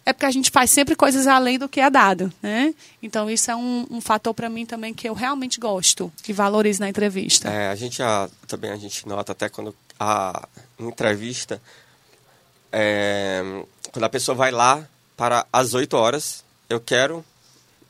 é 0.05 0.13
porque 0.13 0.25
a 0.25 0.31
gente 0.31 0.49
faz 0.49 0.71
sempre 0.71 0.95
coisas 0.95 1.27
além 1.27 1.59
do 1.59 1.67
que 1.67 1.81
é 1.81 1.89
dado, 1.89 2.31
né? 2.41 2.73
Então 3.03 3.29
isso 3.29 3.51
é 3.51 3.55
um, 3.57 3.85
um 3.91 3.99
fator 3.99 4.33
para 4.33 4.49
mim 4.49 4.65
também 4.65 4.93
que 4.93 5.09
eu 5.09 5.13
realmente 5.13 5.59
gosto 5.59 6.09
e 6.25 6.31
valorizo 6.31 6.79
na 6.79 6.87
entrevista. 6.87 7.49
É, 7.49 7.67
a 7.67 7.75
gente 7.75 7.97
já, 7.97 8.29
também 8.47 8.71
a 8.71 8.77
gente 8.77 9.05
nota 9.05 9.33
até 9.33 9.49
quando 9.49 9.75
a 9.99 10.47
entrevista 10.79 11.61
é, 12.71 13.63
quando 13.91 14.03
a 14.03 14.09
pessoa 14.09 14.35
vai 14.35 14.51
lá 14.51 14.87
para 15.15 15.45
as 15.51 15.73
8 15.73 15.95
horas, 15.95 16.43
eu 16.69 16.79
quero, 16.79 17.23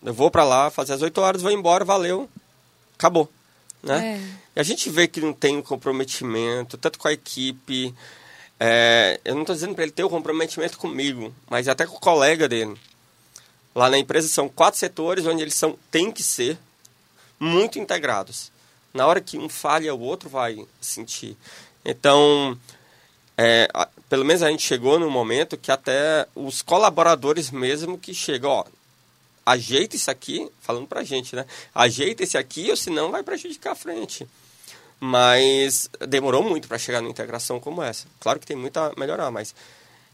eu 0.04 0.14
vou 0.14 0.32
para 0.32 0.44
lá, 0.44 0.70
fazer 0.70 0.94
as 0.94 1.02
8 1.02 1.20
horas, 1.20 1.42
vou 1.42 1.52
embora, 1.52 1.84
valeu, 1.84 2.30
acabou. 2.96 3.30
Né? 3.84 4.22
É. 4.22 4.38
E 4.56 4.60
a 4.60 4.64
gente 4.64 4.90
vê 4.90 5.08
que 5.08 5.22
não 5.22 5.34
tem 5.34 5.58
um 5.58 5.62
comprometimento, 5.62 6.78
tanto 6.78 6.98
com 6.98 7.08
a 7.08 7.14
equipe. 7.14 7.94
É, 8.60 9.20
eu 9.24 9.36
não 9.36 9.42
estou 9.42 9.56
dizendo 9.56 9.76
para 9.76 9.84
ele 9.84 9.92
ter 9.92 10.04
o 10.04 10.08
um 10.08 10.10
comprometimento 10.10 10.78
comigo, 10.78 11.34
mas 11.50 11.68
até 11.68 11.86
com 11.86 11.96
o 11.96 12.00
colega 12.00 12.48
dele. 12.48 12.76
Lá 13.76 13.90
na 13.90 14.00
empresa 14.00 14.28
são 14.28 14.50
quatro 14.50 14.80
setores 14.80 15.28
onde 15.28 15.44
eles 15.44 15.54
são, 15.54 15.78
têm 15.92 16.12
que 16.12 16.24
ser 16.24 16.58
muito 17.40 17.78
integrados. 17.78 18.52
Na 18.94 19.06
hora 19.06 19.22
que 19.22 19.38
um 19.38 19.48
falha, 19.48 19.94
o 19.94 20.00
outro 20.00 20.28
vai 20.28 20.66
sentir. 20.82 21.38
Então, 21.86 22.58
é, 23.38 23.70
pelo 24.10 24.26
menos 24.26 24.42
a 24.42 24.50
gente 24.50 24.64
chegou 24.64 25.00
no 25.00 25.10
momento 25.10 25.58
que 25.58 25.72
até 25.72 26.28
os 26.34 26.62
colaboradores 26.62 27.52
mesmo 27.52 27.98
que 27.98 28.14
chegam, 28.14 28.50
ó, 28.50 28.66
ajeita 29.46 29.96
isso 29.96 30.12
aqui, 30.12 30.50
falando 30.62 30.88
pra 30.88 31.04
gente, 31.04 31.36
né? 31.36 31.46
Ajeita 31.74 32.24
esse 32.24 32.38
aqui, 32.38 32.70
ou 32.70 32.76
senão 32.76 33.12
vai 33.12 33.24
prejudicar 33.24 33.72
a 33.72 33.76
frente. 33.76 34.28
Mas 35.00 35.90
demorou 36.08 36.44
muito 36.44 36.68
para 36.68 36.78
chegar 36.78 37.02
numa 37.02 37.12
integração 37.12 37.60
como 37.60 37.82
essa. 37.82 38.08
Claro 38.20 38.40
que 38.40 38.48
tem 38.48 38.58
muito 38.58 38.78
a 38.78 38.94
melhorar, 38.98 39.32
mas 39.32 39.54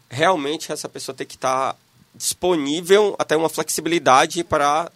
realmente 0.08 0.70
essa 0.70 0.88
pessoa 0.88 1.16
tem 1.16 1.26
que 1.26 1.36
estar 1.36 1.72
tá 1.72 1.78
disponível, 2.14 3.16
até 3.18 3.36
uma 3.36 3.48
flexibilidade 3.48 4.44
para 4.44 4.90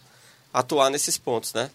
atuar 0.53 0.89
nesses 0.89 1.17
pontos, 1.17 1.53
né? 1.53 1.69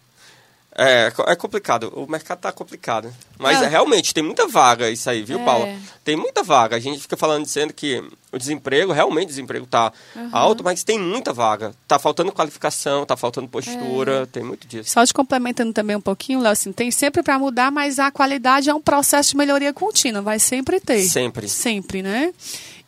É, 0.77 1.13
é 1.29 1.37
complicado. 1.37 1.93
O 1.95 2.11
mercado 2.11 2.41
tá 2.41 2.53
complicado. 2.53 3.13
Mas 3.39 3.63
é. 3.63 3.69
realmente 3.69 4.13
tem 4.13 4.25
muita 4.25 4.49
vaga 4.49 4.91
isso 4.91 5.09
aí, 5.09 5.23
viu, 5.23 5.39
é. 5.39 5.45
Paula? 5.45 5.69
Tem 6.03 6.17
muita 6.17 6.43
vaga. 6.43 6.77
A 6.77 6.81
gente 6.81 7.01
fica 7.01 7.17
falando, 7.17 7.45
dizendo 7.45 7.73
que 7.73 8.03
o 8.33 8.39
desemprego, 8.39 8.93
realmente 8.93 9.27
o 9.27 9.29
desemprego 9.29 9.67
tá 9.67 9.93
uhum. 10.17 10.29
alto, 10.33 10.65
mas 10.65 10.83
tem 10.83 10.99
muita 10.99 11.33
vaga. 11.33 11.73
Tá 11.87 11.99
faltando 11.99 12.33
qualificação, 12.33 13.07
tá 13.07 13.17
faltando 13.17 13.49
postura, 13.49 14.23
é. 14.23 14.27
tem 14.27 14.43
muito 14.43 14.67
disso. 14.67 14.91
Só 14.91 15.07
te 15.07 15.15
complementando 15.15 15.73
também 15.73 15.95
um 15.95 16.01
pouquinho, 16.01 16.41
Léo, 16.41 16.53
assim, 16.53 16.73
tem 16.73 16.91
sempre 16.91 17.23
para 17.23 17.39
mudar, 17.39 17.71
mas 17.71 17.99
a 18.01 18.11
qualidade 18.11 18.69
é 18.69 18.75
um 18.75 18.83
processo 18.83 19.31
de 19.31 19.37
melhoria 19.37 19.73
contínua, 19.73 20.23
vai 20.23 20.41
sempre 20.41 20.81
ter. 20.81 21.03
Sempre. 21.03 21.49
Sempre, 21.49 22.03
né? 22.03 22.33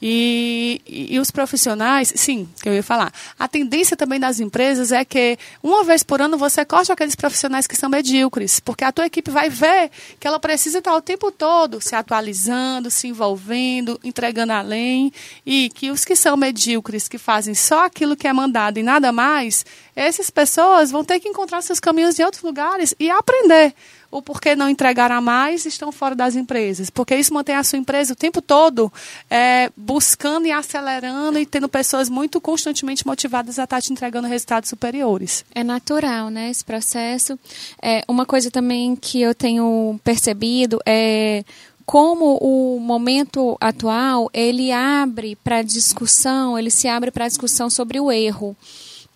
E, 0.01 0.83
e, 0.87 1.19
os 1.19 1.31
profissionais, 1.31 2.13
sim, 2.15 2.47
eu 2.65 2.75
ia 2.75 2.83
falar. 2.83 3.11
A 3.39 3.49
tendência 3.49 3.97
também 3.97 4.21
das 4.21 4.41
empresas 4.41 4.93
é 4.93 5.05
que 5.05 5.39
uma 5.63 5.83
vez 5.85 6.03
por 6.03 6.21
ano 6.21 6.37
você 6.37 6.67
corte 6.67 6.93
aqueles 6.93 7.15
profissionais 7.15 7.67
que 7.67 7.75
são 7.75 7.89
medíocres, 7.89 8.61
porque 8.61 8.85
a 8.85 8.93
tua 8.93 9.07
equipe 9.07 9.31
vai 9.31 9.49
ver 9.49 9.91
que 10.21 10.27
ela 10.27 10.39
precisa 10.39 10.79
estar 10.79 10.95
o 10.95 11.01
tempo 11.01 11.33
todo 11.33 11.81
se 11.81 11.95
atualizando, 11.95 12.91
se 12.91 13.09
envolvendo, 13.09 13.99
entregando 14.05 14.53
além, 14.53 15.11
e 15.47 15.71
que 15.71 15.91
os 15.91 16.05
que 16.05 16.15
são 16.15 16.37
medíocres, 16.37 17.09
que 17.09 17.17
fazem 17.17 17.55
só 17.55 17.87
aquilo 17.87 18.17
que 18.17 18.29
é 18.29 18.33
mandado 18.33 18.79
e 18.79 18.83
nada 18.83 19.11
mais, 19.13 19.65
essas 19.95 20.29
pessoas 20.29 20.91
vão 20.91 21.05
ter 21.05 21.19
que 21.21 21.29
encontrar 21.29 21.63
seus 21.63 21.81
caminhos 21.81 22.19
em 22.19 22.23
outros 22.23 22.43
lugares 22.43 22.95
e 23.01 23.09
aprender 23.09 23.75
o 24.11 24.23
porquê 24.23 24.55
não 24.55 24.69
entregar 24.69 25.11
a 25.11 25.21
mais 25.21 25.67
estão 25.67 25.93
fora 25.93 26.15
das 26.15 26.37
empresas. 26.37 26.91
Porque 26.91 27.15
isso 27.15 27.35
mantém 27.35 27.55
a 27.55 27.65
sua 27.65 27.79
empresa 27.79 28.13
o 28.13 28.17
tempo 28.17 28.41
todo 28.41 28.93
é, 29.31 29.71
buscando 29.77 30.47
e 30.47 30.53
acelerando 30.53 31.39
e 31.39 31.47
tendo 31.47 31.69
pessoas 31.69 32.09
muito 32.09 32.41
constantemente 32.41 33.07
motivadas 33.07 33.59
a 33.59 33.65
estar 33.65 33.83
te 33.83 33.93
entregando 33.93 34.29
resultados 34.29 34.69
superiores. 34.69 35.45
É 35.55 35.63
natural, 35.63 36.31
né, 36.31 36.51
esse 36.51 36.65
processo. 36.65 37.39
É, 37.83 38.03
uma 38.09 38.27
coisa 38.27 38.51
também 38.51 38.97
que 38.97 39.21
eu 39.21 39.35
tenho 39.35 39.99
percebido 40.03 40.81
é 40.85 41.45
como 41.85 42.37
o 42.39 42.81
momento 42.81 43.57
atual 43.61 44.29
ele 44.35 44.73
abre 44.73 45.37
para 45.37 45.63
discussão, 45.63 46.59
ele 46.59 46.71
se 46.71 46.89
abre 46.89 47.13
para 47.13 47.29
discussão 47.29 47.71
sobre 47.71 48.01
o 48.01 48.11
erro 48.11 48.57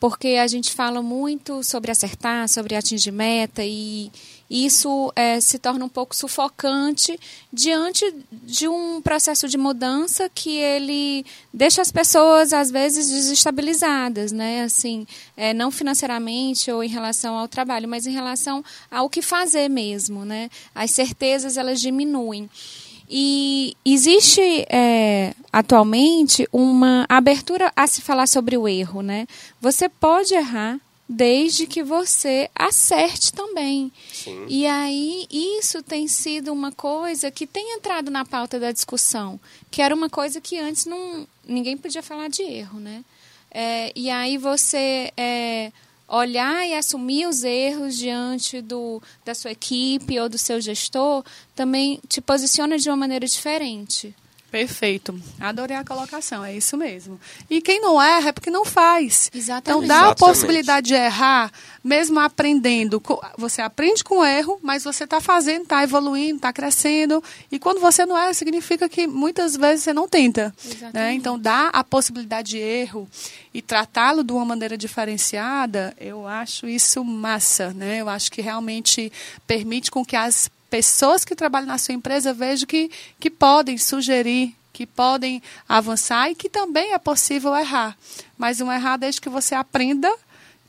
porque 0.01 0.29
a 0.29 0.47
gente 0.47 0.73
fala 0.73 1.03
muito 1.03 1.63
sobre 1.63 1.91
acertar, 1.91 2.49
sobre 2.49 2.75
atingir 2.75 3.13
meta 3.13 3.63
e 3.63 4.11
isso 4.51 5.13
é, 5.15 5.41
se 5.41 5.61
torna 5.61 5.85
um 5.85 5.89
pouco 5.89 6.17
sufocante 6.17 7.21
diante 7.53 8.05
de 8.33 8.67
um 8.67 9.01
processo 9.01 9.47
de 9.47 9.57
mudança 9.57 10.29
que 10.29 10.57
ele 10.57 11.25
deixa 11.55 11.81
as 11.81 11.93
pessoas 11.93 12.53
às 12.53 12.69
vezes 12.69 13.09
desestabilizadas, 13.09 14.33
né? 14.33 14.63
Assim, 14.63 15.07
é, 15.37 15.55
não 15.55 15.71
financeiramente 15.71 16.69
ou 16.73 16.83
em 16.83 16.89
relação 16.89 17.37
ao 17.37 17.47
trabalho, 17.47 17.89
mas 17.89 18.07
em 18.07 18.11
relação 18.11 18.65
ao 18.91 19.09
que 19.09 19.23
fazer 19.23 19.69
mesmo, 19.69 20.25
né? 20.25 20.51
As 20.75 20.91
certezas 20.91 21.57
elas 21.57 21.81
diminuem. 21.81 22.51
E 23.13 23.77
existe 23.85 24.41
é, 24.69 25.35
atualmente 25.53 26.49
uma 26.53 27.05
abertura 27.09 27.73
a 27.75 27.85
se 27.89 28.01
falar 28.01 28.29
sobre 28.29 28.57
o 28.57 28.69
erro, 28.69 29.03
né? 29.03 29.27
Você 29.61 29.89
pode 29.89 30.33
errar 30.33 30.79
desde 31.09 31.67
que 31.67 31.83
você 31.83 32.49
acerte 32.55 33.33
também. 33.33 33.91
Sim. 34.13 34.47
E 34.49 34.65
aí 34.65 35.27
isso 35.29 35.83
tem 35.83 36.07
sido 36.07 36.53
uma 36.53 36.71
coisa 36.71 37.33
que 37.33 37.49
tem 37.49 37.75
entrado 37.77 38.13
na 38.13 38.25
pauta 38.25 38.61
da 38.61 38.71
discussão, 38.71 39.41
que 39.73 39.83
era 39.83 39.93
uma 39.93 40.09
coisa 40.09 40.41
que 40.41 40.57
antes 40.57 40.87
não 40.87 41.27
ninguém 41.45 41.77
podia 41.77 42.05
falar 42.05 42.29
de 42.29 42.43
erro, 42.43 42.79
né? 42.79 43.05
É, 43.51 43.93
e 43.97 44.09
aí 44.09 44.39
você 44.39 45.13
é, 45.17 45.73
olhar 46.11 46.67
e 46.67 46.75
assumir 46.75 47.27
os 47.27 47.45
erros 47.45 47.97
diante 47.97 48.61
do, 48.61 49.01
da 49.25 49.35
sua 49.35 49.53
equipe 49.53 50.19
ou 50.19 50.29
do 50.29 50.37
seu 50.37 50.61
gestor 50.61 51.25
também 51.55 52.01
te 52.09 52.21
posiciona 52.21 52.77
de 52.77 52.91
uma 52.91 52.97
maneira 52.97 53.27
diferente. 53.27 54.15
Perfeito. 54.51 55.19
Adorei 55.39 55.77
a 55.77 55.85
colocação, 55.85 56.45
é 56.45 56.55
isso 56.55 56.77
mesmo. 56.77 57.21
E 57.49 57.61
quem 57.61 57.81
não 57.81 58.03
erra 58.03 58.31
é 58.31 58.33
porque 58.33 58.51
não 58.51 58.65
faz. 58.65 59.31
Exatamente. 59.33 59.63
Então 59.63 59.81
dá 59.81 59.95
Exatamente. 59.95 60.13
a 60.13 60.27
possibilidade 60.27 60.87
de 60.89 60.95
errar, 60.95 61.53
mesmo 61.85 62.19
aprendendo. 62.19 63.01
Você 63.39 63.63
aprende 63.63 64.03
com 64.03 64.19
o 64.19 64.25
erro, 64.25 64.59
mas 64.63 64.85
você 64.85 65.05
está 65.05 65.21
fazendo, 65.21 65.63
está 65.63 65.83
evoluindo, 65.83 66.37
está 66.37 66.53
crescendo. 66.53 67.23
E 67.51 67.59
quando 67.59 67.81
você 67.81 68.05
não 68.05 68.19
erra, 68.19 68.35
significa 68.35 68.89
que 68.89 69.07
muitas 69.07 69.57
vezes 69.57 69.85
você 69.85 69.93
não 69.93 70.09
tenta. 70.09 70.53
Né? 70.93 71.15
Então 71.15 71.39
dá 71.39 71.69
a 71.69 71.85
possibilidade 71.85 72.51
de 72.51 72.59
erro 72.59 73.09
e 73.55 73.63
tratá-lo 73.63 74.25
de 74.25 74.33
uma 74.33 74.45
maneira 74.45 74.77
diferenciada, 74.77 75.95
eu 75.99 76.27
acho 76.27 76.69
isso 76.69 77.05
massa. 77.05 77.73
Né? 77.73 78.01
Eu 78.01 78.09
acho 78.09 78.31
que 78.31 78.41
realmente 78.41 79.13
permite 79.47 79.91
com 79.91 80.05
que 80.05 80.17
as 80.17 80.51
pessoas 80.71 81.25
que 81.25 81.35
trabalham 81.35 81.67
na 81.67 81.77
sua 81.77 81.95
empresa 81.95 82.33
vejam 82.33 82.67
que, 82.67 82.91
que 83.19 83.29
podem 83.29 83.77
sugerir, 83.77 84.55
que 84.73 84.87
podem 84.87 85.43
avançar 85.69 86.31
e 86.31 86.35
que 86.35 86.49
também 86.49 86.95
é 86.95 86.99
possível 86.99 87.55
errar. 87.55 87.99
Mas 88.39 88.61
um 88.61 88.73
errar 88.73 88.97
desde 88.97 89.21
que 89.21 89.29
você 89.29 89.55
aprenda 89.55 90.11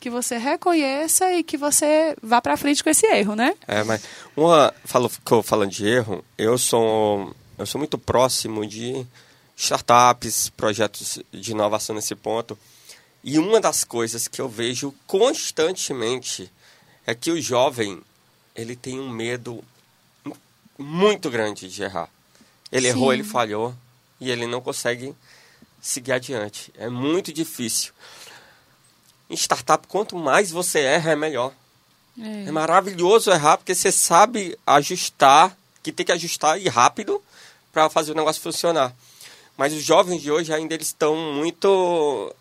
que 0.02 0.10
você 0.10 0.36
reconheça 0.36 1.32
e 1.32 1.43
que 1.43 1.56
você 1.56 2.16
vá 2.24 2.41
para 2.41 2.58
frente 2.58 2.84
com 2.84 2.89
esse 2.89 3.06
erro, 3.06 3.36
né? 3.36 3.56
É, 3.68 3.84
mas 3.84 4.02
uma 4.36 4.74
ficou 5.08 5.43
falando 5.43 5.70
de 5.70 5.86
erro, 5.86 6.26
eu 6.36 6.58
sou 6.58 7.32
eu 7.56 7.68
sou 7.68 7.78
muito 7.78 7.99
próximo 7.99 8.66
de 8.66 9.06
startups, 9.56 10.49
projetos 10.49 11.20
de 11.32 11.52
inovação 11.52 11.95
nesse 11.95 12.16
ponto. 12.16 12.58
E 13.24 13.38
uma 13.38 13.62
das 13.62 13.84
coisas 13.84 14.28
que 14.28 14.41
eu 14.41 14.49
vejo 14.49 14.91
constantemente 15.06 16.52
é 17.06 17.14
que 17.14 17.30
o 17.30 17.39
jovem 17.39 18.02
ele 18.56 18.76
tem 18.76 18.99
um 18.99 19.10
medo 19.10 19.64
muito 20.82 21.29
grande 21.29 21.69
de 21.69 21.84
errar. 21.84 22.09
Ele 22.71 22.91
Sim. 22.91 22.97
errou, 22.97 23.13
ele 23.13 23.23
falhou 23.23 23.75
e 24.19 24.29
ele 24.29 24.47
não 24.47 24.61
consegue 24.61 25.15
seguir 25.82 26.13
adiante. 26.13 26.71
É 26.77 26.89
muito 26.89 27.34
difícil. 27.34 27.93
Em 29.29 29.36
startup, 29.36 29.88
quanto 29.88 30.15
mais 30.15 30.51
você 30.51 30.79
erra, 30.79 31.11
é 31.11 31.15
melhor. 31.15 31.53
É. 32.19 32.47
é 32.47 32.51
maravilhoso 32.51 33.32
errar 33.32 33.57
porque 33.57 33.73
você 33.73 33.91
sabe 33.91 34.57
ajustar, 34.67 35.55
que 35.82 35.91
tem 35.91 36.05
que 36.05 36.11
ajustar 36.11 36.59
e 36.59 36.67
rápido 36.67 37.21
para 37.71 37.89
fazer 37.89 38.11
o 38.11 38.15
negócio 38.15 38.41
funcionar. 38.41 38.93
Mas 39.57 39.73
os 39.73 39.84
jovens 39.84 40.21
de 40.21 40.32
hoje 40.32 40.53
ainda 40.53 40.73
eles 40.73 40.88
estão 40.88 41.15
muito 41.15 42.34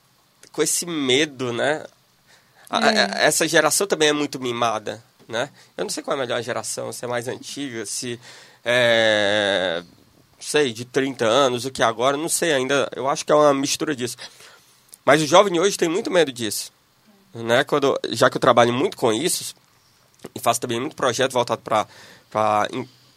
com 0.52 0.62
esse 0.62 0.86
medo, 0.86 1.52
né? 1.52 1.84
É. 2.72 3.26
essa 3.26 3.48
geração 3.48 3.86
também 3.86 4.08
é 4.08 4.12
muito 4.12 4.38
mimada, 4.38 5.02
né? 5.30 5.50
Eu 5.76 5.84
não 5.84 5.90
sei 5.90 6.02
qual 6.02 6.16
é 6.16 6.20
a 6.20 6.22
melhor 6.22 6.42
geração, 6.42 6.92
se 6.92 7.04
é 7.04 7.08
mais 7.08 7.28
antiga, 7.28 7.86
se 7.86 8.20
é, 8.64 9.82
sei, 10.38 10.72
de 10.72 10.84
30 10.84 11.24
anos, 11.24 11.64
o 11.64 11.70
que 11.70 11.82
é 11.82 11.86
agora, 11.86 12.16
não 12.16 12.28
sei 12.28 12.52
ainda. 12.52 12.90
Eu 12.94 13.08
acho 13.08 13.24
que 13.24 13.32
é 13.32 13.34
uma 13.34 13.54
mistura 13.54 13.94
disso. 13.94 14.16
Mas 15.04 15.22
o 15.22 15.26
jovem 15.26 15.58
hoje 15.58 15.76
tem 15.76 15.88
muito 15.88 16.10
medo 16.10 16.32
disso, 16.32 16.72
né? 17.32 17.64
Quando, 17.64 17.98
já 18.10 18.28
que 18.28 18.36
eu 18.36 18.40
trabalho 18.40 18.72
muito 18.72 18.96
com 18.96 19.12
isso 19.12 19.54
e 20.34 20.40
faço 20.40 20.60
também 20.60 20.80
muito 20.80 20.96
projeto 20.96 21.32
voltado 21.32 21.62
para 21.62 22.68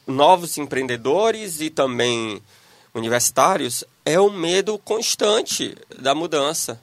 novos 0.07 0.57
empreendedores 0.57 1.59
e 1.59 1.69
também 1.69 2.41
universitários, 2.93 3.83
é 4.05 4.19
o 4.19 4.29
medo 4.29 4.77
constante 4.77 5.75
da 5.99 6.13
mudança. 6.13 6.79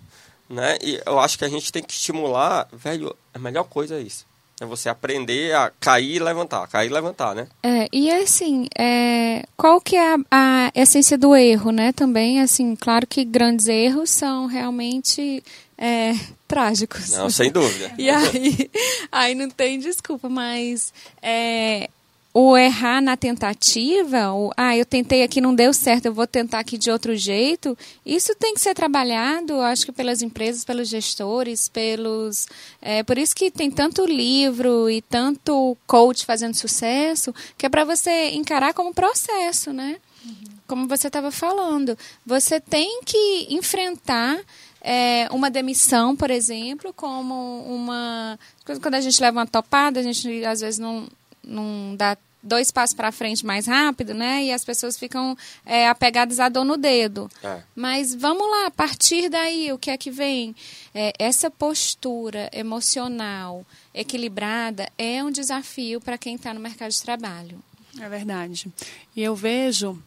Né? 0.48 0.76
E 0.82 1.00
eu 1.06 1.20
acho 1.20 1.38
que 1.38 1.44
a 1.44 1.48
gente 1.48 1.70
tem 1.70 1.82
que 1.82 1.92
estimular, 1.92 2.68
velho, 2.72 3.16
a 3.32 3.38
melhor 3.38 3.64
coisa 3.64 3.94
é 3.94 4.00
isso. 4.00 4.26
É 4.60 4.66
você 4.66 4.90
aprender 4.90 5.54
a 5.54 5.72
cair 5.80 6.16
e 6.16 6.18
levantar, 6.18 6.68
cair 6.68 6.90
e 6.90 6.92
levantar, 6.92 7.34
né? 7.34 7.48
É, 7.62 7.88
e 7.90 8.10
assim, 8.10 8.66
é, 8.78 9.42
qual 9.56 9.80
que 9.80 9.96
é 9.96 10.14
a, 10.14 10.18
a, 10.30 10.72
essência 10.74 11.16
do 11.16 11.34
erro, 11.34 11.72
né? 11.72 11.92
Também, 11.92 12.42
assim, 12.42 12.76
claro 12.76 13.06
que 13.06 13.24
grandes 13.24 13.68
erros 13.68 14.10
são 14.10 14.44
realmente 14.44 15.42
é, 15.78 16.12
trágicos. 16.46 17.08
Não, 17.10 17.30
sem 17.30 17.50
dúvida. 17.50 17.90
e 17.96 18.10
aí, 18.10 18.70
aí 19.10 19.34
não 19.34 19.48
tem 19.48 19.78
desculpa, 19.78 20.28
mas 20.28 20.92
é, 21.22 21.88
o 22.32 22.56
errar 22.56 23.02
na 23.02 23.16
tentativa, 23.16 24.32
o, 24.32 24.52
ah, 24.56 24.76
eu 24.76 24.86
tentei 24.86 25.24
aqui, 25.24 25.40
não 25.40 25.52
deu 25.52 25.72
certo, 25.72 26.06
eu 26.06 26.14
vou 26.14 26.28
tentar 26.28 26.60
aqui 26.60 26.78
de 26.78 26.88
outro 26.88 27.16
jeito, 27.16 27.76
isso 28.06 28.34
tem 28.36 28.54
que 28.54 28.60
ser 28.60 28.72
trabalhado, 28.72 29.60
acho 29.60 29.86
que 29.86 29.92
pelas 29.92 30.22
empresas, 30.22 30.64
pelos 30.64 30.88
gestores, 30.88 31.68
pelos. 31.68 32.46
É, 32.80 33.02
por 33.02 33.18
isso 33.18 33.34
que 33.34 33.50
tem 33.50 33.68
tanto 33.68 34.06
livro 34.06 34.88
e 34.88 35.02
tanto 35.02 35.76
coach 35.88 36.24
fazendo 36.24 36.54
sucesso, 36.54 37.34
que 37.58 37.66
é 37.66 37.68
para 37.68 37.84
você 37.84 38.30
encarar 38.30 38.74
como 38.74 38.94
processo, 38.94 39.72
né? 39.72 39.96
Uhum. 40.24 40.34
Como 40.68 40.86
você 40.86 41.08
estava 41.08 41.32
falando. 41.32 41.98
Você 42.24 42.60
tem 42.60 43.00
que 43.04 43.48
enfrentar. 43.50 44.38
É, 44.82 45.28
uma 45.30 45.50
demissão, 45.50 46.16
por 46.16 46.30
exemplo, 46.30 46.90
como 46.94 47.62
uma. 47.68 48.38
Quando 48.80 48.94
a 48.94 49.00
gente 49.02 49.20
leva 49.20 49.38
uma 49.38 49.46
topada, 49.46 50.00
a 50.00 50.02
gente 50.02 50.42
às 50.42 50.62
vezes 50.62 50.78
não, 50.78 51.06
não 51.50 51.94
dá 51.96 52.16
dois 52.42 52.70
passos 52.70 52.94
para 52.94 53.12
frente 53.12 53.44
mais 53.44 53.66
rápido, 53.66 54.14
né? 54.14 54.44
E 54.44 54.52
as 54.52 54.64
pessoas 54.64 54.98
ficam 54.98 55.36
é, 55.64 55.88
apegadas 55.88 56.40
a 56.40 56.48
dor 56.48 56.64
no 56.64 56.76
dedo. 56.76 57.30
É. 57.42 57.60
Mas 57.74 58.14
vamos 58.14 58.48
lá, 58.50 58.66
a 58.66 58.70
partir 58.70 59.28
daí, 59.28 59.72
o 59.72 59.78
que 59.78 59.90
é 59.90 59.96
que 59.96 60.10
vem? 60.10 60.54
É, 60.94 61.12
essa 61.18 61.50
postura 61.50 62.48
emocional 62.52 63.64
equilibrada 63.94 64.88
é 64.96 65.22
um 65.22 65.30
desafio 65.30 66.00
para 66.00 66.16
quem 66.16 66.36
está 66.36 66.54
no 66.54 66.60
mercado 66.60 66.90
de 66.90 67.02
trabalho. 67.02 67.62
É 68.00 68.08
verdade. 68.08 68.70
E 69.14 69.22
eu 69.22 69.34
vejo 69.34 70.00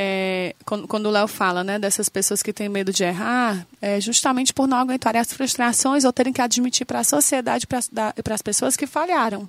é, 0.00 0.54
quando, 0.64 0.86
quando, 0.86 1.06
o 1.06 1.10
Léo 1.10 1.26
fala 1.26 1.64
né, 1.64 1.76
dessas 1.76 2.08
pessoas 2.08 2.40
que 2.40 2.52
têm 2.52 2.68
medo 2.68 2.92
de 2.92 3.02
errar, 3.02 3.66
é 3.82 4.00
justamente 4.00 4.54
por 4.54 4.68
não 4.68 4.78
aguentarem 4.78 5.20
as 5.20 5.32
frustrações 5.32 6.04
ou 6.04 6.12
terem 6.12 6.32
que 6.32 6.40
admitir 6.40 6.84
para 6.86 7.00
a 7.00 7.04
sociedade 7.04 7.66
e 8.16 8.22
para 8.22 8.34
as 8.34 8.42
pessoas 8.42 8.76
que 8.76 8.86
falharam. 8.86 9.48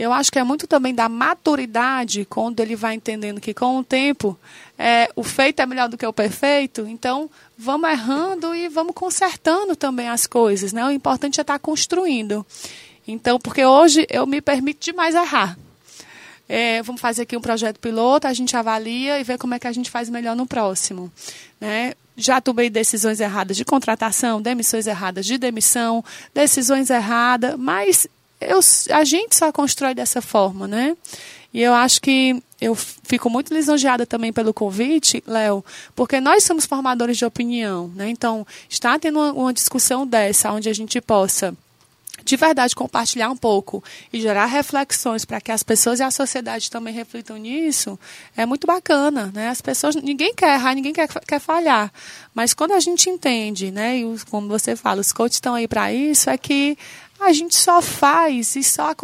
Eu 0.00 0.14
acho 0.14 0.32
que 0.32 0.38
é 0.38 0.42
muito 0.42 0.66
também 0.66 0.94
da 0.94 1.10
maturidade, 1.10 2.24
quando 2.24 2.60
ele 2.60 2.74
vai 2.74 2.94
entendendo 2.94 3.38
que 3.38 3.52
com 3.52 3.76
o 3.76 3.84
tempo 3.84 4.34
é, 4.78 5.10
o 5.14 5.22
feito 5.22 5.60
é 5.60 5.66
melhor 5.66 5.90
do 5.90 5.98
que 5.98 6.06
o 6.06 6.12
perfeito, 6.12 6.86
então 6.88 7.28
vamos 7.58 7.90
errando 7.90 8.54
e 8.54 8.66
vamos 8.70 8.94
consertando 8.94 9.76
também 9.76 10.08
as 10.08 10.26
coisas. 10.26 10.72
Né? 10.72 10.82
O 10.86 10.90
importante 10.90 11.38
é 11.38 11.42
estar 11.42 11.58
construindo. 11.58 12.46
Então, 13.06 13.38
porque 13.38 13.62
hoje 13.62 14.06
eu 14.08 14.26
me 14.26 14.40
permito 14.40 14.82
demais 14.82 15.14
errar. 15.14 15.58
É, 16.48 16.82
vamos 16.82 17.02
fazer 17.02 17.24
aqui 17.24 17.36
um 17.36 17.40
projeto 17.42 17.78
piloto, 17.78 18.26
a 18.26 18.32
gente 18.32 18.56
avalia 18.56 19.20
e 19.20 19.22
vê 19.22 19.36
como 19.36 19.52
é 19.52 19.58
que 19.58 19.66
a 19.66 19.72
gente 19.72 19.90
faz 19.90 20.08
melhor 20.08 20.34
no 20.34 20.46
próximo. 20.46 21.12
Né? 21.60 21.92
Já 22.16 22.40
tomei 22.40 22.70
decisões 22.70 23.20
erradas 23.20 23.54
de 23.54 23.66
contratação, 23.66 24.40
demissões 24.40 24.86
erradas 24.86 25.26
de 25.26 25.36
demissão, 25.36 26.02
decisões 26.32 26.88
erradas, 26.88 27.54
mas 27.58 28.08
eu, 28.40 28.60
a 28.90 29.04
gente 29.04 29.36
só 29.36 29.52
constrói 29.52 29.94
dessa 29.94 30.22
forma, 30.22 30.66
né? 30.66 30.96
E 31.52 31.60
eu 31.60 31.74
acho 31.74 32.00
que 32.00 32.42
eu 32.60 32.74
fico 32.74 33.28
muito 33.28 33.52
lisonjeada 33.52 34.06
também 34.06 34.32
pelo 34.32 34.54
convite, 34.54 35.22
Léo, 35.26 35.64
porque 35.96 36.20
nós 36.20 36.44
somos 36.44 36.64
formadores 36.64 37.16
de 37.16 37.24
opinião, 37.24 37.88
né? 37.88 38.08
Então, 38.08 38.46
está 38.68 38.98
tendo 38.98 39.18
uma, 39.18 39.32
uma 39.32 39.52
discussão 39.52 40.06
dessa, 40.06 40.52
onde 40.52 40.68
a 40.68 40.72
gente 40.72 41.00
possa 41.00 41.56
de 42.22 42.36
verdade 42.36 42.74
compartilhar 42.74 43.30
um 43.30 43.36
pouco 43.36 43.82
e 44.12 44.20
gerar 44.20 44.46
reflexões 44.46 45.24
para 45.24 45.40
que 45.40 45.50
as 45.50 45.62
pessoas 45.62 46.00
e 46.00 46.02
a 46.02 46.10
sociedade 46.10 46.70
também 46.70 46.92
reflitam 46.92 47.36
nisso, 47.36 47.98
é 48.36 48.44
muito 48.46 48.66
bacana, 48.66 49.30
né? 49.34 49.48
As 49.48 49.60
pessoas, 49.60 49.96
ninguém 49.96 50.34
quer 50.34 50.54
errar, 50.54 50.74
ninguém 50.74 50.92
quer, 50.92 51.08
quer 51.08 51.40
falhar, 51.40 51.92
mas 52.34 52.54
quando 52.54 52.72
a 52.72 52.80
gente 52.80 53.08
entende, 53.08 53.70
né? 53.70 53.98
E 53.98 54.18
como 54.30 54.48
você 54.48 54.76
fala, 54.76 55.00
os 55.00 55.12
coaches 55.12 55.36
estão 55.36 55.54
aí 55.54 55.66
para 55.66 55.92
isso, 55.92 56.30
é 56.30 56.38
que 56.38 56.76
a 57.20 57.32
gente 57.32 57.54
só 57.54 57.82
faz 57.82 58.56
e 58.56 58.62
só 58.62 58.94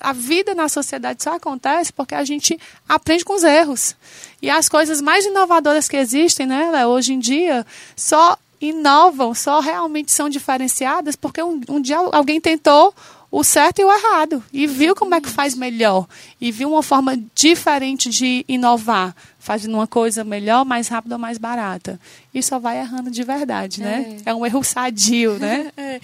a 0.00 0.12
vida 0.12 0.54
na 0.54 0.68
sociedade 0.68 1.22
só 1.22 1.34
acontece 1.34 1.92
porque 1.92 2.14
a 2.14 2.24
gente 2.24 2.58
aprende 2.88 3.24
com 3.24 3.34
os 3.34 3.42
erros. 3.42 3.96
E 4.40 4.48
as 4.48 4.68
coisas 4.68 5.00
mais 5.00 5.26
inovadoras 5.26 5.88
que 5.88 5.96
existem, 5.96 6.46
né, 6.46 6.86
hoje 6.86 7.12
em 7.12 7.18
dia, 7.18 7.66
só 7.96 8.38
inovam, 8.60 9.34
só 9.34 9.60
realmente 9.60 10.12
são 10.12 10.28
diferenciadas 10.28 11.16
porque 11.16 11.42
um, 11.42 11.60
um 11.68 11.80
dia 11.80 11.98
alguém 11.98 12.40
tentou 12.40 12.94
o 13.30 13.42
certo 13.42 13.80
e 13.80 13.84
o 13.84 13.92
errado 13.92 14.42
e 14.52 14.66
viu 14.66 14.94
como 14.94 15.14
é 15.14 15.20
que 15.20 15.28
faz 15.28 15.54
melhor 15.54 16.06
e 16.40 16.50
viu 16.50 16.70
uma 16.70 16.82
forma 16.82 17.18
diferente 17.34 18.08
de 18.08 18.44
inovar, 18.48 19.14
fazendo 19.38 19.74
uma 19.74 19.86
coisa 19.86 20.24
melhor, 20.24 20.64
mais 20.64 20.88
rápida 20.88 21.16
ou 21.16 21.18
mais 21.18 21.36
barata. 21.36 22.00
E 22.32 22.42
só 22.42 22.58
vai 22.58 22.78
errando 22.78 23.10
de 23.10 23.22
verdade, 23.22 23.80
né? 23.80 24.18
É, 24.24 24.30
é 24.30 24.34
um 24.34 24.46
erro 24.46 24.62
sadio, 24.62 25.38
né? 25.38 25.70
é. 25.76 26.00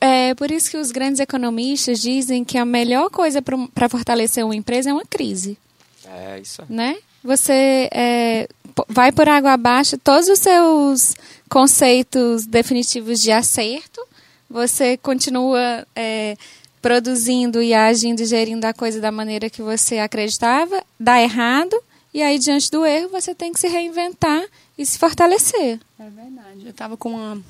É 0.00 0.34
por 0.34 0.50
isso 0.50 0.70
que 0.70 0.76
os 0.76 0.90
grandes 0.90 1.20
economistas 1.20 2.00
dizem 2.00 2.44
que 2.44 2.58
a 2.58 2.64
melhor 2.64 3.10
coisa 3.10 3.40
para 3.42 3.88
fortalecer 3.88 4.44
uma 4.44 4.56
empresa 4.56 4.90
é 4.90 4.92
uma 4.92 5.04
crise. 5.04 5.58
É 6.04 6.38
isso. 6.40 6.62
Né? 6.68 6.96
Você 7.22 7.88
é, 7.92 8.48
vai 8.88 9.10
por 9.12 9.28
água 9.28 9.52
abaixo 9.52 9.98
todos 9.98 10.28
os 10.28 10.38
seus 10.38 11.14
conceitos 11.48 12.46
definitivos 12.46 13.20
de 13.20 13.32
acerto, 13.32 14.00
você 14.48 14.96
continua 14.96 15.86
é, 15.94 16.36
produzindo 16.80 17.60
e 17.60 17.74
agindo 17.74 18.20
e 18.20 18.26
gerindo 18.26 18.64
a 18.64 18.72
coisa 18.72 19.00
da 19.00 19.10
maneira 19.10 19.50
que 19.50 19.62
você 19.62 19.98
acreditava, 19.98 20.84
dá 20.98 21.20
errado, 21.20 21.76
e 22.14 22.22
aí 22.22 22.38
diante 22.38 22.70
do 22.70 22.86
erro 22.86 23.08
você 23.08 23.34
tem 23.34 23.52
que 23.52 23.60
se 23.60 23.68
reinventar 23.68 24.44
e 24.78 24.86
se 24.86 24.98
fortalecer. 24.98 25.80
É 25.98 26.08
verdade. 26.08 26.64
Eu 26.64 26.70
estava 26.70 26.96
com 26.96 27.10
uma 27.10 27.42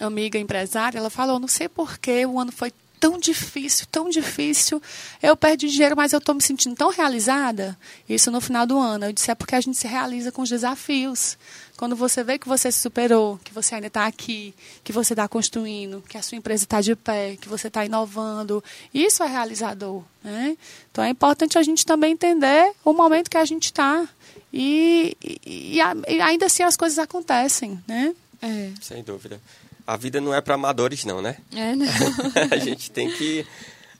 amiga 0.00 0.38
empresária, 0.38 0.98
ela 0.98 1.10
falou, 1.10 1.38
não 1.38 1.48
sei 1.48 1.68
porquê, 1.68 2.26
o 2.26 2.38
ano 2.38 2.52
foi 2.52 2.72
tão 3.04 3.18
difícil, 3.18 3.86
tão 3.92 4.08
difícil. 4.08 4.80
Eu 5.22 5.36
perdi 5.36 5.68
dinheiro, 5.68 5.94
mas 5.94 6.14
eu 6.14 6.18
estou 6.18 6.34
me 6.34 6.40
sentindo 6.40 6.74
tão 6.74 6.90
realizada. 6.90 7.76
Isso 8.08 8.30
no 8.30 8.40
final 8.40 8.66
do 8.66 8.78
ano. 8.78 9.04
Eu 9.04 9.12
disse, 9.12 9.30
é 9.30 9.34
porque 9.34 9.54
a 9.54 9.60
gente 9.60 9.76
se 9.76 9.86
realiza 9.86 10.32
com 10.32 10.40
os 10.40 10.48
desafios. 10.48 11.36
Quando 11.76 11.94
você 11.94 12.24
vê 12.24 12.38
que 12.38 12.48
você 12.48 12.72
se 12.72 12.78
superou, 12.78 13.38
que 13.44 13.52
você 13.52 13.74
ainda 13.74 13.88
está 13.88 14.06
aqui, 14.06 14.54
que 14.82 14.90
você 14.90 15.12
está 15.12 15.28
construindo, 15.28 16.02
que 16.08 16.16
a 16.16 16.22
sua 16.22 16.38
empresa 16.38 16.64
está 16.64 16.80
de 16.80 16.96
pé, 16.96 17.36
que 17.36 17.46
você 17.46 17.66
está 17.66 17.84
inovando, 17.84 18.64
isso 18.92 19.22
é 19.22 19.26
realizador. 19.26 20.02
Né? 20.22 20.56
Então 20.90 21.04
é 21.04 21.10
importante 21.10 21.58
a 21.58 21.62
gente 21.62 21.84
também 21.84 22.12
entender 22.12 22.72
o 22.82 22.94
momento 22.94 23.28
que 23.28 23.36
a 23.36 23.44
gente 23.44 23.64
está. 23.64 24.08
E, 24.50 25.14
e, 25.22 25.76
e, 25.76 26.20
ainda 26.22 26.46
assim 26.46 26.62
as 26.62 26.76
coisas 26.76 26.98
acontecem. 26.98 27.78
Né? 27.86 28.14
É. 28.40 28.70
Sem 28.80 29.02
dúvida. 29.02 29.40
A 29.86 29.96
vida 29.96 30.20
não 30.20 30.34
é 30.34 30.40
para 30.40 30.54
amadores 30.54 31.04
não, 31.04 31.20
né? 31.20 31.36
É, 31.54 31.74
não. 31.74 31.86
a 32.50 32.56
gente 32.56 32.90
tem 32.90 33.10
que 33.10 33.46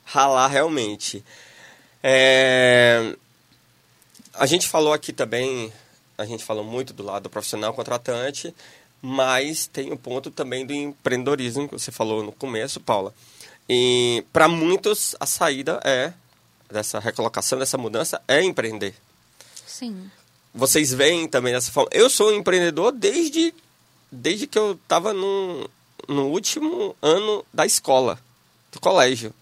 ralar 0.04 0.48
realmente. 0.48 1.24
É, 2.02 3.16
a 4.34 4.46
gente 4.46 4.68
falou 4.68 4.92
aqui 4.92 5.12
também, 5.12 5.72
a 6.16 6.24
gente 6.24 6.44
falou 6.44 6.64
muito 6.64 6.92
do 6.92 7.02
lado 7.02 7.24
do 7.24 7.30
profissional 7.30 7.72
contratante, 7.72 8.54
mas 9.00 9.66
tem 9.66 9.92
o 9.92 9.96
ponto 9.96 10.30
também 10.30 10.66
do 10.66 10.72
empreendedorismo 10.72 11.68
que 11.68 11.78
você 11.78 11.92
falou 11.92 12.22
no 12.22 12.32
começo, 12.32 12.80
Paula. 12.80 13.14
E 13.68 14.24
para 14.32 14.48
muitos 14.48 15.16
a 15.18 15.26
saída 15.26 15.80
é 15.84 16.12
dessa 16.70 16.98
recolocação, 16.98 17.58
dessa 17.58 17.78
mudança 17.78 18.20
é 18.26 18.42
empreender. 18.42 18.94
Sim. 19.66 20.10
Vocês 20.54 20.92
veem 20.92 21.26
também 21.26 21.52
dessa 21.52 21.72
forma. 21.72 21.90
Eu 21.92 22.08
sou 22.08 22.30
um 22.30 22.36
empreendedor 22.36 22.92
desde 22.92 23.54
desde 24.14 24.46
que 24.46 24.58
eu 24.58 24.72
estava 24.72 25.12
no, 25.12 25.68
no 26.08 26.28
último 26.28 26.96
ano 27.02 27.44
da 27.52 27.66
escola, 27.66 28.18
do 28.72 28.80
colégio. 28.80 29.34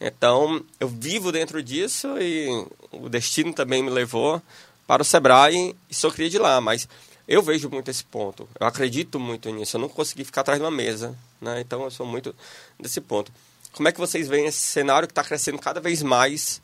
Então, 0.00 0.64
eu 0.80 0.88
vivo 0.88 1.30
dentro 1.30 1.62
disso 1.62 2.08
e 2.20 2.48
o 2.90 3.08
destino 3.08 3.52
também 3.52 3.82
me 3.82 3.90
levou 3.90 4.42
para 4.86 5.02
o 5.02 5.04
Sebrae 5.04 5.74
e 5.88 5.94
sou 5.94 6.10
cria 6.10 6.28
de 6.28 6.38
lá, 6.38 6.60
mas 6.60 6.88
eu 7.26 7.42
vejo 7.42 7.70
muito 7.70 7.90
esse 7.90 8.04
ponto. 8.04 8.48
Eu 8.58 8.66
acredito 8.66 9.18
muito 9.18 9.50
nisso. 9.50 9.76
Eu 9.76 9.80
não 9.80 9.88
consegui 9.88 10.24
ficar 10.24 10.42
atrás 10.42 10.58
de 10.58 10.64
uma 10.64 10.70
mesa, 10.70 11.16
né? 11.40 11.60
Então, 11.60 11.82
eu 11.84 11.90
sou 11.90 12.06
muito 12.06 12.34
desse 12.78 13.00
ponto. 13.00 13.32
Como 13.72 13.88
é 13.88 13.92
que 13.92 13.98
vocês 13.98 14.28
veem 14.28 14.46
esse 14.46 14.58
cenário 14.58 15.08
que 15.08 15.12
está 15.12 15.24
crescendo 15.24 15.58
cada 15.58 15.80
vez 15.80 16.02
mais 16.02 16.60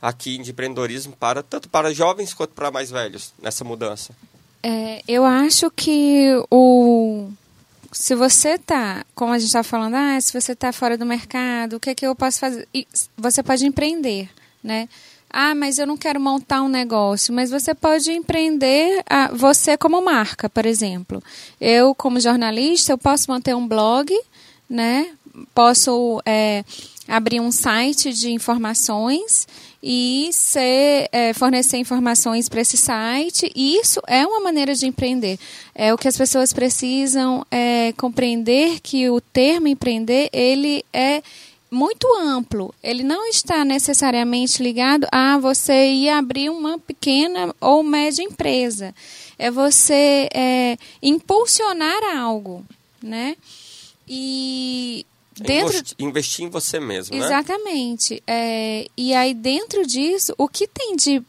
aqui 0.00 0.36
de 0.38 0.50
empreendedorismo 0.50 1.16
para 1.16 1.42
tanto 1.42 1.68
para 1.68 1.92
jovens 1.94 2.34
quanto 2.34 2.52
para 2.52 2.70
mais 2.70 2.90
velhos 2.90 3.32
nessa 3.40 3.64
mudança? 3.64 4.14
É, 4.66 5.02
eu 5.06 5.26
acho 5.26 5.70
que 5.70 6.30
o 6.50 7.28
se 7.92 8.14
você 8.14 8.56
tá, 8.58 9.04
como 9.14 9.32
a 9.32 9.38
gente 9.38 9.48
estava 9.48 9.62
falando, 9.62 9.94
ah, 9.94 10.18
se 10.18 10.32
você 10.32 10.52
está 10.52 10.72
fora 10.72 10.96
do 10.96 11.04
mercado, 11.04 11.76
o 11.76 11.80
que 11.80 11.90
é 11.90 11.94
que 11.94 12.06
eu 12.06 12.14
posso 12.14 12.40
fazer? 12.40 12.66
E 12.74 12.88
você 13.14 13.42
pode 13.42 13.66
empreender, 13.66 14.30
né? 14.62 14.88
Ah, 15.28 15.54
mas 15.54 15.78
eu 15.78 15.86
não 15.86 15.98
quero 15.98 16.18
montar 16.18 16.62
um 16.62 16.68
negócio. 16.68 17.34
Mas 17.34 17.50
você 17.50 17.74
pode 17.74 18.10
empreender 18.10 19.04
ah, 19.08 19.30
você 19.34 19.76
como 19.76 20.00
marca, 20.00 20.48
por 20.48 20.64
exemplo. 20.64 21.22
Eu, 21.60 21.94
como 21.94 22.18
jornalista, 22.18 22.92
eu 22.92 22.98
posso 22.98 23.30
manter 23.30 23.54
um 23.54 23.68
blog, 23.68 24.12
né? 24.68 25.08
Posso 25.54 26.22
é, 26.24 26.64
abrir 27.06 27.40
um 27.40 27.52
site 27.52 28.12
de 28.14 28.30
informações 28.30 29.46
e 29.86 30.30
ser, 30.32 31.10
é, 31.12 31.34
fornecer 31.34 31.76
informações 31.76 32.48
para 32.48 32.62
esse 32.62 32.74
site. 32.74 33.52
E 33.54 33.76
isso 33.76 34.00
é 34.06 34.26
uma 34.26 34.40
maneira 34.40 34.74
de 34.74 34.86
empreender. 34.86 35.38
É 35.74 35.92
o 35.92 35.98
que 35.98 36.08
as 36.08 36.16
pessoas 36.16 36.54
precisam 36.54 37.44
é, 37.50 37.92
compreender 37.92 38.80
que 38.80 39.10
o 39.10 39.20
termo 39.20 39.68
empreender 39.68 40.30
ele 40.32 40.82
é 40.90 41.22
muito 41.70 42.06
amplo. 42.18 42.74
Ele 42.82 43.02
não 43.02 43.28
está 43.28 43.62
necessariamente 43.62 44.62
ligado 44.62 45.06
a 45.12 45.36
você 45.36 45.92
ir 45.92 46.08
abrir 46.08 46.48
uma 46.48 46.78
pequena 46.78 47.54
ou 47.60 47.82
média 47.82 48.22
empresa. 48.22 48.94
É 49.38 49.50
você 49.50 50.30
é, 50.32 50.78
impulsionar 51.02 52.16
algo, 52.16 52.64
né? 53.02 53.36
E 54.08 55.04
dentro 55.42 55.82
investir 55.98 56.44
em 56.44 56.48
você 56.48 56.78
mesmo, 56.78 57.16
né? 57.16 57.24
exatamente. 57.24 58.22
É, 58.26 58.86
e 58.96 59.14
aí 59.14 59.34
dentro 59.34 59.86
disso, 59.86 60.34
o 60.38 60.48
que 60.48 60.66
tem 60.66 60.96
de 60.96 61.22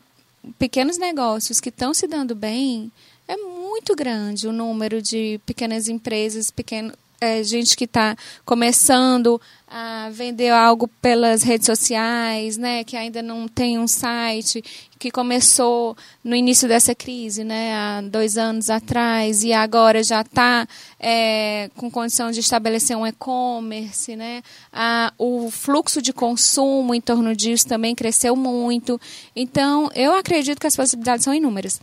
pequenos 0.59 0.97
negócios 0.97 1.59
que 1.59 1.69
estão 1.69 1.93
se 1.93 2.07
dando 2.07 2.35
bem 2.35 2.91
é 3.27 3.35
muito 3.37 3.95
grande 3.95 4.47
o 4.47 4.51
número 4.51 5.01
de 5.01 5.39
pequenas 5.45 5.87
empresas, 5.87 6.51
pequeno, 6.51 6.93
é, 7.19 7.43
gente 7.43 7.75
que 7.75 7.85
está 7.85 8.15
começando 8.45 9.41
a 9.77 10.09
vender 10.09 10.51
algo 10.51 10.87
pelas 11.01 11.43
redes 11.43 11.65
sociais, 11.65 12.55
né, 12.55 12.85
que 12.85 12.95
ainda 12.95 13.21
não 13.21 13.45
tem 13.45 13.77
um 13.77 13.89
site, 13.89 14.63
que 14.97 15.11
começou 15.11 15.97
no 16.23 16.33
início 16.33 16.65
dessa 16.65 16.95
crise, 16.95 17.43
né, 17.43 17.75
há 17.75 17.99
dois 17.99 18.37
anos 18.37 18.69
atrás, 18.69 19.43
e 19.43 19.51
agora 19.51 20.01
já 20.01 20.21
está 20.21 20.65
é, 20.97 21.69
com 21.75 21.91
condição 21.91 22.31
de 22.31 22.39
estabelecer 22.39 22.95
um 22.95 23.05
e-commerce, 23.05 24.15
né, 24.15 24.41
a, 24.71 25.11
o 25.17 25.51
fluxo 25.51 26.01
de 26.01 26.13
consumo 26.13 26.95
em 26.95 27.01
torno 27.01 27.35
disso 27.35 27.67
também 27.67 27.93
cresceu 27.93 28.33
muito. 28.33 28.97
Então, 29.35 29.91
eu 29.93 30.15
acredito 30.15 30.57
que 30.57 30.67
as 30.67 30.75
possibilidades 30.77 31.25
são 31.25 31.33
inúmeras. 31.33 31.81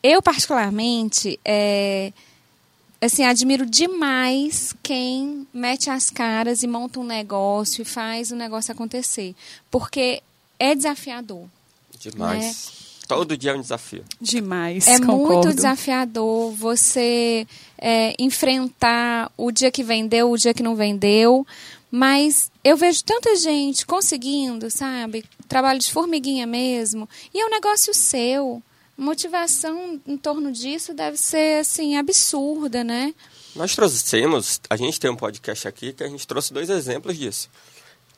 Eu, 0.00 0.22
particularmente, 0.22 1.40
é, 1.44 2.12
assim, 3.00 3.24
admiro 3.24 3.64
demais 3.64 4.74
quem 4.82 5.46
mete 5.52 5.90
as 5.90 6.10
caras 6.10 6.62
e 6.62 6.66
monta 6.66 7.00
um 7.00 7.04
negócio 7.04 7.82
e 7.82 7.84
faz 7.84 8.30
o 8.30 8.36
negócio 8.36 8.72
acontecer. 8.72 9.34
Porque 9.70 10.22
é 10.58 10.74
desafiador. 10.74 11.46
Demais. 11.98 12.44
Né? 12.44 12.80
Todo 13.08 13.36
dia 13.36 13.50
é 13.50 13.54
um 13.56 13.60
desafio. 13.60 14.04
Demais. 14.20 14.86
É 14.86 15.00
concordo. 15.00 15.32
muito 15.32 15.54
desafiador 15.54 16.52
você 16.52 17.46
é, 17.76 18.14
enfrentar 18.18 19.32
o 19.36 19.50
dia 19.50 19.70
que 19.70 19.82
vendeu, 19.82 20.30
o 20.30 20.38
dia 20.38 20.54
que 20.54 20.62
não 20.62 20.76
vendeu. 20.76 21.44
Mas 21.90 22.52
eu 22.62 22.76
vejo 22.76 23.02
tanta 23.02 23.34
gente 23.34 23.84
conseguindo, 23.84 24.70
sabe? 24.70 25.24
Trabalho 25.48 25.80
de 25.80 25.90
formiguinha 25.90 26.46
mesmo. 26.46 27.08
E 27.34 27.40
é 27.40 27.46
um 27.46 27.50
negócio 27.50 27.92
seu 27.92 28.62
motivação 29.00 30.00
em 30.06 30.16
torno 30.16 30.52
disso 30.52 30.92
deve 30.92 31.16
ser 31.16 31.60
assim 31.60 31.96
absurda, 31.96 32.84
né? 32.84 33.14
Nós 33.56 33.74
trouxemos, 33.74 34.60
a 34.68 34.76
gente 34.76 35.00
tem 35.00 35.10
um 35.10 35.16
podcast 35.16 35.66
aqui 35.66 35.92
que 35.92 36.04
a 36.04 36.08
gente 36.08 36.26
trouxe 36.26 36.52
dois 36.52 36.68
exemplos 36.68 37.18
disso, 37.18 37.48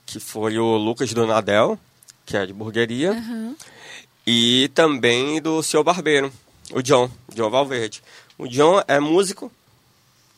que 0.04 0.18
foi 0.18 0.58
o 0.58 0.76
Lucas 0.76 1.14
Donadel, 1.14 1.78
que 2.26 2.36
é 2.36 2.44
de 2.44 2.52
burgueria, 2.52 3.12
uhum. 3.12 3.56
e 4.26 4.70
também 4.74 5.40
do 5.40 5.62
seu 5.62 5.84
barbeiro, 5.84 6.32
o 6.72 6.82
John, 6.82 7.10
John 7.32 7.48
Valverde. 7.48 8.02
O 8.36 8.48
John 8.48 8.82
é 8.88 8.98
músico, 8.98 9.50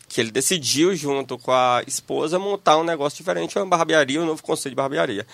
que 0.08 0.20
ele 0.20 0.30
decidiu 0.30 0.94
junto 0.94 1.38
com 1.38 1.52
a 1.52 1.82
esposa 1.86 2.38
montar 2.38 2.76
um 2.76 2.84
negócio 2.84 3.16
diferente, 3.16 3.58
uma 3.58 3.66
barbearia, 3.66 4.20
um 4.20 4.26
novo 4.26 4.42
conceito 4.42 4.72
de 4.72 4.76
barbearia. 4.76 5.26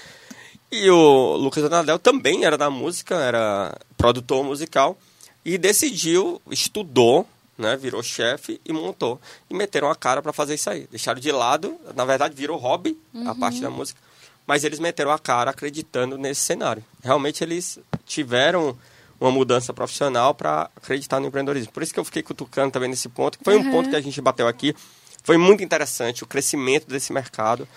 E 0.73 0.89
o 0.89 1.37
Lucas 1.37 1.63
Donadel 1.63 1.99
também 1.99 2.45
era 2.45 2.57
da 2.57 2.71
música, 2.71 3.17
era 3.17 3.77
produtor 3.97 4.45
musical 4.45 4.97
e 5.45 5.59
decidiu, 5.59 6.41
estudou, 6.51 7.27
né, 7.59 7.77
virou 7.77 8.03
chefe 8.03 8.61
e 8.65 8.73
montou. 8.73 9.21
E 9.49 9.55
meteram 9.55 9.91
a 9.91 9.97
cara 9.97 10.23
para 10.23 10.33
fazer 10.33 10.55
isso 10.55 10.71
aí. 10.71 10.87
Deixaram 10.91 11.21
de 11.21 11.33
lado, 11.33 11.77
na 11.95 12.05
verdade 12.05 12.35
virou 12.35 12.57
hobby 12.57 12.97
uhum. 13.13 13.29
a 13.29 13.35
parte 13.35 13.61
da 13.61 13.69
música, 13.69 14.01
mas 14.47 14.63
eles 14.63 14.79
meteram 14.79 15.11
a 15.11 15.19
cara 15.19 15.51
acreditando 15.51 16.17
nesse 16.17 16.43
cenário. 16.43 16.85
Realmente 17.03 17.43
eles 17.43 17.79
tiveram 18.07 18.79
uma 19.21 19.31
mudança 19.31 19.75
profissional 19.75 20.35
para 20.35 20.71
acreditar 20.77 21.21
no 21.21 21.27
empreendedorismo. 21.27 21.73
Por 21.73 21.83
isso 21.83 21.93
que 21.93 22.01
eu 22.01 22.05
fiquei 22.05 22.23
cutucando 22.23 22.71
também 22.71 22.89
nesse 22.89 23.09
ponto, 23.09 23.39
que 23.39 23.45
foi 23.45 23.57
uhum. 23.57 23.69
um 23.69 23.71
ponto 23.71 23.91
que 23.91 23.97
a 23.97 24.01
gente 24.01 24.21
bateu 24.21 24.47
aqui. 24.47 24.75
Foi 25.23 25.37
muito 25.37 25.63
interessante 25.63 26.25
o 26.25 26.27
crescimento 26.27 26.87
desse 26.87 27.13
mercado 27.13 27.69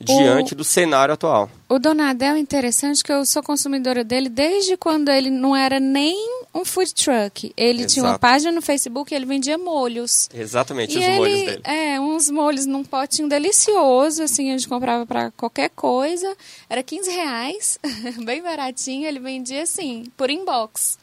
diante 0.00 0.54
o, 0.54 0.56
do 0.56 0.64
cenário 0.64 1.12
atual. 1.12 1.50
O 1.68 1.78
Donadel 1.78 2.34
é 2.34 2.38
interessante 2.38 3.04
que 3.04 3.12
eu 3.12 3.24
sou 3.26 3.42
consumidora 3.42 4.02
dele 4.02 4.28
desde 4.28 4.76
quando 4.76 5.10
ele 5.10 5.30
não 5.30 5.54
era 5.54 5.78
nem 5.78 6.16
um 6.54 6.64
food 6.64 6.94
truck. 6.94 7.52
Ele 7.56 7.80
Exato. 7.80 7.92
tinha 7.92 8.04
uma 8.06 8.18
página 8.18 8.50
no 8.50 8.62
Facebook 8.62 9.12
e 9.12 9.16
ele 9.16 9.26
vendia 9.26 9.58
molhos. 9.58 10.28
Exatamente, 10.32 10.94
e 10.94 10.98
os 10.98 11.04
ele, 11.04 11.16
molhos 11.16 11.40
dele. 11.40 11.60
É, 11.64 12.00
uns 12.00 12.30
molhos 12.30 12.66
num 12.66 12.82
potinho 12.82 13.28
delicioso, 13.28 14.22
assim, 14.22 14.48
a 14.48 14.52
gente 14.52 14.68
comprava 14.68 15.04
para 15.06 15.30
qualquer 15.32 15.70
coisa. 15.70 16.34
Era 16.68 16.82
15 16.82 17.10
reais, 17.10 17.78
bem 18.24 18.42
baratinho. 18.42 19.06
Ele 19.06 19.20
vendia 19.20 19.62
assim, 19.62 20.06
por 20.16 20.30
inbox. 20.30 20.98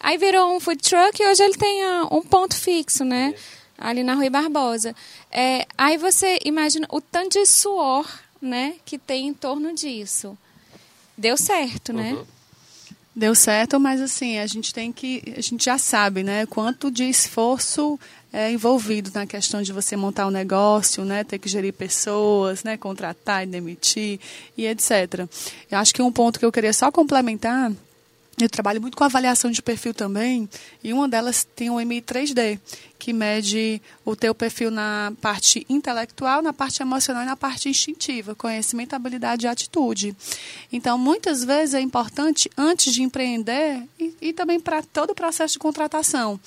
Aí 0.00 0.18
virou 0.18 0.54
um 0.54 0.58
food 0.58 0.82
truck 0.82 1.22
e 1.22 1.26
hoje 1.26 1.42
ele 1.44 1.54
tem 1.54 1.84
uh, 1.84 2.08
um 2.10 2.22
ponto 2.22 2.56
fixo, 2.56 3.04
né? 3.04 3.32
Ali 3.78 4.02
na 4.02 4.14
Rui 4.14 4.28
Barbosa. 4.28 4.94
É, 5.30 5.64
aí 5.78 5.96
você 5.96 6.38
imagina 6.44 6.86
o 6.90 7.00
tanto 7.00 7.38
de 7.38 7.46
suor 7.46 8.04
né, 8.42 8.74
que 8.84 8.98
tem 8.98 9.28
em 9.28 9.34
torno 9.34 9.72
disso. 9.72 10.36
Deu 11.16 11.36
certo, 11.36 11.92
né? 11.92 12.14
Uhum. 12.14 12.24
Deu 13.14 13.34
certo, 13.34 13.78
mas 13.78 14.00
assim, 14.00 14.38
a 14.38 14.46
gente 14.46 14.72
tem 14.72 14.90
que. 14.90 15.22
A 15.36 15.40
gente 15.40 15.66
já 15.66 15.76
sabe, 15.76 16.22
né? 16.22 16.46
Quanto 16.46 16.90
de 16.90 17.04
esforço 17.04 18.00
é 18.32 18.50
envolvido 18.50 19.10
na 19.14 19.26
questão 19.26 19.60
de 19.60 19.70
você 19.70 19.94
montar 19.96 20.26
um 20.26 20.30
negócio, 20.30 21.04
né? 21.04 21.22
Ter 21.22 21.38
que 21.38 21.48
gerir 21.48 21.74
pessoas, 21.74 22.64
né? 22.64 22.78
Contratar 22.78 23.44
e 23.44 23.46
demitir 23.46 24.18
e 24.56 24.66
etc. 24.66 25.28
Eu 25.70 25.78
acho 25.78 25.92
que 25.94 26.00
um 26.00 26.10
ponto 26.10 26.38
que 26.38 26.44
eu 26.46 26.50
queria 26.50 26.72
só 26.72 26.90
complementar 26.90 27.70
Eu 28.40 28.48
trabalho 28.48 28.80
muito 28.80 28.96
com 28.96 29.04
avaliação 29.04 29.50
de 29.50 29.62
perfil 29.62 29.92
também, 29.92 30.48
e 30.82 30.92
uma 30.92 31.06
delas 31.08 31.46
tem 31.54 31.68
o 31.70 31.78
MI 31.78 32.00
3D, 32.00 32.58
que 32.98 33.12
mede 33.12 33.80
o 34.04 34.16
teu 34.16 34.34
perfil 34.34 34.70
na 34.70 35.12
parte 35.20 35.66
intelectual, 35.68 36.40
na 36.40 36.52
parte 36.52 36.82
emocional 36.82 37.24
e 37.24 37.26
na 37.26 37.36
parte 37.36 37.68
instintiva, 37.68 38.34
conhecimento, 38.34 38.94
habilidade 38.94 39.44
e 39.44 39.48
atitude. 39.48 40.16
Então, 40.72 40.96
muitas 40.96 41.44
vezes 41.44 41.74
é 41.74 41.80
importante, 41.80 42.50
antes 42.56 42.94
de 42.94 43.02
empreender, 43.02 43.86
e, 43.98 44.14
e 44.20 44.32
também 44.32 44.58
para 44.58 44.82
todo 44.82 45.10
o 45.10 45.14
processo 45.14 45.54
de 45.54 45.58
contratação, 45.58 46.40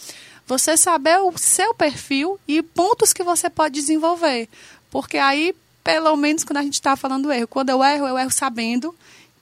você 0.47 0.75
saber 0.75 1.19
o 1.19 1.37
seu 1.37 1.73
perfil 1.73 2.39
e 2.47 2.61
pontos 2.61 3.13
que 3.13 3.23
você 3.23 3.49
pode 3.49 3.75
desenvolver. 3.75 4.49
Porque 4.89 5.17
aí, 5.17 5.55
pelo 5.83 6.15
menos 6.15 6.43
quando 6.43 6.57
a 6.57 6.63
gente 6.63 6.73
está 6.73 6.95
falando 6.95 7.31
erro, 7.31 7.47
quando 7.47 7.69
eu 7.69 7.83
erro, 7.83 8.07
eu 8.07 8.17
erro 8.17 8.31
sabendo 8.31 8.93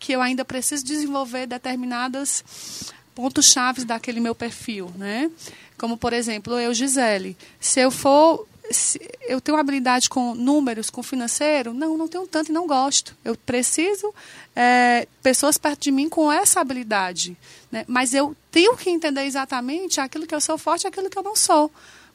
que 0.03 0.11
eu 0.11 0.21
ainda 0.21 0.43
preciso 0.43 0.83
desenvolver 0.83 1.47
determinados 1.47 2.43
pontos 3.15 3.45
chaves 3.45 3.85
daquele 3.85 4.19
meu 4.19 4.35
perfil, 4.35 4.91
né? 4.97 5.31
Como 5.77 5.95
por 5.95 6.11
exemplo, 6.11 6.59
eu 6.59 6.73
Gisele, 6.73 7.37
se 7.57 7.79
eu 7.79 7.89
for 7.89 8.45
se 8.69 8.99
eu 9.27 9.39
tenho 9.39 9.57
habilidade 9.57 10.09
com 10.09 10.35
números, 10.35 10.89
com 10.89 11.01
financeiro, 11.01 11.73
não, 11.73 11.97
não 11.97 12.09
tenho 12.09 12.27
tanto 12.27 12.49
e 12.49 12.53
não 12.53 12.67
gosto. 12.67 13.15
Eu 13.23 13.37
preciso 13.37 14.13
é, 14.53 15.07
pessoas 15.21 15.57
perto 15.57 15.83
de 15.83 15.91
mim 15.91 16.09
com 16.09 16.29
essa 16.29 16.59
habilidade, 16.59 17.37
né? 17.71 17.85
Mas 17.87 18.13
eu 18.13 18.35
tenho 18.51 18.75
que 18.75 18.89
entender 18.89 19.23
exatamente 19.23 20.01
aquilo 20.01 20.27
que 20.27 20.35
eu 20.35 20.41
sou 20.41 20.57
forte 20.57 20.83
e 20.83 20.87
aquilo 20.87 21.09
que 21.09 21.17
eu 21.17 21.23
não 21.23 21.35
sou 21.35 21.71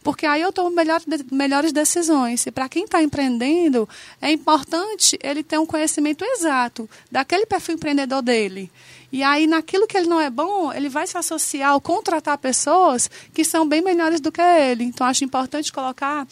porque 0.08 0.24
aí 0.24 0.40
eu 0.40 0.50
tomo 0.50 0.74
melhor, 0.74 1.02
melhores 1.30 1.70
decisões. 1.70 2.46
E 2.46 2.50
para 2.50 2.66
quem 2.66 2.84
está 2.84 3.02
empreendendo, 3.02 3.86
é 4.22 4.32
importante 4.32 5.18
ele 5.22 5.42
ter 5.42 5.58
um 5.58 5.66
conhecimento 5.66 6.24
exato 6.24 6.88
daquele 7.12 7.44
perfil 7.44 7.74
empreendedor 7.74 8.22
dele. 8.22 8.72
E 9.12 9.22
aí, 9.22 9.46
naquilo 9.46 9.86
que 9.86 9.98
ele 9.98 10.06
não 10.06 10.18
é 10.18 10.30
bom, 10.30 10.72
ele 10.72 10.88
vai 10.88 11.06
se 11.06 11.18
associar 11.18 11.74
ou 11.74 11.80
contratar 11.82 12.38
pessoas 12.38 13.10
que 13.34 13.44
são 13.44 13.68
bem 13.68 13.82
melhores 13.82 14.18
do 14.18 14.32
que 14.32 14.40
ele. 14.40 14.84
Então, 14.84 15.06
acho 15.06 15.24
importante 15.24 15.70
colocar 15.70 16.26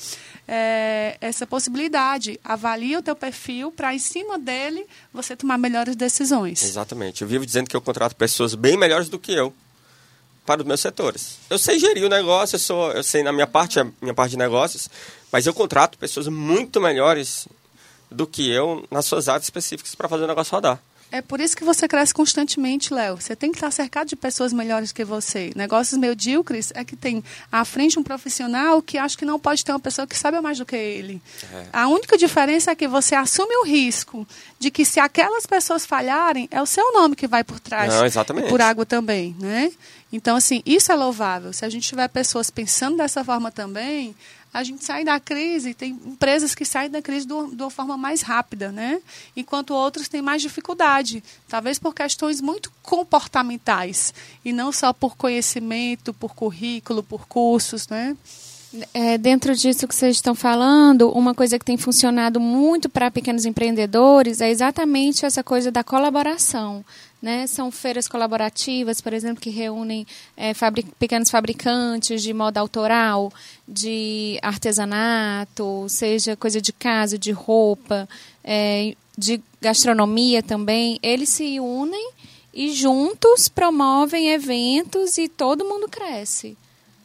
é, 0.49 1.19
essa 1.21 1.47
possibilidade. 1.47 2.41
Avalie 2.43 2.97
o 2.97 3.03
teu 3.03 3.15
perfil 3.15 3.71
para, 3.71 3.95
em 3.95 3.99
cima 3.99 4.39
dele, 4.39 4.87
você 5.13 5.37
tomar 5.37 5.59
melhores 5.59 5.95
decisões. 5.97 6.63
Exatamente. 6.63 7.21
Eu 7.21 7.29
vivo 7.29 7.45
dizendo 7.45 7.69
que 7.69 7.77
eu 7.77 7.83
contrato 7.83 8.17
pessoas 8.17 8.55
bem 8.55 8.75
melhores 8.79 9.11
do 9.11 9.19
que 9.19 9.33
eu 9.33 9.53
para 10.47 10.63
os 10.63 10.67
meus 10.67 10.81
setores. 10.81 11.39
Eu 11.51 11.59
sei 11.59 11.79
gerir 11.79 12.05
o 12.05 12.09
negócio, 12.09 12.55
eu, 12.55 12.61
sou, 12.61 12.93
eu 12.93 13.03
sei 13.03 13.23
na 13.23 13.33
minha 13.33 13.47
parte, 13.47 13.81
a 13.81 13.87
minha 14.01 14.15
parte 14.15 14.31
de 14.31 14.39
negócios, 14.39 14.89
mas 15.33 15.47
eu 15.47 15.53
contrato 15.53 15.99
pessoas 15.99 16.29
muito 16.29 16.81
melhores 16.81 17.49
do 18.11 18.27
que 18.27 18.49
eu 18.49 18.87
nas 18.91 19.05
suas 19.05 19.29
áreas 19.29 19.45
específicas 19.45 19.95
para 19.95 20.09
fazer 20.09 20.25
o 20.25 20.29
negócio 20.29 20.53
rodar. 20.53 20.81
É 21.11 21.23
por 21.23 21.41
isso 21.41 21.57
que 21.57 21.65
você 21.65 21.87
cresce 21.87 22.13
constantemente, 22.13 22.93
Léo. 22.93 23.17
Você 23.17 23.37
tem 23.37 23.51
que 23.53 23.57
estar 23.57 23.71
cercado 23.71 24.09
de 24.09 24.17
pessoas 24.17 24.53
melhores 24.53 24.91
que 24.91 25.05
você. 25.05 25.53
Negócios 25.55 25.99
medíocres 25.99 26.73
é 26.75 26.85
que 26.85 26.97
tem 26.97 27.23
à 27.51 27.65
frente 27.65 27.99
um 27.99 28.03
profissional 28.03 28.83
que 28.83 28.99
acha 28.99 29.17
que 29.17 29.25
não 29.25 29.39
pode 29.39 29.65
ter 29.65 29.73
uma 29.73 29.79
pessoa 29.79 30.07
que 30.07 30.19
sabe 30.19 30.41
mais 30.41 30.59
do 30.59 30.67
que 30.67 30.75
ele. 30.75 31.23
É. 31.53 31.67
A 31.73 31.89
única 31.89 32.19
diferença 32.19 32.73
é 32.73 32.75
que 32.75 32.89
você 32.89 33.15
assume 33.15 33.55
o 33.59 33.65
risco 33.65 34.27
de 34.59 34.71
que 34.71 34.85
se 34.85 34.99
aquelas 34.99 35.47
pessoas 35.47 35.87
falharem, 35.87 36.49
é 36.51 36.61
o 36.61 36.67
seu 36.67 36.93
nome 36.93 37.15
que 37.15 37.29
vai 37.29 37.45
por 37.45 37.61
trás. 37.61 37.95
Não, 37.95 38.05
exatamente. 38.05 38.49
por 38.49 38.61
água 38.61 38.85
também, 38.85 39.37
né? 39.39 39.71
Então, 40.13 40.37
assim, 40.37 40.63
isso 40.65 40.93
é 40.93 40.95
louvável. 40.95 41.53
Se 41.53 41.65
a 41.65 41.69
gente 41.69 41.89
tiver 41.89 42.09
pessoas 42.09 42.51
pensando 42.51 42.97
dessa 42.97 43.25
forma 43.25 43.51
também, 43.51 44.15
a 44.57 44.63
gente 44.63 44.85
sai 44.85 45.05
da 45.05 45.21
crise, 45.21 45.75
tem 45.75 45.91
empresas 46.07 46.55
que 46.55 46.65
saem 46.65 46.89
da 46.89 47.03
crise 47.03 47.27
de 47.27 47.33
uma 47.35 47.71
forma 47.71 47.97
mais 47.97 48.23
rápida, 48.23 48.73
né? 48.73 49.01
Enquanto 49.37 49.75
outras 49.75 50.09
têm 50.09 50.23
mais 50.23 50.41
dificuldade, 50.41 51.23
talvez 51.47 51.79
por 51.79 51.95
questões 51.95 52.41
muito 52.41 52.73
comportamentais 52.83 54.15
e 54.43 54.53
não 54.53 54.73
só 54.73 54.95
por 54.95 55.15
conhecimento, 55.15 56.15
por 56.15 56.35
currículo, 56.35 57.03
por 57.03 57.27
cursos, 57.27 57.89
né? 57.89 58.17
É, 58.93 59.17
dentro 59.17 59.55
disso 59.55 59.87
que 59.87 59.95
vocês 59.95 60.17
estão 60.17 60.35
falando, 60.35 61.11
uma 61.11 61.35
coisa 61.35 61.59
que 61.59 61.65
tem 61.65 61.77
funcionado 61.77 62.41
muito 62.41 62.89
para 62.89 63.11
pequenos 63.11 63.45
empreendedores 63.45 64.41
é 64.41 64.51
exatamente 64.51 65.25
essa 65.25 65.43
coisa 65.43 65.71
da 65.71 65.85
colaboração. 65.85 66.85
Né? 67.21 67.47
São 67.47 67.71
feiras 67.71 68.07
colaborativas, 68.07 69.01
por 69.01 69.13
exemplo, 69.13 69.41
que 69.41 69.51
reúnem 69.51 70.07
é, 70.37 70.53
fabric 70.53 70.91
pequenos 70.99 71.31
fabricantes 71.31 72.23
de 72.23 72.33
moda 72.33 72.61
autoral, 72.61 73.33
de 73.67 74.39
artesanato, 74.43 75.87
seja 75.89 76.37
coisa 76.37 76.61
de 76.61 76.73
casa, 76.73 77.19
de 77.19 77.33
roupa, 77.33 78.09
é, 78.45 78.95
de 79.17 79.41
gastronomia 79.61 80.43
também. 80.43 80.99
Eles 81.03 81.31
se 81.31 81.59
unem 81.59 82.11
e 82.53 82.73
juntos 82.73 83.49
promovem 83.49 84.31
eventos 84.31 85.19
e 85.19 85.29
todo 85.29 85.65
mundo 85.65 85.89
cresce. 85.89 86.57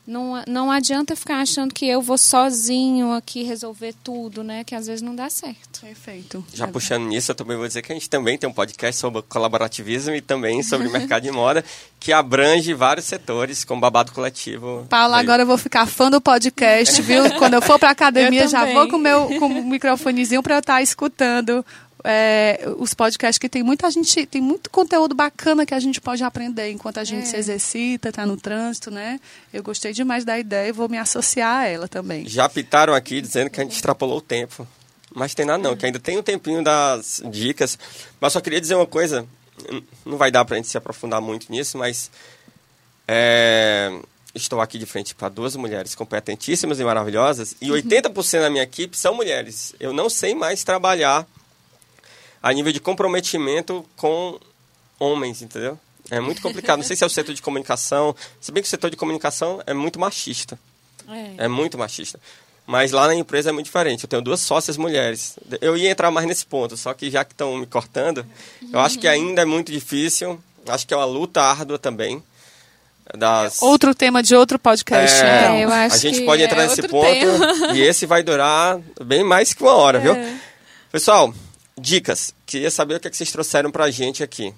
Não, 0.06 0.44
não 0.48 0.72
adianta 0.72 1.16
ficar 1.16 1.42
achando 1.42 1.74
que 1.74 1.88
eu 1.88 2.02
vou 2.02 2.18
sozinho 2.18 3.14
aqui 3.14 3.44
resolver 3.44 3.94
tudo, 4.04 4.44
né? 4.44 4.64
Que 4.64 4.74
às 4.74 4.88
vezes 4.88 5.02
não 5.02 5.16
dá 5.16 5.30
certo. 5.30 5.82
Perfeito. 5.82 6.44
Já 6.54 6.66
é 6.66 6.68
puxando 6.68 7.06
nisso, 7.06 7.32
eu 7.32 7.36
também 7.36 7.56
vou 7.56 7.68
dizer 7.68 7.82
que 7.84 7.92
a 7.92 7.96
gente 7.96 8.10
também 8.10 8.38
tem 8.38 8.50
um 8.50 8.54
podcast 8.54 9.00
sobre 9.00 9.22
colaborativismo 9.22 10.16
e 10.16 10.22
também 10.22 10.64
sobre 10.64 10.90
mercado 10.90 11.24
de 11.24 11.32
moda, 11.32 11.64
que 12.00 12.12
abrange 12.12 12.74
vários 12.74 13.06
setores, 13.06 13.64
como 13.64 13.80
babado 13.80 14.12
coletivo. 14.12 14.88
Paula, 14.90 15.20
agora 15.20 15.44
eu 15.44 15.48
vou 15.48 15.58
ficar 15.58 15.86
fã 15.86 16.10
do 16.10 16.20
podcast, 16.20 17.00
viu? 17.02 17.30
Quando 17.38 17.54
eu 17.54 17.62
for 17.62 17.78
para 17.78 17.92
academia, 17.92 18.48
já 18.48 18.66
vou 18.74 18.88
com, 18.88 18.98
meu, 18.98 19.28
com 19.40 19.46
o 19.46 19.64
microfonezinho 19.64 20.42
para 20.42 20.56
eu 20.56 20.60
estar 20.60 20.76
tá 20.76 20.82
escutando 20.82 21.64
é, 22.04 22.62
os 22.78 22.94
podcasts 22.94 23.38
que 23.38 23.50
tem 23.50 23.64
muita 23.64 23.90
gente, 23.92 24.26
tem 24.26 24.42
muito 24.42 24.70
conteúdo 24.70 25.14
bacana 25.14 25.66
que 25.66 25.74
a 25.74 25.80
gente 25.80 26.02
pode 26.02 26.24
aprender 26.24 26.70
enquanto 26.72 27.00
a 27.00 27.04
gente 27.04 27.24
é. 27.24 27.26
se 27.26 27.38
exercita, 27.38 28.10
está 28.10 28.26
no 28.26 28.38
trânsito, 28.38 28.90
né? 28.90 29.20
Eu 29.54 29.62
gostei 29.64 29.94
demais 29.94 30.26
da 30.26 30.38
ideia 30.38 30.70
e 30.70 30.72
vou 30.72 30.90
me 30.90 30.98
associar 30.98 31.62
a 31.62 31.68
ela 31.68 31.88
também. 31.88 32.28
Já 32.28 32.48
pitaram 32.50 32.94
aqui 32.94 33.22
dizendo 33.22 33.50
que 33.50 33.60
a 33.60 33.64
gente 33.64 33.76
extrapolou 33.76 34.18
o 34.18 34.22
tempo. 34.22 34.68
Mas 35.14 35.36
tem 35.36 35.46
nada 35.46 35.62
não, 35.62 35.76
que 35.76 35.86
ainda 35.86 36.00
tem 36.00 36.18
um 36.18 36.24
tempinho 36.24 36.64
das 36.64 37.22
dicas. 37.30 37.78
Mas 38.20 38.34
só 38.34 38.40
queria 38.40 38.62
dizer 38.62 38.76
uma 38.76 38.88
coisa, 38.88 39.28
não 40.06 40.18
vai 40.18 40.32
dar 40.32 40.46
para 40.46 40.56
a 40.56 40.58
gente 40.58 40.70
se 40.70 40.78
aprofundar 40.78 41.22
muito 41.22 41.52
nisso, 41.52 41.78
mas 41.78 42.10
é, 43.08 43.92
estou 44.34 44.62
aqui 44.62 44.78
de 44.78 44.86
frente 44.86 45.14
para 45.14 45.28
duas 45.28 45.56
mulheres 45.56 45.94
competentíssimas 45.96 46.80
e 46.80 46.84
maravilhosas 46.84 47.56
e 47.62 47.68
80% 47.70 48.40
da 48.40 48.50
minha 48.50 48.64
equipe 48.64 48.98
são 48.98 49.14
mulheres. 49.14 49.76
Eu 49.80 49.92
não 49.94 50.10
sei 50.10 50.34
mais 50.34 50.64
trabalhar 50.64 51.28
a 52.42 52.52
nível 52.54 52.72
de 52.72 52.80
comprometimento 52.80 53.86
com 53.96 54.40
homens, 55.00 55.42
entendeu? 55.42 55.80
É 56.10 56.20
muito 56.20 56.42
complicado. 56.42 56.78
Não 56.78 56.86
sei 56.86 56.96
se 56.96 57.04
é 57.04 57.08
o 57.08 57.10
setor 57.10 57.34
de 57.34 57.42
comunicação. 57.42 58.16
Se 58.40 58.52
bem 58.52 58.62
que 58.62 58.68
o 58.68 58.70
setor 58.70 58.90
de 58.90 58.98
comunicação 58.98 59.62
é 59.66 59.74
muito 59.74 60.00
machista. 60.00 60.60
É. 61.08 61.46
é 61.46 61.48
muito 61.48 61.78
machista. 61.78 62.20
Mas 62.66 62.92
lá 62.92 63.08
na 63.08 63.16
empresa 63.16 63.50
é 63.50 63.52
muito 63.54 63.66
diferente. 63.66 64.04
Eu 64.04 64.10
tenho 64.10 64.22
duas 64.22 64.40
sócias 64.40 64.78
mulheres. 64.78 65.38
Eu 65.60 65.76
ia 65.76 65.90
entrar 65.90 66.12
mais 66.12 66.28
nesse 66.28 66.46
ponto, 66.46 66.78
só 66.78 66.94
que 66.94 67.10
já 67.10 67.24
que 67.24 67.34
estão 67.34 67.58
me 67.58 67.66
cortando, 67.66 68.26
eu 68.72 68.80
acho 68.80 69.00
que 69.00 69.08
ainda 69.08 69.42
é 69.42 69.46
muito 69.46 69.72
difícil. 69.72 70.40
Acho 70.68 70.88
que 70.88 70.94
é 70.94 70.98
uma 70.98 71.06
luta 71.06 71.42
árdua 71.42 71.80
também. 71.80 72.24
Das... 73.18 73.62
Outro 73.62 73.94
tema 73.94 74.24
de 74.24 74.36
outro 74.36 74.58
podcast. 74.58 75.22
É, 75.22 75.64
então. 75.64 75.74
É, 75.74 75.86
a 75.86 75.98
gente 75.98 76.22
pode 76.22 76.44
entrar 76.44 76.64
é 76.64 76.68
nesse 76.68 76.88
ponto 76.88 77.06
tema. 77.06 77.74
e 77.74 77.82
esse 77.82 78.06
vai 78.06 78.24
durar 78.24 78.80
bem 79.04 79.24
mais 79.24 79.54
que 79.54 79.62
uma 79.64 79.74
hora, 79.74 80.00
viu? 80.00 80.14
É. 80.22 80.38
Pessoal, 80.92 81.34
Dicas. 81.78 82.34
Queria 82.46 82.72
saber 82.72 82.96
o 82.96 83.00
que, 83.00 83.08
é 83.08 83.12
que 83.12 83.18
vocês 83.18 83.32
trouxeram 83.32 83.72
para 83.72 83.86
a 83.86 83.92
gente 83.92 84.24
aqui. 84.24 84.54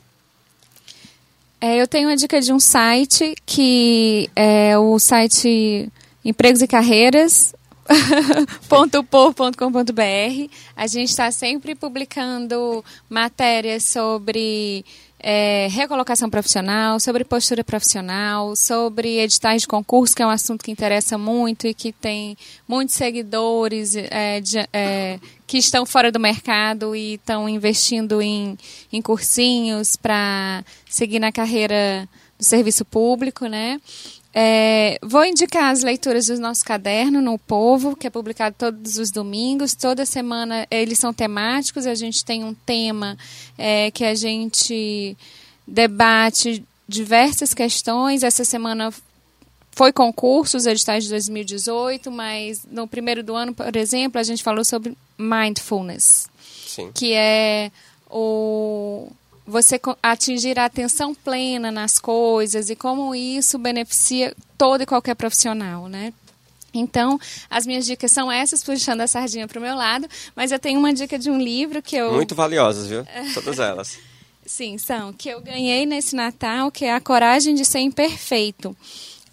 É, 1.62 1.82
eu 1.82 1.88
tenho 1.88 2.10
uma 2.10 2.16
dica 2.16 2.42
de 2.42 2.52
um 2.52 2.60
site 2.60 3.36
que 3.46 4.30
é 4.36 4.78
o 4.78 5.00
site 5.00 5.90
Empregos 6.24 6.62
e 6.62 6.68
Carreiras. 6.68 7.54
.por.com.br 9.10 9.54
A 10.76 10.88
gente 10.88 11.10
está 11.10 11.32
sempre 11.32 11.76
publicando 11.76 12.84
matérias 13.10 13.84
sobre 13.84 14.86
é, 15.24 15.70
recolocação 15.72 16.30
profissional, 16.30 17.00
sobre 17.00 17.24
postura 17.24 17.64
profissional, 17.64 18.58
sobre 18.58 19.20
editais 19.20 19.62
de 19.62 19.68
concurso, 19.70 20.14
que 20.14 20.22
é 20.22 20.28
um 20.28 20.30
assunto 20.30 20.66
que 20.66 20.70
interessa 20.70 21.18
muito 21.18 21.66
e 21.66 21.74
que 21.74 21.94
tem 21.94 22.38
muitos 22.68 22.96
seguidores 22.96 23.96
é, 23.96 24.42
de, 24.42 24.60
é, 24.74 25.18
que 25.48 25.58
estão 25.58 25.86
fora 25.86 26.12
do 26.12 26.20
mercado 26.20 26.94
e 26.94 27.14
estão 27.14 27.48
investindo 27.48 28.22
em, 28.22 28.58
em 28.92 29.02
cursinhos 29.02 29.96
para 29.96 30.64
seguir 30.90 31.20
na 31.20 31.32
carreira 31.32 32.08
do 32.38 32.44
serviço 32.44 32.84
público, 32.84 33.48
né? 33.48 33.80
É, 34.36 34.98
vou 35.04 35.24
indicar 35.24 35.72
as 35.72 35.84
leituras 35.84 36.26
do 36.26 36.40
nosso 36.40 36.66
caderno 36.66 37.22
no 37.22 37.38
Povo, 37.38 37.96
que 37.96 38.08
é 38.08 38.10
publicado 38.10 38.56
todos 38.58 38.98
os 38.98 39.12
domingos. 39.12 39.76
Toda 39.76 40.06
semana 40.06 40.66
eles 40.72 40.98
são 40.98 41.14
temáticos. 41.14 41.86
A 41.86 41.94
gente 41.94 42.26
tem 42.26 42.44
um 42.44 42.54
tema 42.54 43.16
é, 43.58 43.92
que 43.92 44.04
a 44.04 44.16
gente 44.16 45.16
debate 45.68 46.66
diversas 46.88 47.54
questões. 47.54 48.24
Essa 48.24 48.44
semana 48.44 48.92
foi 49.72 49.92
concurso, 49.92 50.58
os 50.58 50.66
editais 50.66 51.04
de 51.04 51.10
2018, 51.12 52.12
mas 52.12 52.66
no 52.70 52.88
primeiro 52.88 53.24
do 53.24 53.36
ano, 53.36 53.54
por 53.54 53.76
exemplo, 53.76 54.20
a 54.20 54.24
gente 54.24 54.44
falou 54.44 54.64
sobre 54.64 54.98
mindfulness, 55.18 56.28
Sim. 56.68 56.92
que 56.94 57.14
é 57.14 57.72
o 58.10 59.12
você 59.46 59.80
atingir 60.02 60.58
a 60.58 60.66
atenção 60.66 61.14
plena 61.14 61.72
nas 61.72 62.00
coisas 62.00 62.70
e 62.70 62.76
como 62.76 63.14
isso 63.14 63.58
beneficia 63.58 64.36
todo 64.58 64.84
e 64.84 64.86
qualquer 64.86 65.16
profissional, 65.16 65.88
né? 65.88 66.14
Então, 66.74 67.20
as 67.50 67.68
minhas 67.68 67.86
dicas 67.86 68.12
são 68.12 68.32
essas, 68.32 68.64
puxando 68.64 69.02
a 69.02 69.08
sardinha 69.08 69.48
para 69.48 69.60
o 69.60 69.62
meu 69.62 69.76
lado, 69.76 70.08
mas 70.36 70.52
eu 70.52 70.58
tenho 70.58 70.80
uma 70.80 70.92
dica 70.92 71.20
de 71.20 71.30
um 71.30 71.38
livro 71.38 71.82
que 71.82 71.96
eu... 71.96 72.14
Muito 72.14 72.34
valiosas, 72.34 72.88
viu? 72.88 73.06
Todas 73.36 73.60
elas. 73.60 74.00
Sim, 74.46 74.78
são. 74.78 75.14
Que 75.14 75.30
eu 75.30 75.40
ganhei 75.40 75.86
nesse 75.86 76.16
Natal, 76.16 76.72
que 76.72 76.86
é 76.86 76.94
A 76.94 77.00
Coragem 77.00 77.54
de 77.54 77.64
Ser 77.64 77.80
Imperfeito. 77.80 78.76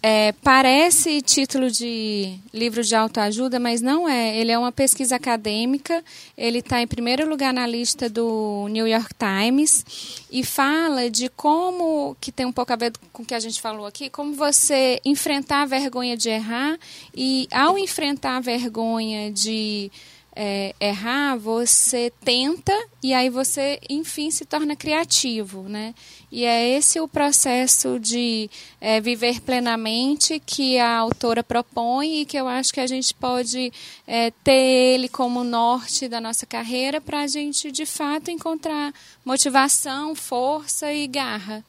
É, 0.03 0.31
parece 0.43 1.21
título 1.21 1.69
de 1.69 2.39
livro 2.51 2.83
de 2.83 2.95
autoajuda, 2.95 3.59
mas 3.59 3.81
não 3.81 4.09
é. 4.09 4.35
Ele 4.35 4.51
é 4.51 4.57
uma 4.57 4.71
pesquisa 4.71 5.15
acadêmica. 5.15 6.03
Ele 6.35 6.57
está 6.57 6.81
em 6.81 6.87
primeiro 6.87 7.29
lugar 7.29 7.53
na 7.53 7.67
lista 7.67 8.09
do 8.09 8.67
New 8.69 8.87
York 8.87 9.13
Times 9.13 10.25
e 10.31 10.43
fala 10.43 11.07
de 11.07 11.29
como, 11.29 12.17
que 12.19 12.31
tem 12.31 12.47
um 12.47 12.51
pouco 12.51 12.73
a 12.73 12.75
ver 12.75 12.93
com 13.13 13.21
o 13.21 13.25
que 13.25 13.35
a 13.35 13.39
gente 13.39 13.61
falou 13.61 13.85
aqui, 13.85 14.09
como 14.09 14.33
você 14.33 14.99
enfrentar 15.05 15.61
a 15.61 15.65
vergonha 15.65 16.17
de 16.17 16.29
errar 16.29 16.79
e, 17.15 17.47
ao 17.51 17.77
enfrentar 17.77 18.37
a 18.37 18.41
vergonha 18.41 19.31
de 19.31 19.91
é, 20.35 20.73
errar, 20.79 21.35
você 21.35 22.11
tenta 22.23 22.73
e 23.03 23.13
aí 23.13 23.29
você, 23.29 23.79
enfim, 23.89 24.31
se 24.31 24.45
torna 24.45 24.75
criativo, 24.75 25.63
né? 25.63 25.93
E 26.31 26.45
é 26.45 26.69
esse 26.69 26.99
o 26.99 27.07
processo 27.07 27.99
de 27.99 28.49
é, 28.79 29.01
viver 29.01 29.41
plenamente 29.41 30.39
que 30.39 30.79
a 30.79 30.97
autora 30.97 31.43
propõe 31.43 32.21
e 32.21 32.25
que 32.25 32.37
eu 32.37 32.47
acho 32.47 32.73
que 32.73 32.79
a 32.79 32.87
gente 32.87 33.13
pode 33.13 33.73
é, 34.07 34.31
ter 34.43 34.53
ele 34.53 35.09
como 35.09 35.43
norte 35.43 36.07
da 36.07 36.21
nossa 36.21 36.45
carreira 36.45 37.01
para 37.01 37.21
a 37.21 37.27
gente, 37.27 37.71
de 37.71 37.85
fato, 37.85 38.31
encontrar 38.31 38.93
motivação, 39.25 40.15
força 40.15 40.93
e 40.93 41.05
garra. 41.07 41.65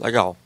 Legal. 0.00 0.36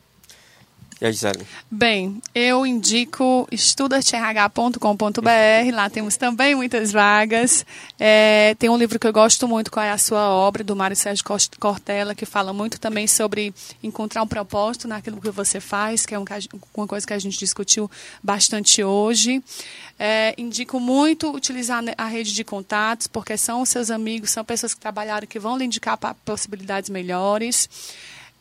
E 1.01 1.05
a 1.05 1.11
Gisele? 1.11 1.45
Bem, 1.69 2.21
eu 2.33 2.65
indico 2.65 3.45
estudatrh.com.br, 3.51 5.71
lá 5.73 5.89
temos 5.89 6.15
também 6.15 6.55
muitas 6.55 6.93
vagas. 6.93 7.65
É, 7.99 8.55
tem 8.57 8.69
um 8.69 8.77
livro 8.77 8.97
que 8.97 9.05
eu 9.05 9.11
gosto 9.11 9.45
muito, 9.45 9.69
Qual 9.69 9.85
é 9.85 9.91
a 9.91 9.97
Sua 9.97 10.29
Obra, 10.29 10.63
do 10.63 10.73
Mário 10.73 10.95
Sérgio 10.95 11.25
Cortella, 11.59 12.15
que 12.15 12.25
fala 12.25 12.53
muito 12.53 12.79
também 12.79 13.07
sobre 13.07 13.53
encontrar 13.83 14.23
um 14.23 14.27
propósito 14.27 14.87
naquilo 14.87 15.19
que 15.19 15.29
você 15.31 15.59
faz, 15.59 16.05
que 16.05 16.15
é 16.15 16.17
uma 16.17 16.87
coisa 16.87 17.05
que 17.05 17.13
a 17.13 17.19
gente 17.19 17.37
discutiu 17.37 17.91
bastante 18.23 18.81
hoje. 18.81 19.43
É, 19.99 20.33
indico 20.37 20.79
muito 20.79 21.29
utilizar 21.29 21.83
a 21.97 22.05
rede 22.05 22.33
de 22.33 22.43
contatos, 22.45 23.07
porque 23.07 23.35
são 23.35 23.65
seus 23.65 23.91
amigos, 23.91 24.31
são 24.31 24.45
pessoas 24.45 24.73
que 24.73 24.79
trabalharam 24.79 25.27
que 25.27 25.39
vão 25.39 25.57
lhe 25.57 25.65
indicar 25.65 25.97
possibilidades 26.23 26.89
melhores 26.89 27.67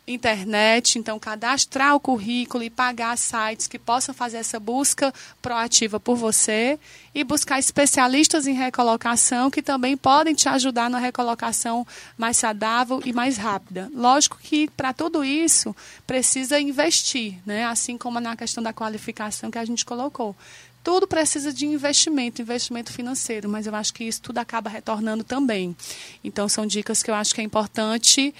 internet, 0.07 0.99
então 0.99 1.19
cadastrar 1.19 1.95
o 1.95 2.01
currículo 2.01 2.63
e 2.63 2.69
pagar 2.69 3.17
sites 3.17 3.67
que 3.67 3.79
possam 3.79 4.15
fazer 4.15 4.37
essa 4.37 4.61
busca 4.61 5.13
proativa 5.41 5.99
por 5.99 6.17
você 6.17 6.79
e 7.15 7.25
buscar 7.25 7.59
especialistas 7.59 8.47
em 8.47 8.53
recolocação 8.53 9.51
que 9.51 9.63
também 9.63 9.97
podem 9.97 10.35
te 10.35 10.49
ajudar 10.49 10.91
na 10.91 10.99
recolocação 10.99 11.87
mais 12.19 12.37
saudável 12.37 13.01
e 13.05 13.13
mais 13.13 13.39
rápida. 13.39 13.91
Lógico 13.95 14.39
que 14.43 14.69
para 14.69 14.93
tudo 14.93 15.25
isso 15.25 15.75
precisa 16.07 16.61
investir, 16.61 17.39
né? 17.47 17.65
Assim 17.65 17.97
como 17.97 18.21
na 18.21 18.37
questão 18.37 18.63
da 18.63 18.73
qualificação 18.73 19.51
que 19.51 19.59
a 19.59 19.65
gente 19.65 19.85
colocou. 19.85 20.37
Tudo 20.83 21.07
precisa 21.07 21.51
de 21.51 21.65
investimento, 21.65 22.43
investimento 22.43 22.93
financeiro, 22.93 23.49
mas 23.49 23.67
eu 23.67 23.75
acho 23.75 23.95
que 23.95 24.05
isso 24.05 24.21
tudo 24.21 24.37
acaba 24.37 24.69
retornando 24.69 25.25
também. 25.25 25.75
Então, 26.23 26.47
são 26.47 26.67
dicas 26.67 27.03
que 27.03 27.11
eu 27.11 27.15
acho 27.15 27.35
que 27.35 27.41
é 27.41 27.45
importante 27.45 28.35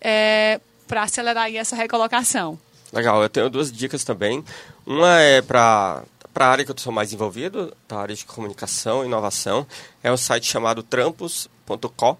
é, 0.00 0.60
para 0.94 1.02
acelerar 1.02 1.52
essa 1.52 1.74
recolocação. 1.74 2.56
Legal, 2.92 3.20
eu 3.20 3.28
tenho 3.28 3.50
duas 3.50 3.72
dicas 3.72 4.04
também. 4.04 4.44
Uma 4.86 5.18
é 5.18 5.42
para 5.42 6.04
para 6.32 6.46
a 6.46 6.50
área 6.50 6.64
que 6.64 6.70
eu 6.70 6.78
sou 6.78 6.92
mais 6.92 7.12
envolvido, 7.12 7.76
para 7.86 7.98
a 7.98 8.00
área 8.02 8.14
de 8.14 8.24
comunicação 8.24 9.02
e 9.02 9.06
inovação, 9.06 9.64
é 10.02 10.10
um 10.10 10.16
site 10.16 10.46
chamado 10.46 10.82
trampos.co, 10.82 12.18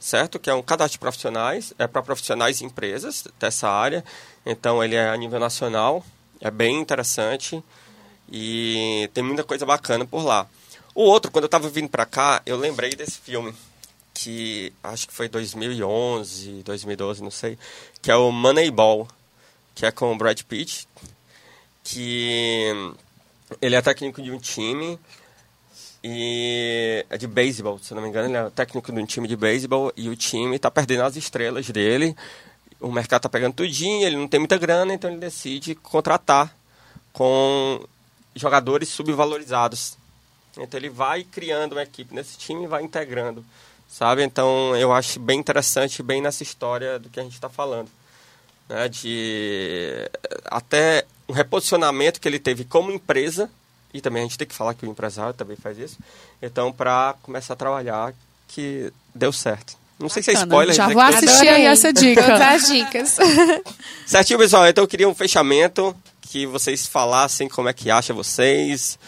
certo? 0.00 0.38
Que 0.38 0.48
é 0.48 0.54
um 0.54 0.62
cadastro 0.62 0.92
de 0.92 0.98
profissionais, 0.98 1.74
é 1.78 1.86
para 1.86 2.02
profissionais 2.02 2.60
e 2.60 2.64
empresas 2.64 3.24
dessa 3.38 3.68
área. 3.68 4.02
Então 4.46 4.82
ele 4.82 4.94
é 4.94 5.10
a 5.10 5.16
nível 5.16 5.38
nacional, 5.38 6.04
é 6.40 6.50
bem 6.50 6.80
interessante 6.80 7.62
e 8.30 9.10
tem 9.14 9.22
muita 9.22 9.44
coisa 9.44 9.66
bacana 9.66 10.06
por 10.06 10.24
lá. 10.24 10.46
O 10.94 11.02
outro, 11.02 11.30
quando 11.30 11.44
eu 11.44 11.48
estava 11.48 11.68
vindo 11.68 11.88
para 11.88 12.06
cá, 12.06 12.42
eu 12.46 12.56
lembrei 12.56 12.94
desse 12.94 13.18
filme 13.18 13.54
que 14.14 14.72
acho 14.82 15.08
que 15.08 15.12
foi 15.12 15.28
2011, 15.28 16.62
2012, 16.62 17.22
não 17.22 17.30
sei, 17.32 17.58
que 18.00 18.10
é 18.10 18.16
o 18.16 18.30
Moneyball, 18.30 19.08
que 19.74 19.84
é 19.84 19.90
com 19.90 20.12
o 20.12 20.16
Brad 20.16 20.40
Pitt, 20.42 20.88
que 21.82 22.70
ele 23.60 23.74
é 23.74 23.82
técnico 23.82 24.22
de 24.22 24.30
um 24.30 24.38
time 24.38 24.98
e 26.02 27.04
é 27.10 27.18
de 27.18 27.26
beisebol, 27.26 27.78
se 27.78 27.92
não 27.92 28.00
me 28.00 28.08
engano, 28.08 28.28
ele 28.28 28.36
é 28.36 28.50
técnico 28.50 28.92
de 28.92 29.00
um 29.00 29.06
time 29.06 29.26
de 29.26 29.36
beisebol 29.36 29.92
e 29.96 30.08
o 30.08 30.16
time 30.16 30.56
está 30.56 30.70
perdendo 30.70 31.02
as 31.02 31.16
estrelas 31.16 31.68
dele. 31.68 32.16
O 32.80 32.92
mercado 32.92 33.20
está 33.20 33.28
pegando 33.28 33.54
tudinho, 33.54 34.06
ele 34.06 34.16
não 34.16 34.28
tem 34.28 34.38
muita 34.38 34.58
grana, 34.58 34.94
então 34.94 35.10
ele 35.10 35.18
decide 35.18 35.74
contratar 35.74 36.54
com 37.12 37.82
jogadores 38.34 38.88
subvalorizados. 38.90 39.96
Então 40.56 40.78
ele 40.78 40.90
vai 40.90 41.24
criando 41.24 41.72
uma 41.72 41.82
equipe 41.82 42.14
nesse 42.14 42.38
time 42.38 42.64
e 42.64 42.66
vai 42.66 42.82
integrando 42.82 43.44
sabe? 43.94 44.24
Então 44.24 44.76
eu 44.76 44.92
acho 44.92 45.20
bem 45.20 45.38
interessante, 45.38 46.02
bem 46.02 46.20
nessa 46.20 46.42
história 46.42 46.98
do 46.98 47.08
que 47.08 47.20
a 47.20 47.22
gente 47.22 47.34
está 47.34 47.48
falando, 47.48 47.88
né? 48.68 48.88
De 48.88 50.10
até 50.46 51.04
um 51.28 51.32
reposicionamento 51.32 52.20
que 52.20 52.26
ele 52.26 52.40
teve 52.40 52.64
como 52.64 52.90
empresa 52.90 53.48
e 53.92 54.00
também 54.00 54.22
a 54.22 54.24
gente 54.24 54.36
tem 54.36 54.48
que 54.48 54.54
falar 54.54 54.74
que 54.74 54.84
o 54.84 54.90
empresário 54.90 55.32
também 55.32 55.56
faz 55.56 55.78
isso. 55.78 55.98
Então 56.42 56.72
para 56.72 57.14
começar 57.22 57.54
a 57.54 57.56
trabalhar 57.56 58.12
que 58.48 58.92
deu 59.14 59.32
certo. 59.32 59.76
Não 59.96 60.08
sei 60.08 60.24
se 60.24 60.32
é 60.32 60.34
spoiler. 60.34 60.74
Já 60.74 60.88
vou 60.88 61.00
assistir 61.00 61.48
aí 61.48 61.66
essa 61.66 61.92
dica. 61.92 62.20
Outras 62.20 62.66
dicas. 62.66 63.16
Certinho, 64.04 64.40
pessoal. 64.40 64.66
Então 64.66 64.82
eu 64.82 64.88
queria 64.88 65.08
um 65.08 65.14
fechamento 65.14 65.94
que 66.20 66.46
vocês 66.46 66.84
falassem 66.84 67.48
como 67.48 67.68
é 67.68 67.72
que 67.72 67.92
acha 67.92 68.12
vocês, 68.12 68.98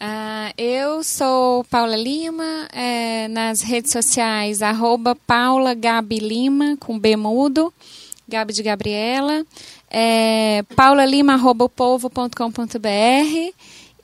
Uh, 0.00 0.54
eu 0.56 1.02
sou 1.02 1.64
Paula 1.64 1.96
Lima, 1.96 2.68
é, 2.72 3.26
nas 3.26 3.62
redes 3.62 3.90
sociais, 3.90 4.62
arroba 4.62 5.16
Paula 5.26 5.74
Gabi 5.74 6.20
Lima, 6.20 6.76
com 6.78 6.96
B 6.96 7.16
mudo, 7.16 7.74
Gabi 8.28 8.52
de 8.52 8.62
Gabriela, 8.62 9.44
é, 9.90 10.62
paulalima.povo.com.br 10.76 13.52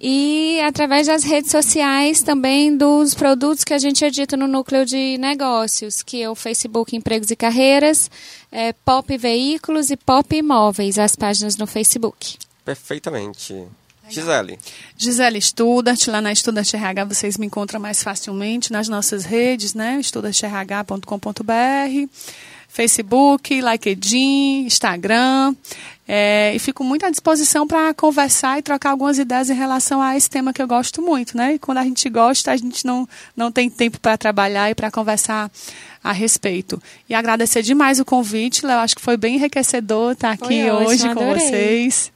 e 0.00 0.60
através 0.62 1.06
das 1.06 1.22
redes 1.22 1.52
sociais 1.52 2.22
também 2.22 2.76
dos 2.76 3.14
produtos 3.14 3.62
que 3.62 3.72
a 3.72 3.78
gente 3.78 4.04
edita 4.04 4.36
no 4.36 4.48
núcleo 4.48 4.84
de 4.84 5.16
negócios, 5.18 6.02
que 6.02 6.20
é 6.20 6.28
o 6.28 6.34
Facebook 6.34 6.96
Empregos 6.96 7.30
e 7.30 7.36
Carreiras, 7.36 8.10
é, 8.50 8.72
Pop 8.72 9.16
Veículos 9.16 9.90
e 9.90 9.96
Pop 9.96 10.34
Imóveis, 10.34 10.98
as 10.98 11.14
páginas 11.14 11.56
no 11.56 11.68
Facebook. 11.68 12.36
Perfeitamente. 12.64 13.64
Gisele. 14.10 14.58
Gisele 14.96 15.40
Studart, 15.40 16.08
lá 16.08 16.20
na 16.20 16.34
Studart 16.34 16.74
RH 16.74 17.04
vocês 17.04 17.38
me 17.38 17.46
encontram 17.46 17.80
mais 17.80 18.02
facilmente 18.02 18.72
nas 18.72 18.88
nossas 18.88 19.24
redes, 19.24 19.74
né? 19.74 19.98
estudartrh.com.br, 20.00 22.10
Facebook, 22.68 23.60
LinkedIn, 23.60 24.64
Instagram. 24.66 25.54
É, 26.06 26.52
e 26.54 26.58
fico 26.58 26.84
muito 26.84 27.06
à 27.06 27.10
disposição 27.10 27.66
para 27.66 27.94
conversar 27.94 28.58
e 28.58 28.62
trocar 28.62 28.90
algumas 28.90 29.18
ideias 29.18 29.48
em 29.48 29.54
relação 29.54 30.02
a 30.02 30.14
esse 30.14 30.28
tema 30.28 30.52
que 30.52 30.60
eu 30.60 30.68
gosto 30.68 31.00
muito, 31.00 31.34
né? 31.34 31.54
E 31.54 31.58
quando 31.58 31.78
a 31.78 31.84
gente 31.84 32.10
gosta, 32.10 32.52
a 32.52 32.56
gente 32.56 32.84
não, 32.84 33.08
não 33.34 33.50
tem 33.50 33.70
tempo 33.70 33.98
para 33.98 34.18
trabalhar 34.18 34.70
e 34.70 34.74
para 34.74 34.90
conversar 34.90 35.50
a 36.02 36.12
respeito. 36.12 36.82
E 37.08 37.14
agradecer 37.14 37.62
demais 37.62 38.00
o 38.00 38.04
convite, 38.04 38.66
Léo. 38.66 38.80
Acho 38.80 38.96
que 38.96 39.00
foi 39.00 39.16
bem 39.16 39.36
enriquecedor 39.36 40.12
estar 40.12 40.32
aqui 40.32 40.70
hoje 40.70 41.08
com 41.14 41.32
vocês. 41.32 42.12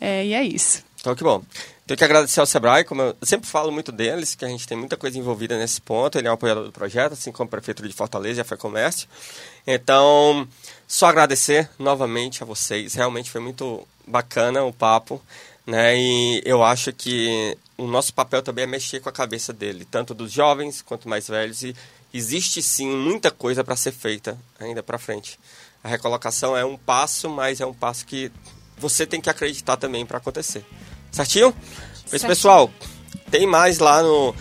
É, 0.00 0.24
e 0.24 0.34
é 0.34 0.44
isso. 0.44 0.91
Então, 1.02 1.16
que 1.16 1.24
bom. 1.24 1.42
Tenho 1.84 1.98
que 1.98 2.04
agradecer 2.04 2.38
ao 2.38 2.46
Sebrae, 2.46 2.84
como 2.84 3.02
eu 3.02 3.16
sempre 3.24 3.50
falo 3.50 3.72
muito 3.72 3.90
deles, 3.90 4.36
que 4.36 4.44
a 4.44 4.48
gente 4.48 4.68
tem 4.68 4.78
muita 4.78 4.96
coisa 4.96 5.18
envolvida 5.18 5.58
nesse 5.58 5.80
ponto. 5.80 6.16
Ele 6.16 6.28
é 6.28 6.30
um 6.30 6.34
apoiador 6.34 6.62
do 6.62 6.70
projeto, 6.70 7.14
assim 7.14 7.32
como 7.32 7.48
a 7.48 7.50
Prefeitura 7.50 7.88
de 7.88 7.94
Fortaleza 7.94 8.40
e 8.40 8.42
a 8.42 8.44
FEComércio. 8.44 9.08
Então, 9.66 10.46
só 10.86 11.06
agradecer 11.06 11.68
novamente 11.76 12.44
a 12.44 12.46
vocês. 12.46 12.94
Realmente 12.94 13.32
foi 13.32 13.40
muito 13.40 13.86
bacana 14.06 14.62
o 14.62 14.72
papo. 14.72 15.20
Né? 15.66 15.98
E 15.98 16.42
eu 16.44 16.62
acho 16.62 16.92
que 16.92 17.58
o 17.76 17.88
nosso 17.88 18.14
papel 18.14 18.40
também 18.40 18.62
é 18.62 18.68
mexer 18.68 19.00
com 19.00 19.08
a 19.08 19.12
cabeça 19.12 19.52
dele, 19.52 19.84
tanto 19.84 20.14
dos 20.14 20.30
jovens 20.30 20.82
quanto 20.82 21.08
mais 21.08 21.26
velhos. 21.26 21.64
E 21.64 21.74
existe 22.14 22.62
sim 22.62 22.86
muita 22.86 23.32
coisa 23.32 23.64
para 23.64 23.74
ser 23.74 23.90
feita 23.90 24.38
ainda 24.60 24.84
para 24.84 24.98
frente. 24.98 25.36
A 25.82 25.88
recolocação 25.88 26.56
é 26.56 26.64
um 26.64 26.76
passo, 26.76 27.28
mas 27.28 27.60
é 27.60 27.66
um 27.66 27.74
passo 27.74 28.06
que 28.06 28.30
você 28.78 29.04
tem 29.04 29.20
que 29.20 29.28
acreditar 29.28 29.76
também 29.76 30.06
para 30.06 30.18
acontecer. 30.18 30.64
Certinho? 31.12 31.54
Certinho? 32.06 32.28
Pessoal, 32.28 32.70
tem 33.30 33.46
mais 33.46 33.78
lá 33.78 34.02
no 34.02 34.34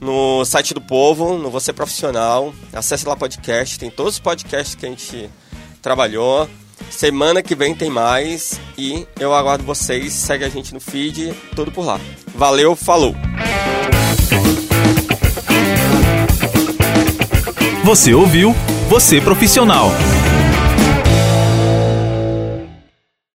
no 0.00 0.44
site 0.44 0.74
do 0.74 0.80
Povo, 0.80 1.36
no 1.36 1.50
Você 1.50 1.72
Profissional. 1.72 2.54
Acesse 2.72 3.06
lá 3.06 3.16
podcast, 3.16 3.78
tem 3.78 3.90
todos 3.90 4.14
os 4.14 4.20
podcasts 4.20 4.74
que 4.74 4.86
a 4.86 4.88
gente 4.88 5.28
trabalhou. 5.82 6.48
Semana 6.90 7.42
que 7.42 7.54
vem 7.54 7.74
tem 7.74 7.90
mais 7.90 8.60
e 8.76 9.06
eu 9.18 9.34
aguardo 9.34 9.64
vocês. 9.64 10.12
Segue 10.12 10.44
a 10.44 10.48
gente 10.48 10.72
no 10.72 10.80
feed, 10.80 11.34
tudo 11.54 11.70
por 11.70 11.84
lá. 11.84 12.00
Valeu, 12.34 12.74
falou! 12.76 13.14
Você 17.84 18.14
ouviu 18.14 18.54
Você 18.88 19.20
Profissional. 19.20 19.90